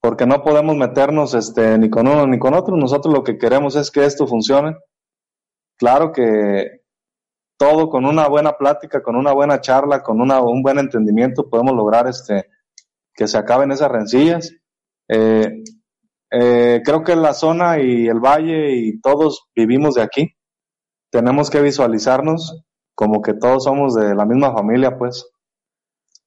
porque 0.00 0.26
no 0.26 0.42
podemos 0.42 0.76
meternos 0.76 1.34
este, 1.34 1.78
ni 1.78 1.90
con 1.90 2.08
uno 2.08 2.26
ni 2.26 2.38
con 2.38 2.54
otro. 2.54 2.76
Nosotros 2.76 3.12
lo 3.12 3.22
que 3.22 3.36
queremos 3.36 3.76
es 3.76 3.90
que 3.90 4.04
esto 4.04 4.26
funcione. 4.26 4.76
Claro 5.76 6.12
que 6.12 6.84
todo 7.56 7.88
con 7.88 8.04
una 8.04 8.28
buena 8.28 8.56
plática, 8.56 9.02
con 9.02 9.16
una 9.16 9.32
buena 9.32 9.60
charla, 9.60 10.02
con 10.02 10.20
una, 10.20 10.40
un 10.40 10.62
buen 10.62 10.78
entendimiento 10.78 11.48
podemos 11.48 11.74
lograr 11.74 12.06
este, 12.08 12.50
que 13.14 13.26
se 13.26 13.38
acaben 13.38 13.72
esas 13.72 13.90
rencillas. 13.90 14.52
Eh, 15.08 15.62
eh, 16.30 16.82
creo 16.84 17.02
que 17.04 17.14
la 17.14 17.32
zona 17.32 17.80
y 17.80 18.06
el 18.08 18.18
valle 18.18 18.74
y 18.76 19.00
todos 19.00 19.46
vivimos 19.54 19.94
de 19.94 20.02
aquí. 20.02 20.34
Tenemos 21.10 21.48
que 21.50 21.60
visualizarnos 21.60 22.64
como 22.94 23.22
que 23.22 23.34
todos 23.34 23.64
somos 23.64 23.94
de 23.94 24.14
la 24.14 24.24
misma 24.24 24.52
familia, 24.52 24.96
pues. 24.98 25.26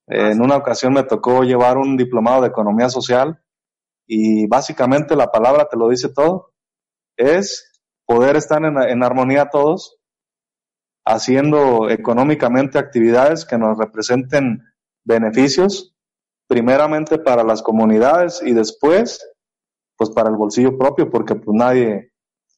en 0.07 0.41
una 0.41 0.55
ocasión 0.55 0.93
me 0.93 1.03
tocó 1.03 1.43
llevar 1.43 1.77
un 1.77 1.97
diplomado 1.97 2.41
de 2.41 2.47
economía 2.47 2.89
social 2.89 3.41
y 4.07 4.47
básicamente 4.47 5.15
la 5.15 5.27
palabra 5.27 5.67
te 5.69 5.77
lo 5.77 5.89
dice 5.89 6.09
todo. 6.13 6.53
Es 7.17 7.76
poder 8.07 8.37
estar 8.37 8.63
en, 8.63 8.81
en 8.81 9.03
armonía 9.03 9.49
todos, 9.49 9.99
haciendo 11.05 11.89
económicamente 11.89 12.79
actividades 12.79 13.45
que 13.45 13.57
nos 13.57 13.77
representen 13.77 14.63
beneficios, 15.05 15.93
primeramente 16.47 17.19
para 17.19 17.43
las 17.43 17.61
comunidades 17.61 18.41
y 18.43 18.53
después, 18.53 19.29
pues 19.97 20.09
para 20.09 20.29
el 20.29 20.35
bolsillo 20.35 20.77
propio, 20.77 21.09
porque 21.09 21.35
pues 21.35 21.55
nadie, 21.55 22.11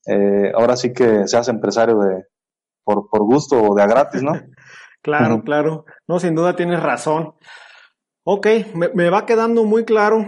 eh, 0.05 0.51
ahora 0.55 0.77
sí 0.77 0.93
que 0.93 1.27
se 1.27 1.37
hace 1.37 1.51
empresario 1.51 1.99
de, 1.99 2.25
por, 2.83 3.09
por 3.09 3.23
gusto 3.23 3.61
o 3.61 3.75
de 3.75 3.83
a 3.83 3.87
gratis, 3.87 4.21
¿no? 4.21 4.33
claro, 5.01 5.43
claro. 5.43 5.85
No, 6.07 6.19
sin 6.19 6.35
duda 6.35 6.55
tienes 6.55 6.81
razón. 6.81 7.33
Ok, 8.23 8.47
me, 8.75 8.89
me, 8.93 9.09
va 9.09 9.25
quedando 9.25 9.63
muy 9.63 9.85
claro 9.85 10.25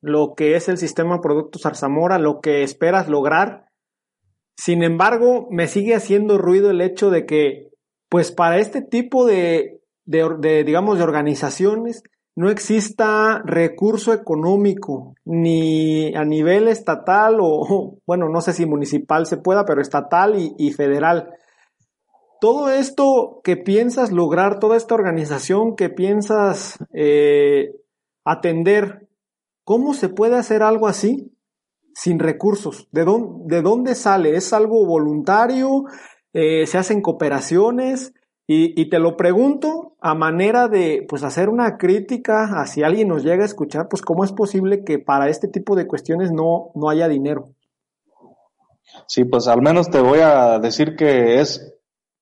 lo 0.00 0.34
que 0.34 0.56
es 0.56 0.68
el 0.68 0.78
sistema 0.78 1.20
Productos 1.20 1.66
Arzamora, 1.66 2.18
lo 2.18 2.40
que 2.40 2.62
esperas 2.62 3.08
lograr 3.08 3.67
sin 4.58 4.82
embargo, 4.82 5.46
me 5.52 5.68
sigue 5.68 5.94
haciendo 5.94 6.36
ruido 6.36 6.72
el 6.72 6.80
hecho 6.80 7.10
de 7.10 7.26
que, 7.26 7.70
pues 8.08 8.32
para 8.32 8.58
este 8.58 8.82
tipo 8.82 9.24
de, 9.24 9.80
digamos, 10.04 10.98
de 10.98 11.04
organizaciones, 11.04 12.02
no 12.34 12.50
exista 12.50 13.40
recurso 13.44 14.12
económico, 14.12 15.14
ni 15.24 16.12
a 16.16 16.24
nivel 16.24 16.66
estatal 16.66 17.36
o, 17.40 17.98
bueno, 18.06 18.28
no 18.28 18.40
sé 18.40 18.52
si 18.52 18.66
municipal 18.66 19.26
se 19.26 19.36
pueda, 19.36 19.64
pero 19.64 19.80
estatal 19.80 20.34
y, 20.36 20.72
federal. 20.72 21.34
Todo 22.40 22.68
esto 22.68 23.40
que 23.44 23.56
piensas 23.56 24.10
lograr, 24.10 24.58
toda 24.58 24.76
esta 24.76 24.96
organización 24.96 25.76
que 25.76 25.88
piensas 25.88 26.78
eh, 26.92 27.76
atender, 28.24 29.06
¿cómo 29.62 29.94
se 29.94 30.08
puede 30.08 30.34
hacer 30.34 30.64
algo 30.64 30.88
así? 30.88 31.32
Sin 31.98 32.20
recursos? 32.20 32.86
¿De 32.92 33.04
dónde, 33.04 33.56
de 33.56 33.62
dónde 33.62 33.94
sale? 33.96 34.36
¿Es 34.36 34.52
algo 34.52 34.86
voluntario? 34.86 35.84
Eh, 36.32 36.64
¿Se 36.66 36.78
hacen 36.78 37.02
cooperaciones? 37.02 38.14
Y, 38.50 38.88
te 38.88 38.98
lo 38.98 39.14
pregunto 39.14 39.96
a 40.00 40.14
manera 40.14 40.68
de 40.68 41.04
pues 41.06 41.22
hacer 41.22 41.50
una 41.50 41.76
crítica 41.76 42.58
a 42.58 42.66
si 42.66 42.82
alguien 42.82 43.08
nos 43.08 43.22
llega 43.22 43.42
a 43.42 43.46
escuchar, 43.46 43.88
pues 43.90 44.00
cómo 44.00 44.24
es 44.24 44.32
posible 44.32 44.84
que 44.84 44.98
para 44.98 45.28
este 45.28 45.48
tipo 45.48 45.76
de 45.76 45.86
cuestiones 45.86 46.32
no, 46.32 46.70
no 46.74 46.88
haya 46.88 47.08
dinero. 47.08 47.50
Sí, 49.06 49.24
pues 49.24 49.48
al 49.48 49.60
menos 49.60 49.90
te 49.90 50.00
voy 50.00 50.20
a 50.20 50.58
decir 50.60 50.96
que 50.96 51.42
es 51.42 51.74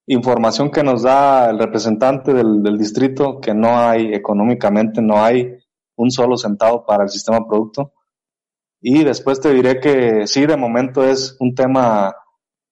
información 0.09 0.72
que 0.72 0.83
nos 0.83 1.03
da 1.03 1.49
el 1.49 1.61
representante 1.61 2.35
del, 2.35 2.61
del 2.61 2.77
distrito, 2.77 3.41
que 3.41 3.55
no 3.55 3.79
hay 3.79 4.12
económicamente, 4.12 5.01
no 5.01 5.22
hay 5.22 5.57
un 5.95 6.11
solo 6.11 6.37
centavo 6.37 6.85
para 6.85 7.05
el 7.05 7.09
sistema 7.09 7.47
producto. 7.47 7.93
Y 8.81 9.05
después 9.05 9.41
te 9.41 9.53
diré 9.53 9.81
que 9.81 10.27
sí, 10.27 10.47
de 10.47 10.57
momento 10.57 11.05
es 11.05 11.37
un 11.41 11.55
tema 11.55 12.14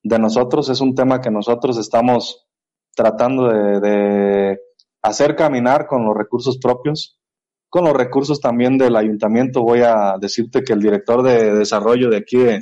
de 0.02 0.18
nosotros, 0.18 0.68
es 0.68 0.80
un 0.80 0.94
tema 0.94 1.20
que 1.20 1.30
nosotros 1.30 1.78
estamos 1.78 2.46
tratando 2.94 3.48
de, 3.48 4.58
hacer 5.02 5.36
caminar 5.36 5.86
con 5.86 6.06
los 6.06 6.16
recursos 6.16 6.58
propios, 6.58 7.20
con 7.68 7.84
los 7.84 7.94
recursos 7.94 8.40
también 8.40 8.78
del 8.78 8.96
ayuntamiento. 8.96 9.62
Voy 9.62 9.80
a 9.80 10.16
decirte 10.18 10.62
que 10.62 10.72
el 10.72 10.80
director 10.80 11.22
de 11.22 11.54
desarrollo 11.54 12.08
de 12.08 12.18
aquí 12.18 12.38
de, 12.38 12.60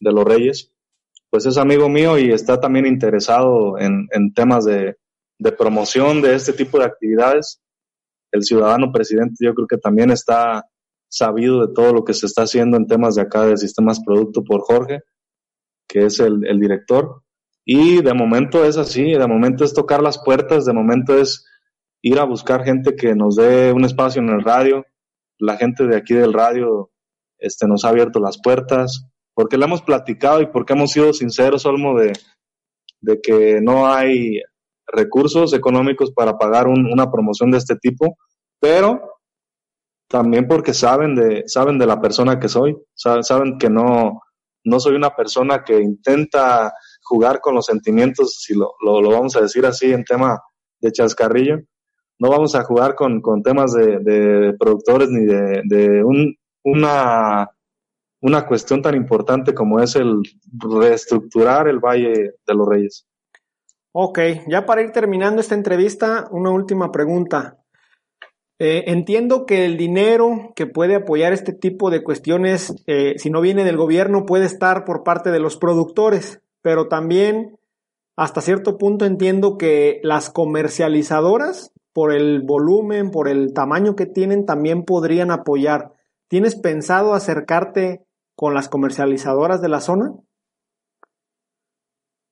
Los 0.00 0.24
Reyes, 0.24 0.72
pues 1.30 1.46
es 1.46 1.56
amigo 1.56 1.88
mío 1.88 2.18
y 2.18 2.30
está 2.30 2.60
también 2.60 2.86
interesado 2.86 3.78
en, 3.78 4.06
en 4.12 4.32
temas 4.32 4.64
de, 4.64 4.96
de 5.38 5.52
promoción 5.52 6.20
de 6.20 6.34
este 6.34 6.52
tipo 6.52 6.78
de 6.78 6.84
actividades. 6.84 7.60
El 8.32 8.42
ciudadano 8.42 8.92
presidente 8.92 9.36
yo 9.40 9.54
creo 9.54 9.66
que 9.66 9.78
también 9.78 10.10
está 10.10 10.64
sabido 11.08 11.66
de 11.66 11.72
todo 11.74 11.92
lo 11.92 12.04
que 12.04 12.14
se 12.14 12.26
está 12.26 12.42
haciendo 12.42 12.76
en 12.76 12.86
temas 12.86 13.14
de 13.14 13.22
acá 13.22 13.46
de 13.46 13.56
sistemas 13.56 14.00
producto 14.04 14.44
por 14.44 14.60
Jorge, 14.60 15.00
que 15.88 16.04
es 16.04 16.20
el, 16.20 16.40
director. 16.60 17.22
Y 17.64 18.02
de 18.02 18.14
momento 18.14 18.64
es 18.64 18.76
así, 18.76 19.12
de 19.12 19.26
momento 19.26 19.64
es 19.64 19.74
tocar 19.74 20.02
las 20.02 20.22
puertas, 20.22 20.64
de 20.64 20.72
momento 20.72 21.18
es 21.18 21.46
ir 22.02 22.18
a 22.18 22.24
buscar 22.24 22.64
gente 22.64 22.94
que 22.94 23.14
nos 23.14 23.36
dé 23.36 23.72
un 23.72 23.84
espacio 23.84 24.22
en 24.22 24.28
el 24.28 24.42
radio. 24.42 24.84
La 25.38 25.56
gente 25.56 25.86
de 25.86 25.96
aquí 25.96 26.14
del 26.14 26.32
radio 26.32 26.90
este, 27.38 27.66
nos 27.66 27.84
ha 27.84 27.90
abierto 27.90 28.20
las 28.20 28.38
puertas, 28.42 29.06
porque 29.34 29.56
le 29.56 29.64
hemos 29.64 29.82
platicado 29.82 30.40
y 30.42 30.46
porque 30.46 30.72
hemos 30.72 30.92
sido 30.92 31.12
sinceros, 31.12 31.66
Olmo, 31.66 31.98
de, 31.98 32.12
de 33.00 33.20
que 33.20 33.60
no 33.60 33.86
hay 33.86 34.40
recursos 34.86 35.52
económicos 35.52 36.12
para 36.12 36.38
pagar 36.38 36.66
una 36.66 37.10
promoción 37.10 37.50
de 37.50 37.58
este 37.58 37.76
tipo, 37.76 38.16
pero 38.58 39.17
también 40.08 40.48
porque 40.48 40.74
saben 40.74 41.14
de, 41.14 41.44
saben 41.46 41.78
de 41.78 41.86
la 41.86 42.00
persona 42.00 42.40
que 42.40 42.48
soy, 42.48 42.76
saben 42.94 43.58
que 43.58 43.68
no, 43.68 44.22
no 44.64 44.80
soy 44.80 44.94
una 44.96 45.14
persona 45.14 45.62
que 45.62 45.80
intenta 45.80 46.72
jugar 47.02 47.40
con 47.40 47.54
los 47.54 47.66
sentimientos, 47.66 48.38
si 48.40 48.54
lo, 48.54 48.74
lo, 48.80 49.10
vamos 49.10 49.36
a 49.36 49.40
decir 49.40 49.64
así 49.66 49.92
en 49.92 50.04
tema 50.04 50.40
de 50.80 50.92
chascarrillo, 50.92 51.58
no 52.18 52.30
vamos 52.30 52.54
a 52.54 52.64
jugar 52.64 52.94
con, 52.94 53.20
con 53.20 53.42
temas 53.42 53.72
de, 53.72 54.54
productores 54.58 55.08
ni 55.10 55.24
de, 55.24 55.62
de 55.64 56.02
un, 56.02 56.34
una, 56.64 57.48
una 58.20 58.46
cuestión 58.46 58.82
tan 58.82 58.94
importante 58.94 59.54
como 59.54 59.80
es 59.80 59.94
el 59.96 60.22
reestructurar 60.52 61.68
el 61.68 61.78
Valle 61.78 62.32
de 62.46 62.54
los 62.54 62.66
Reyes. 62.66 63.06
Ok, 63.92 64.18
ya 64.48 64.66
para 64.66 64.82
ir 64.82 64.90
terminando 64.92 65.40
esta 65.40 65.54
entrevista, 65.54 66.28
una 66.30 66.50
última 66.50 66.92
pregunta. 66.92 67.57
Eh, 68.60 68.84
entiendo 68.88 69.46
que 69.46 69.64
el 69.64 69.76
dinero 69.76 70.52
que 70.56 70.66
puede 70.66 70.96
apoyar 70.96 71.32
este 71.32 71.52
tipo 71.52 71.90
de 71.90 72.02
cuestiones, 72.02 72.74
eh, 72.86 73.14
si 73.18 73.30
no 73.30 73.40
viene 73.40 73.64
del 73.64 73.76
gobierno, 73.76 74.26
puede 74.26 74.46
estar 74.46 74.84
por 74.84 75.04
parte 75.04 75.30
de 75.30 75.38
los 75.38 75.56
productores, 75.56 76.42
pero 76.60 76.88
también 76.88 77.58
hasta 78.16 78.40
cierto 78.40 78.78
punto 78.78 79.04
entiendo 79.04 79.58
que 79.58 80.00
las 80.02 80.28
comercializadoras, 80.28 81.72
por 81.92 82.12
el 82.12 82.42
volumen, 82.42 83.12
por 83.12 83.28
el 83.28 83.52
tamaño 83.52 83.94
que 83.94 84.06
tienen, 84.06 84.44
también 84.44 84.84
podrían 84.84 85.30
apoyar. 85.30 85.92
¿Tienes 86.26 86.56
pensado 86.56 87.14
acercarte 87.14 88.04
con 88.34 88.54
las 88.54 88.68
comercializadoras 88.68 89.62
de 89.62 89.68
la 89.68 89.80
zona? 89.80 90.14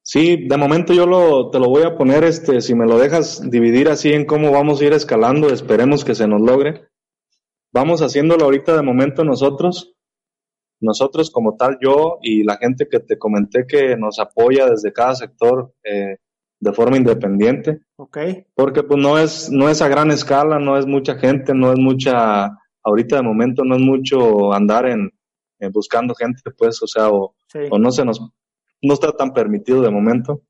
Sí, 0.08 0.46
de 0.46 0.56
momento 0.56 0.92
yo 0.92 1.04
lo, 1.04 1.50
te 1.50 1.58
lo 1.58 1.68
voy 1.68 1.82
a 1.82 1.96
poner, 1.96 2.22
este, 2.22 2.60
si 2.60 2.76
me 2.76 2.86
lo 2.86 2.96
dejas 2.96 3.42
dividir 3.50 3.88
así 3.88 4.12
en 4.12 4.24
cómo 4.24 4.52
vamos 4.52 4.80
a 4.80 4.84
ir 4.84 4.92
escalando, 4.92 5.48
esperemos 5.48 6.04
que 6.04 6.14
se 6.14 6.28
nos 6.28 6.40
logre. 6.40 6.86
Vamos 7.72 8.02
haciéndolo 8.02 8.44
ahorita 8.44 8.76
de 8.76 8.82
momento 8.82 9.24
nosotros, 9.24 9.96
nosotros 10.80 11.32
como 11.32 11.56
tal, 11.56 11.78
yo 11.82 12.18
y 12.22 12.44
la 12.44 12.56
gente 12.56 12.86
que 12.88 13.00
te 13.00 13.18
comenté 13.18 13.66
que 13.66 13.96
nos 13.96 14.20
apoya 14.20 14.70
desde 14.70 14.92
cada 14.92 15.16
sector 15.16 15.74
eh, 15.82 16.18
de 16.60 16.72
forma 16.72 16.96
independiente. 16.96 17.80
Ok. 17.96 18.18
Porque 18.54 18.84
pues 18.84 19.02
no 19.02 19.18
es, 19.18 19.50
no 19.50 19.68
es 19.68 19.82
a 19.82 19.88
gran 19.88 20.12
escala, 20.12 20.60
no 20.60 20.78
es 20.78 20.86
mucha 20.86 21.16
gente, 21.16 21.52
no 21.52 21.72
es 21.72 21.80
mucha, 21.80 22.56
ahorita 22.84 23.16
de 23.16 23.22
momento 23.22 23.64
no 23.64 23.74
es 23.74 23.82
mucho 23.82 24.52
andar 24.52 24.86
en, 24.86 25.10
buscando 25.72 26.14
gente, 26.14 26.42
pues, 26.56 26.80
o 26.80 26.86
sea, 26.86 27.10
o, 27.10 27.34
o 27.70 27.78
no 27.80 27.90
se 27.90 28.04
nos 28.04 28.20
no 28.82 28.94
está 28.94 29.12
tan 29.12 29.32
permitido 29.32 29.82
de 29.82 29.90
momento. 29.90 30.42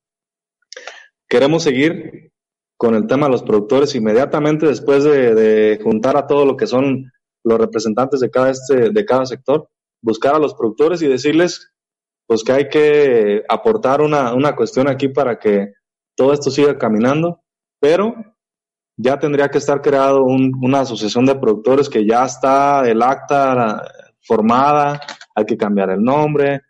Queremos 1.29 1.63
seguir 1.63 2.33
con 2.77 2.95
el 2.95 3.07
tema 3.07 3.27
de 3.27 3.33
los 3.33 3.43
productores 3.43 3.95
inmediatamente 3.95 4.67
después 4.67 5.05
de, 5.05 5.79
juntar 5.83 6.17
a 6.17 6.27
todo 6.27 6.45
lo 6.45 6.57
que 6.57 6.67
son 6.67 7.11
los 7.45 7.59
representantes 7.59 8.21
de 8.21 8.31
cada, 8.31 8.51
este, 8.51 8.91
de 8.91 9.05
cada 9.05 9.25
sector, 9.25 9.69
buscar 10.03 10.35
a 10.35 10.39
los 10.39 10.55
productores 10.55 11.01
y 11.03 11.09
decirles 11.09 11.73
pues 12.27 12.43
que 12.43 12.53
hay 12.53 12.69
que 12.69 13.45
aportar 13.49 14.01
una, 14.01 14.35
una 14.35 14.57
cuestión 14.57 14.89
aquí 14.89 15.09
para 15.09 15.39
que 15.39 15.73
todo 16.17 16.33
esto 16.33 16.51
siga 16.51 16.77
caminando, 16.77 17.41
pero 17.81 18.15
ya 18.97 19.19
tendría 19.19 19.49
que 19.49 19.59
estar 19.59 19.81
creado 19.81 20.25
una 20.25 20.81
asociación 20.81 21.27
de 21.27 21.37
productores 21.37 21.89
que 21.89 22.07
ya 22.07 22.25
está 22.25 22.89
el 22.89 23.03
acta 23.03 23.83
formada, 24.23 25.01
hay 25.35 25.45
que 25.45 25.57
cambiar 25.57 25.91
el 25.91 26.03
nombre, 26.03 26.63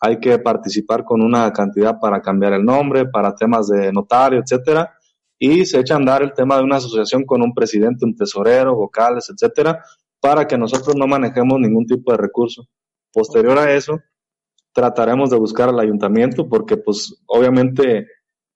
hay 0.00 0.18
que 0.20 0.38
participar 0.38 1.04
con 1.04 1.22
una 1.22 1.52
cantidad 1.52 1.98
para 1.98 2.20
cambiar 2.20 2.52
el 2.52 2.64
nombre, 2.64 3.06
para 3.06 3.34
temas 3.34 3.68
de 3.68 3.92
notario, 3.92 4.40
etcétera, 4.40 4.92
y 5.38 5.64
se 5.66 5.80
echa 5.80 5.94
a 5.94 5.98
andar 5.98 6.22
el 6.22 6.32
tema 6.32 6.56
de 6.56 6.64
una 6.64 6.76
asociación 6.76 7.24
con 7.24 7.42
un 7.42 7.54
presidente, 7.54 8.04
un 8.04 8.16
tesorero, 8.16 8.74
vocales, 8.74 9.30
etcétera, 9.30 9.82
para 10.20 10.46
que 10.46 10.58
nosotros 10.58 10.96
no 10.96 11.06
manejemos 11.06 11.60
ningún 11.60 11.86
tipo 11.86 12.10
de 12.12 12.18
recurso. 12.18 12.66
Posterior 13.12 13.58
a 13.58 13.72
eso, 13.72 14.00
trataremos 14.72 15.30
de 15.30 15.38
buscar 15.38 15.68
al 15.68 15.80
ayuntamiento 15.80 16.48
porque 16.48 16.76
pues 16.76 17.22
obviamente 17.26 18.06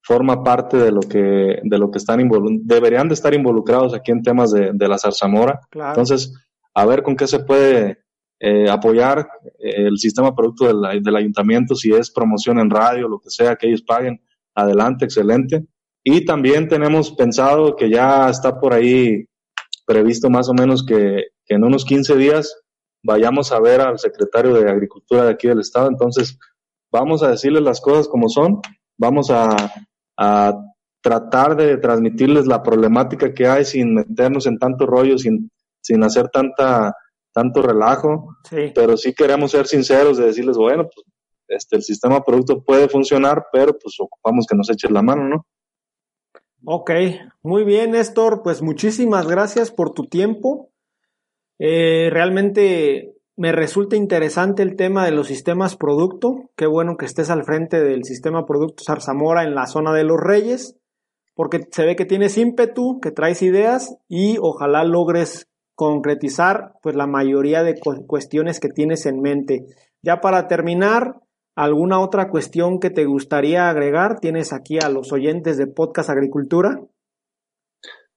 forma 0.02 0.42
parte 0.42 0.76
de 0.76 0.92
lo 0.92 1.00
que 1.00 1.60
de 1.62 1.78
lo 1.78 1.90
que 1.90 1.98
están 1.98 2.26
deberían 2.62 3.08
de 3.08 3.14
estar 3.14 3.34
involucrados 3.34 3.94
aquí 3.94 4.10
en 4.10 4.22
temas 4.22 4.50
de, 4.50 4.72
la 4.88 4.98
zarzamora. 4.98 5.60
Entonces, 5.72 6.34
a 6.74 6.86
ver 6.86 7.02
con 7.02 7.16
qué 7.16 7.26
se 7.26 7.40
puede 7.40 7.98
eh, 8.42 8.70
apoyar 8.70 9.28
eh, 9.58 9.86
el 9.86 9.98
sistema 9.98 10.34
producto 10.34 10.66
del, 10.66 11.02
del, 11.02 11.16
ayuntamiento, 11.16 11.74
si 11.74 11.92
es 11.92 12.10
promoción 12.10 12.58
en 12.58 12.70
radio, 12.70 13.06
lo 13.06 13.20
que 13.20 13.28
sea, 13.28 13.54
que 13.54 13.68
ellos 13.68 13.82
paguen, 13.82 14.20
adelante, 14.54 15.04
excelente. 15.04 15.66
Y 16.02 16.24
también 16.24 16.66
tenemos 16.66 17.12
pensado 17.12 17.76
que 17.76 17.90
ya 17.90 18.30
está 18.30 18.58
por 18.58 18.72
ahí 18.72 19.26
previsto 19.86 20.30
más 20.30 20.48
o 20.48 20.54
menos 20.54 20.84
que, 20.84 21.24
en 21.48 21.64
unos 21.64 21.84
15 21.84 22.16
días 22.16 22.56
vayamos 23.02 23.50
a 23.50 23.60
ver 23.60 23.80
al 23.80 23.98
secretario 23.98 24.54
de 24.54 24.70
Agricultura 24.70 25.24
de 25.24 25.32
aquí 25.32 25.48
del 25.48 25.60
estado. 25.60 25.88
Entonces, 25.88 26.38
vamos 26.90 27.22
a 27.22 27.30
decirles 27.30 27.62
las 27.62 27.80
cosas 27.80 28.08
como 28.08 28.28
son, 28.28 28.60
vamos 28.96 29.30
a, 29.30 29.54
a 30.16 30.54
tratar 31.02 31.56
de 31.56 31.76
transmitirles 31.76 32.46
la 32.46 32.62
problemática 32.62 33.34
que 33.34 33.46
hay 33.46 33.64
sin 33.64 33.94
meternos 33.94 34.46
en 34.46 34.58
tanto 34.58 34.86
rollo, 34.86 35.18
sin, 35.18 35.50
sin 35.82 36.02
hacer 36.04 36.28
tanta 36.28 36.94
tanto 37.40 37.62
relajo, 37.62 38.36
pero 38.74 38.98
sí 38.98 39.14
queremos 39.14 39.52
ser 39.52 39.66
sinceros 39.66 40.18
de 40.18 40.26
decirles, 40.26 40.58
bueno, 40.58 40.84
pues 40.84 41.06
este, 41.48 41.76
el 41.76 41.82
sistema 41.82 42.22
producto 42.22 42.62
puede 42.62 42.86
funcionar, 42.86 43.46
pero 43.50 43.72
pues 43.78 43.94
ocupamos 43.98 44.46
que 44.46 44.56
nos 44.56 44.68
echen 44.70 44.92
la 44.92 45.00
mano, 45.00 45.26
¿no? 45.26 45.46
Ok, 46.66 46.90
muy 47.42 47.64
bien, 47.64 47.92
Néstor, 47.92 48.42
pues 48.42 48.60
muchísimas 48.60 49.26
gracias 49.26 49.70
por 49.70 49.94
tu 49.94 50.06
tiempo. 50.06 50.70
Eh, 51.58 52.10
realmente 52.12 53.14
me 53.36 53.52
resulta 53.52 53.96
interesante 53.96 54.62
el 54.62 54.76
tema 54.76 55.06
de 55.06 55.12
los 55.12 55.26
sistemas 55.26 55.76
producto. 55.76 56.50
Qué 56.56 56.66
bueno 56.66 56.98
que 56.98 57.06
estés 57.06 57.30
al 57.30 57.44
frente 57.44 57.80
del 57.80 58.04
sistema 58.04 58.44
producto 58.44 58.84
Zarzamora 58.84 59.44
en 59.44 59.54
la 59.54 59.66
zona 59.66 59.94
de 59.94 60.04
los 60.04 60.20
Reyes, 60.20 60.76
porque 61.34 61.66
se 61.70 61.86
ve 61.86 61.96
que 61.96 62.04
tienes 62.04 62.36
ímpetu, 62.36 63.00
que 63.00 63.12
traes 63.12 63.40
ideas 63.40 63.96
y 64.08 64.36
ojalá 64.38 64.84
logres 64.84 65.49
concretizar 65.80 66.74
pues 66.82 66.94
la 66.94 67.06
mayoría 67.06 67.62
de 67.62 67.80
cuestiones 68.06 68.60
que 68.60 68.68
tienes 68.68 69.06
en 69.06 69.22
mente. 69.22 69.64
Ya 70.02 70.20
para 70.20 70.46
terminar, 70.46 71.22
¿alguna 71.56 72.00
otra 72.00 72.28
cuestión 72.28 72.80
que 72.80 72.90
te 72.90 73.06
gustaría 73.06 73.70
agregar? 73.70 74.20
Tienes 74.20 74.52
aquí 74.52 74.76
a 74.78 74.90
los 74.90 75.10
oyentes 75.10 75.56
de 75.56 75.68
Podcast 75.68 76.10
Agricultura. 76.10 76.82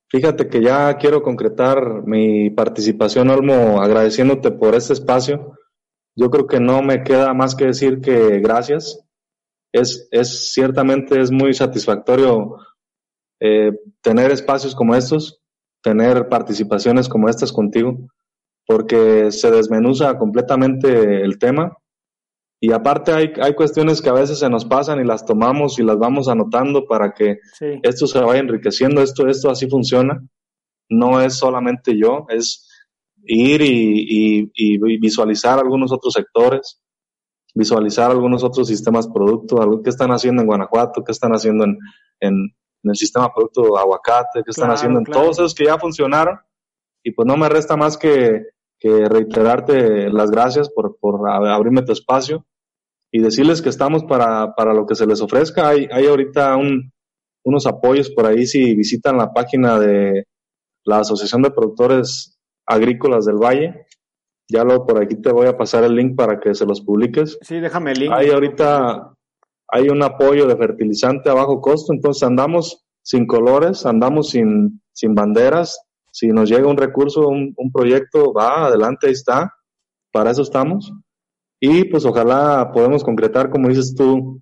Fíjate 0.09 0.49
que 0.49 0.61
ya 0.61 0.97
quiero 0.97 1.23
concretar 1.23 2.05
mi 2.05 2.49
participación, 2.49 3.29
Olmo, 3.29 3.81
agradeciéndote 3.81 4.51
por 4.51 4.75
este 4.75 4.91
espacio. 4.91 5.57
Yo 6.17 6.29
creo 6.29 6.47
que 6.47 6.59
no 6.59 6.81
me 6.81 7.01
queda 7.01 7.33
más 7.33 7.55
que 7.55 7.67
decir 7.67 8.01
que 8.01 8.41
gracias. 8.41 9.07
Es, 9.71 10.09
es 10.11 10.51
ciertamente 10.51 11.21
es 11.21 11.31
muy 11.31 11.53
satisfactorio 11.53 12.57
eh, 13.41 13.71
tener 14.01 14.31
espacios 14.31 14.75
como 14.75 14.95
estos 14.95 15.42
tener 15.83 16.29
participaciones 16.29 17.07
como 17.07 17.29
estas 17.29 17.51
contigo, 17.51 17.97
porque 18.65 19.31
se 19.31 19.51
desmenuza 19.51 20.17
completamente 20.17 21.21
el 21.21 21.37
tema. 21.37 21.77
Y 22.59 22.71
aparte 22.71 23.11
hay, 23.11 23.33
hay 23.41 23.53
cuestiones 23.53 24.01
que 24.01 24.09
a 24.09 24.13
veces 24.13 24.39
se 24.39 24.49
nos 24.49 24.63
pasan 24.63 25.01
y 25.01 25.03
las 25.03 25.25
tomamos 25.25 25.77
y 25.77 25.83
las 25.83 25.99
vamos 25.99 26.29
anotando 26.29 26.85
para 26.87 27.13
que 27.13 27.39
esto 27.59 28.07
se 28.07 28.19
vaya 28.19 28.39
enriqueciendo. 28.39 29.01
Esto, 29.01 29.27
esto 29.27 29.49
así 29.49 29.69
funciona. 29.69 30.25
No 30.89 31.19
es 31.19 31.33
solamente 31.35 31.97
yo, 31.99 32.25
es 32.29 32.69
ir 33.25 33.61
y, 33.61 34.49
y, 34.53 34.97
visualizar 34.97 35.59
algunos 35.59 35.91
otros 35.91 36.13
sectores, 36.13 36.81
visualizar 37.53 38.11
algunos 38.11 38.43
otros 38.43 38.67
sistemas 38.67 39.07
productos, 39.07 39.59
algo 39.59 39.81
que 39.81 39.89
están 39.89 40.11
haciendo 40.11 40.41
en 40.41 40.47
Guanajuato, 40.47 41.03
que 41.03 41.11
están 41.11 41.31
haciendo 41.31 41.65
en, 41.65 41.77
en, 42.21 42.55
en 42.83 42.89
el 42.89 42.95
sistema 42.95 43.33
producto 43.33 43.77
aguacate, 43.77 44.43
que 44.43 44.51
están 44.51 44.71
haciendo 44.71 44.99
en 44.99 45.05
todos 45.05 45.39
esos 45.39 45.55
que 45.55 45.65
ya 45.65 45.77
funcionaron. 45.77 46.39
Y 47.03 47.11
pues 47.11 47.25
no 47.25 47.37
me 47.37 47.49
resta 47.49 47.75
más 47.75 47.97
que, 47.97 48.47
que 48.79 49.05
reiterarte 49.05 50.09
las 50.09 50.31
gracias 50.31 50.69
por, 50.69 50.97
por, 50.99 51.29
abrirme 51.29 51.83
tu 51.83 51.93
espacio 51.93 52.45
y 53.11 53.21
decirles 53.21 53.61
que 53.61 53.69
estamos 53.69 54.03
para, 54.03 54.53
para 54.55 54.73
lo 54.73 54.85
que 54.85 54.95
se 54.95 55.05
les 55.05 55.21
ofrezca. 55.21 55.69
Hay, 55.69 55.87
hay 55.91 56.07
ahorita 56.07 56.55
un, 56.57 56.91
unos 57.45 57.65
apoyos 57.65 58.09
por 58.09 58.25
ahí 58.25 58.45
si 58.45 58.75
visitan 58.75 59.17
la 59.17 59.33
página 59.33 59.79
de 59.79 60.25
la 60.85 60.99
Asociación 60.99 61.41
de 61.41 61.51
Productores 61.51 62.37
Agrícolas 62.65 63.25
del 63.25 63.37
Valle. 63.37 63.85
Ya 64.49 64.63
lo 64.63 64.85
por 64.85 65.01
aquí 65.01 65.15
te 65.15 65.31
voy 65.31 65.47
a 65.47 65.57
pasar 65.57 65.83
el 65.83 65.95
link 65.95 66.15
para 66.15 66.39
que 66.39 66.53
se 66.53 66.65
los 66.65 66.81
publiques. 66.81 67.37
Sí, 67.41 67.59
déjame 67.59 67.91
el 67.91 67.99
link. 67.99 68.11
Hay 68.13 68.29
ahorita 68.29 69.13
hay 69.67 69.89
un 69.89 70.03
apoyo 70.03 70.47
de 70.47 70.57
fertilizante 70.57 71.29
a 71.29 71.33
bajo 71.33 71.61
costo, 71.61 71.93
entonces 71.93 72.23
andamos 72.23 72.85
sin 73.01 73.27
colores, 73.27 73.85
andamos 73.85 74.29
sin, 74.29 74.81
sin 74.93 75.13
banderas. 75.13 75.79
Si 76.11 76.27
nos 76.27 76.49
llega 76.49 76.67
un 76.67 76.77
recurso, 76.77 77.27
un, 77.27 77.71
proyecto, 77.73 78.33
va 78.33 78.67
adelante, 78.67 79.07
ahí 79.07 79.13
está. 79.13 79.53
Para 80.11 80.31
eso 80.31 80.43
estamos. 80.43 80.93
Y 81.59 81.85
pues 81.85 82.05
ojalá 82.05 82.71
podamos 82.71 83.03
concretar, 83.03 83.49
como 83.49 83.67
dices 83.67 83.95
tú, 83.95 84.41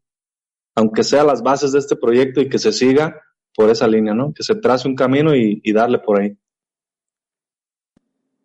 aunque 0.75 1.03
sea 1.03 1.23
las 1.23 1.41
bases 1.41 1.71
de 1.71 1.79
este 1.79 1.95
proyecto 1.95 2.41
y 2.41 2.49
que 2.49 2.59
se 2.59 2.71
siga 2.71 3.21
por 3.55 3.69
esa 3.69 3.87
línea, 3.87 4.13
¿no? 4.13 4.33
Que 4.33 4.43
se 4.43 4.55
trace 4.55 4.87
un 4.87 4.95
camino 4.95 5.35
y, 5.35 5.61
y 5.63 5.73
darle 5.73 5.99
por 5.99 6.19
ahí. 6.19 6.37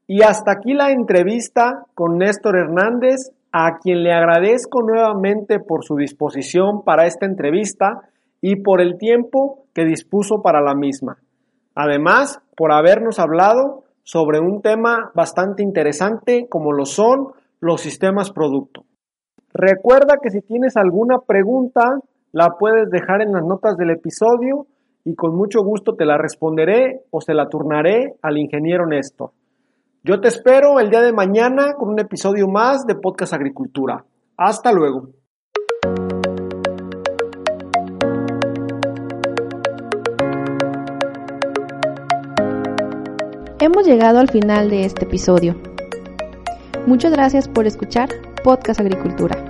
Y 0.07 0.23
hasta 0.23 0.53
aquí 0.53 0.73
la 0.73 0.93
entrevista 0.93 1.85
con 1.95 2.19
Néstor 2.19 2.57
Hernández, 2.57 3.33
a 3.59 3.79
quien 3.79 4.03
le 4.03 4.13
agradezco 4.13 4.83
nuevamente 4.83 5.61
por 5.61 5.83
su 5.83 5.97
disposición 5.97 6.85
para 6.85 7.07
esta 7.07 7.25
entrevista 7.25 8.03
y 8.43 8.57
por 8.57 8.83
el 8.83 8.99
tiempo 8.99 9.65
que 9.73 9.87
dispuso 9.87 10.43
para 10.43 10.61
la 10.61 10.75
misma. 10.75 11.17
Además, 11.75 12.43
por 12.55 12.71
habernos 12.71 13.19
hablado 13.19 13.85
sobre 14.03 14.41
un 14.41 14.61
tema 14.61 15.11
bastante 15.15 15.63
interesante 15.63 16.49
como 16.51 16.73
lo 16.73 16.85
son 16.85 17.29
los 17.61 17.81
sistemas 17.81 18.31
producto. 18.31 18.85
Recuerda 19.55 20.19
que 20.23 20.29
si 20.29 20.43
tienes 20.43 20.77
alguna 20.77 21.21
pregunta, 21.27 21.99
la 22.33 22.57
puedes 22.59 22.91
dejar 22.91 23.23
en 23.23 23.33
las 23.33 23.43
notas 23.43 23.79
del 23.79 23.89
episodio 23.89 24.67
y 25.03 25.15
con 25.15 25.35
mucho 25.35 25.63
gusto 25.65 25.95
te 25.95 26.05
la 26.05 26.19
responderé 26.19 27.01
o 27.11 27.23
se 27.23 27.33
la 27.33 27.49
turnaré 27.49 28.17
al 28.21 28.37
ingeniero 28.37 28.87
Néstor. 28.87 29.31
Yo 30.07 30.21
te 30.21 30.29
espero 30.29 30.79
el 30.79 30.89
día 30.89 31.01
de 31.01 31.13
mañana 31.13 31.75
con 31.75 31.89
un 31.89 31.99
episodio 31.99 32.47
más 32.47 32.87
de 32.87 32.95
Podcast 32.95 33.33
Agricultura. 33.33 34.05
Hasta 34.37 34.71
luego. 34.71 35.09
Hemos 43.59 43.85
llegado 43.85 44.21
al 44.21 44.31
final 44.31 44.71
de 44.71 44.85
este 44.85 45.07
episodio. 45.07 45.57
Muchas 46.87 47.11
gracias 47.11 47.49
por 47.49 47.67
escuchar 47.67 48.09
Podcast 48.45 48.79
Agricultura. 48.79 49.46